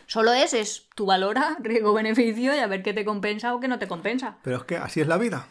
Solo 0.05 0.33
es, 0.33 0.53
es 0.53 0.89
tu 0.95 1.05
valora, 1.05 1.57
riesgo-beneficio 1.61 2.55
y 2.55 2.59
a 2.59 2.67
ver 2.67 2.83
qué 2.83 2.93
te 2.93 3.05
compensa 3.05 3.53
o 3.53 3.59
qué 3.59 3.67
no 3.67 3.79
te 3.79 3.87
compensa. 3.87 4.37
Pero 4.43 4.57
es 4.57 4.63
que 4.63 4.77
así 4.77 5.01
es 5.01 5.07
la 5.07 5.17
vida. 5.17 5.47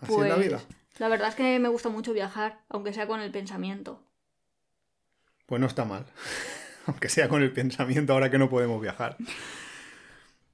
Así 0.00 0.12
es 0.12 0.28
la 0.28 0.36
vida. 0.36 0.60
Pues, 0.66 1.00
la 1.00 1.08
verdad 1.08 1.28
es 1.28 1.34
que 1.34 1.58
me 1.58 1.68
gusta 1.68 1.88
mucho 1.88 2.12
viajar, 2.12 2.60
aunque 2.68 2.92
sea 2.92 3.06
con 3.06 3.20
el 3.20 3.30
pensamiento. 3.30 4.02
Pues 5.46 5.60
no 5.60 5.66
está 5.66 5.84
mal. 5.84 6.06
Aunque 6.86 7.08
sea 7.08 7.28
con 7.28 7.42
el 7.42 7.52
pensamiento 7.52 8.12
ahora 8.12 8.28
que 8.28 8.38
no 8.38 8.50
podemos 8.50 8.80
viajar. 8.80 9.16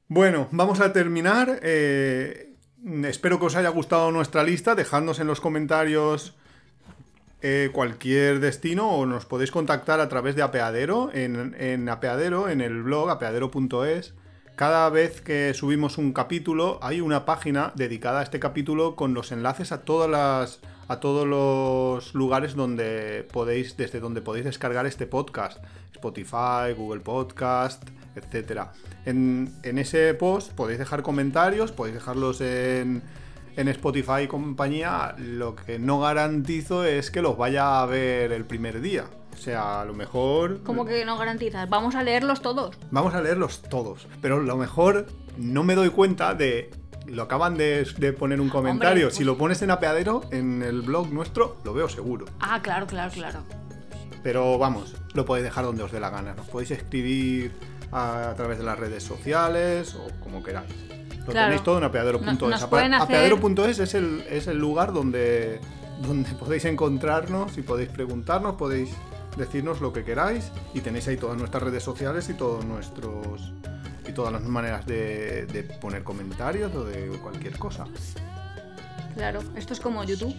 Bueno, 0.08 0.46
vamos 0.50 0.78
a 0.80 0.92
terminar. 0.92 1.58
Eh, 1.62 2.47
espero 3.04 3.38
que 3.38 3.46
os 3.46 3.56
haya 3.56 3.68
gustado 3.68 4.10
nuestra 4.10 4.42
lista. 4.42 4.74
Dejadnos 4.74 5.20
en 5.20 5.26
los 5.26 5.40
comentarios 5.40 6.34
eh, 7.40 7.70
cualquier 7.72 8.40
destino 8.40 8.90
o 8.90 9.06
nos 9.06 9.24
podéis 9.24 9.50
contactar 9.50 10.00
a 10.00 10.08
través 10.08 10.34
de 10.36 10.42
Apeadero. 10.42 11.10
En, 11.12 11.54
en 11.58 11.88
Apeadero, 11.88 12.48
en 12.48 12.60
el 12.60 12.82
blog 12.82 13.10
apeadero.es. 13.10 14.14
Cada 14.56 14.90
vez 14.90 15.20
que 15.20 15.54
subimos 15.54 15.98
un 15.98 16.12
capítulo 16.12 16.80
hay 16.82 17.00
una 17.00 17.24
página 17.24 17.72
dedicada 17.76 18.20
a 18.20 18.22
este 18.24 18.40
capítulo 18.40 18.96
con 18.96 19.14
los 19.14 19.30
enlaces 19.30 19.70
a 19.70 19.82
todas 19.82 20.10
las 20.10 20.60
a 20.88 21.00
todos 21.00 21.26
los 21.26 22.14
lugares 22.14 22.54
donde 22.54 23.26
podéis 23.32 23.76
desde 23.76 24.00
donde 24.00 24.20
podéis 24.20 24.46
descargar 24.46 24.86
este 24.86 25.06
podcast, 25.06 25.62
Spotify, 25.92 26.72
Google 26.76 27.00
Podcast, 27.00 27.82
etcétera. 28.16 28.72
En, 29.04 29.52
en 29.62 29.78
ese 29.78 30.14
post 30.14 30.52
podéis 30.52 30.78
dejar 30.78 31.02
comentarios, 31.02 31.72
podéis 31.72 31.94
dejarlos 31.94 32.40
en 32.40 33.02
en 33.58 33.66
Spotify 33.66 34.22
y 34.22 34.28
compañía, 34.28 35.16
lo 35.18 35.56
que 35.56 35.80
no 35.80 35.98
garantizo 35.98 36.84
es 36.84 37.10
que 37.10 37.22
los 37.22 37.36
vaya 37.36 37.82
a 37.82 37.86
ver 37.86 38.30
el 38.30 38.44
primer 38.44 38.80
día. 38.80 39.06
O 39.34 39.36
sea, 39.36 39.80
a 39.80 39.84
lo 39.84 39.94
mejor 39.94 40.62
¿Cómo 40.62 40.84
que 40.84 41.04
no 41.04 41.18
garantizas? 41.18 41.68
Vamos 41.68 41.96
a 41.96 42.04
leerlos 42.04 42.40
todos. 42.40 42.76
Vamos 42.92 43.14
a 43.14 43.20
leerlos 43.20 43.62
todos, 43.62 44.06
pero 44.22 44.40
lo 44.40 44.56
mejor 44.56 45.06
no 45.36 45.64
me 45.64 45.74
doy 45.74 45.90
cuenta 45.90 46.34
de... 46.34 46.70
Lo 47.08 47.22
acaban 47.22 47.56
de, 47.56 47.86
de 47.98 48.12
poner 48.12 48.40
un 48.40 48.48
comentario. 48.50 49.10
Si 49.10 49.24
lo 49.24 49.36
pones 49.38 49.62
en 49.62 49.70
apeadero, 49.70 50.22
en 50.30 50.62
el 50.62 50.82
blog 50.82 51.10
nuestro, 51.12 51.56
lo 51.64 51.72
veo 51.74 51.88
seguro. 51.88 52.26
Ah, 52.40 52.60
claro, 52.62 52.86
claro, 52.86 53.10
claro. 53.12 53.40
Pero 54.22 54.58
vamos, 54.58 54.94
lo 55.14 55.24
podéis 55.24 55.44
dejar 55.44 55.64
donde 55.64 55.82
os 55.82 55.92
dé 55.92 56.00
la 56.00 56.10
gana. 56.10 56.34
Nos 56.34 56.46
podéis 56.48 56.72
escribir 56.72 57.52
a, 57.92 58.30
a 58.30 58.34
través 58.34 58.58
de 58.58 58.64
las 58.64 58.78
redes 58.78 59.02
sociales 59.02 59.94
o 59.94 60.08
como 60.22 60.42
queráis. 60.42 60.70
Lo 61.20 61.32
Claro. 61.32 61.46
tenéis 61.48 61.62
todo 61.62 61.78
en 61.78 61.84
apeadero.es. 61.84 62.62
Hacer- 62.62 62.94
Apeadero.es 62.94 63.78
es 63.78 63.94
el, 63.94 64.24
es 64.30 64.46
el 64.46 64.58
lugar 64.58 64.92
donde, 64.92 65.60
donde 66.02 66.30
podéis 66.32 66.64
encontrarnos 66.64 67.56
y 67.58 67.62
podéis 67.62 67.90
preguntarnos, 67.90 68.54
podéis 68.56 68.90
decirnos 69.36 69.80
lo 69.80 69.92
que 69.92 70.04
queráis 70.04 70.50
y 70.74 70.80
tenéis 70.80 71.06
ahí 71.08 71.16
todas 71.16 71.36
nuestras 71.38 71.62
redes 71.62 71.82
sociales 71.82 72.28
y 72.28 72.34
todos 72.34 72.64
nuestros 72.64 73.52
todas 74.18 74.32
las 74.32 74.42
maneras 74.42 74.84
de, 74.84 75.46
de 75.46 75.62
poner 75.62 76.02
comentarios 76.02 76.74
o 76.74 76.82
de 76.82 77.06
cualquier 77.22 77.56
cosa. 77.56 77.84
Claro, 79.14 79.44
esto 79.54 79.74
es 79.74 79.78
como 79.78 80.02
YouTube. 80.02 80.34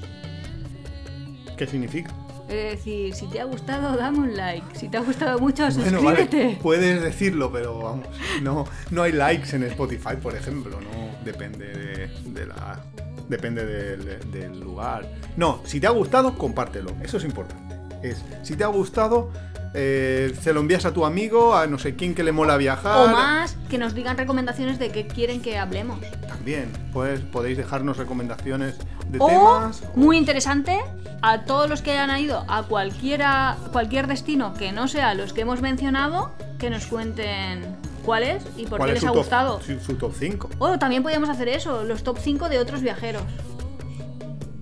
¿Qué 1.57 1.65
significa? 1.65 2.13
Es 2.49 2.77
decir, 2.77 3.13
si 3.15 3.25
te 3.27 3.39
ha 3.39 3.45
gustado, 3.45 3.95
dame 3.95 4.17
un 4.19 4.35
like. 4.35 4.65
Si 4.77 4.89
te 4.89 4.97
ha 4.97 4.99
gustado 4.99 5.39
mucho, 5.39 5.63
Bueno, 5.69 6.01
vale, 6.03 6.23
suscríbete. 6.23 6.59
puedes 6.61 7.01
decirlo, 7.01 7.53
pero 7.53 7.79
vamos, 7.79 8.07
no, 8.41 8.65
no 8.91 9.03
hay 9.03 9.13
likes 9.13 9.55
en 9.55 9.63
Spotify, 9.63 10.17
por 10.21 10.35
ejemplo, 10.35 10.77
no 10.81 11.23
depende 11.23 11.67
de, 11.67 12.07
de 12.31 12.47
la 12.47 12.83
depende 13.29 13.65
del, 13.65 14.29
del 14.29 14.59
lugar. 14.59 15.09
No, 15.37 15.61
si 15.63 15.79
te 15.79 15.87
ha 15.87 15.91
gustado, 15.91 16.37
compártelo, 16.37 16.91
eso 17.01 17.15
es 17.15 17.23
importante. 17.23 17.77
Es, 18.03 18.25
si 18.43 18.57
te 18.57 18.65
ha 18.65 18.67
gustado, 18.67 19.31
eh, 19.73 20.35
se 20.41 20.53
lo 20.53 20.59
envías 20.61 20.85
a 20.85 20.93
tu 20.93 21.05
amigo, 21.05 21.55
a 21.55 21.67
no 21.67 21.77
sé 21.79 21.95
quién 21.95 22.15
que 22.15 22.23
le 22.23 22.31
mola 22.31 22.57
viajar. 22.57 22.97
O 22.97 23.07
más, 23.11 23.55
que 23.69 23.77
nos 23.77 23.93
digan 23.93 24.17
recomendaciones 24.17 24.79
de 24.79 24.89
qué 24.91 25.05
quieren 25.07 25.41
que 25.41 25.57
hablemos. 25.57 25.99
También, 26.27 26.71
pues 26.93 27.21
podéis 27.21 27.57
dejarnos 27.57 27.97
recomendaciones 27.97 28.77
de 29.09 29.17
O, 29.19 29.27
temas. 29.27 29.83
muy 29.95 30.17
interesante, 30.17 30.79
a 31.21 31.41
todos 31.45 31.69
los 31.69 31.81
que 31.81 31.91
hayan 31.91 32.17
ido 32.19 32.45
a 32.47 32.63
cualquiera, 32.63 33.57
cualquier 33.71 34.07
destino 34.07 34.53
que 34.53 34.71
no 34.71 34.87
sea 34.87 35.13
los 35.13 35.33
que 35.33 35.41
hemos 35.41 35.61
mencionado, 35.61 36.31
que 36.57 36.69
nos 36.69 36.85
cuenten 36.85 37.75
cuál 38.05 38.23
es 38.23 38.43
y 38.57 38.65
por 38.65 38.79
¿Cuál 38.79 38.91
qué 38.91 38.97
es 38.97 39.03
les 39.03 39.09
ha 39.09 39.13
top- 39.13 39.17
gustado. 39.17 39.61
su, 39.61 39.79
su 39.79 39.95
top 39.95 40.13
5? 40.17 40.49
O 40.59 40.79
también 40.79 41.03
podríamos 41.03 41.29
hacer 41.29 41.47
eso, 41.47 41.83
los 41.83 42.03
top 42.03 42.17
5 42.19 42.49
de 42.49 42.57
otros 42.59 42.81
viajeros. 42.81 43.23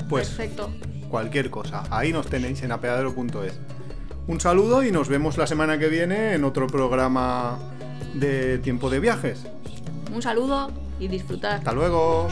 Pues 0.10 0.28
Perfecto. 0.30 0.70
cualquier 1.10 1.49
cosa. 1.49 1.84
Ahí 1.89 2.12
nos 2.14 2.28
tenéis 2.28 2.62
en 2.64 2.72
apeadero.es. 2.72 3.60
Un 4.28 4.41
saludo 4.41 4.84
y 4.84 4.91
nos 4.91 5.07
vemos 5.07 5.38
la 5.38 5.47
semana 5.47 5.80
que 5.80 5.88
viene 5.88 6.34
en 6.34 6.43
otro 6.43 6.67
programa 6.67 7.57
de 8.13 8.57
tiempo 8.57 8.89
de 8.89 8.99
viajes. 8.99 9.45
Un 10.13 10.21
saludo 10.21 10.69
y 10.99 11.07
disfrutar. 11.07 11.59
Hasta 11.59 11.71
luego. 11.71 12.28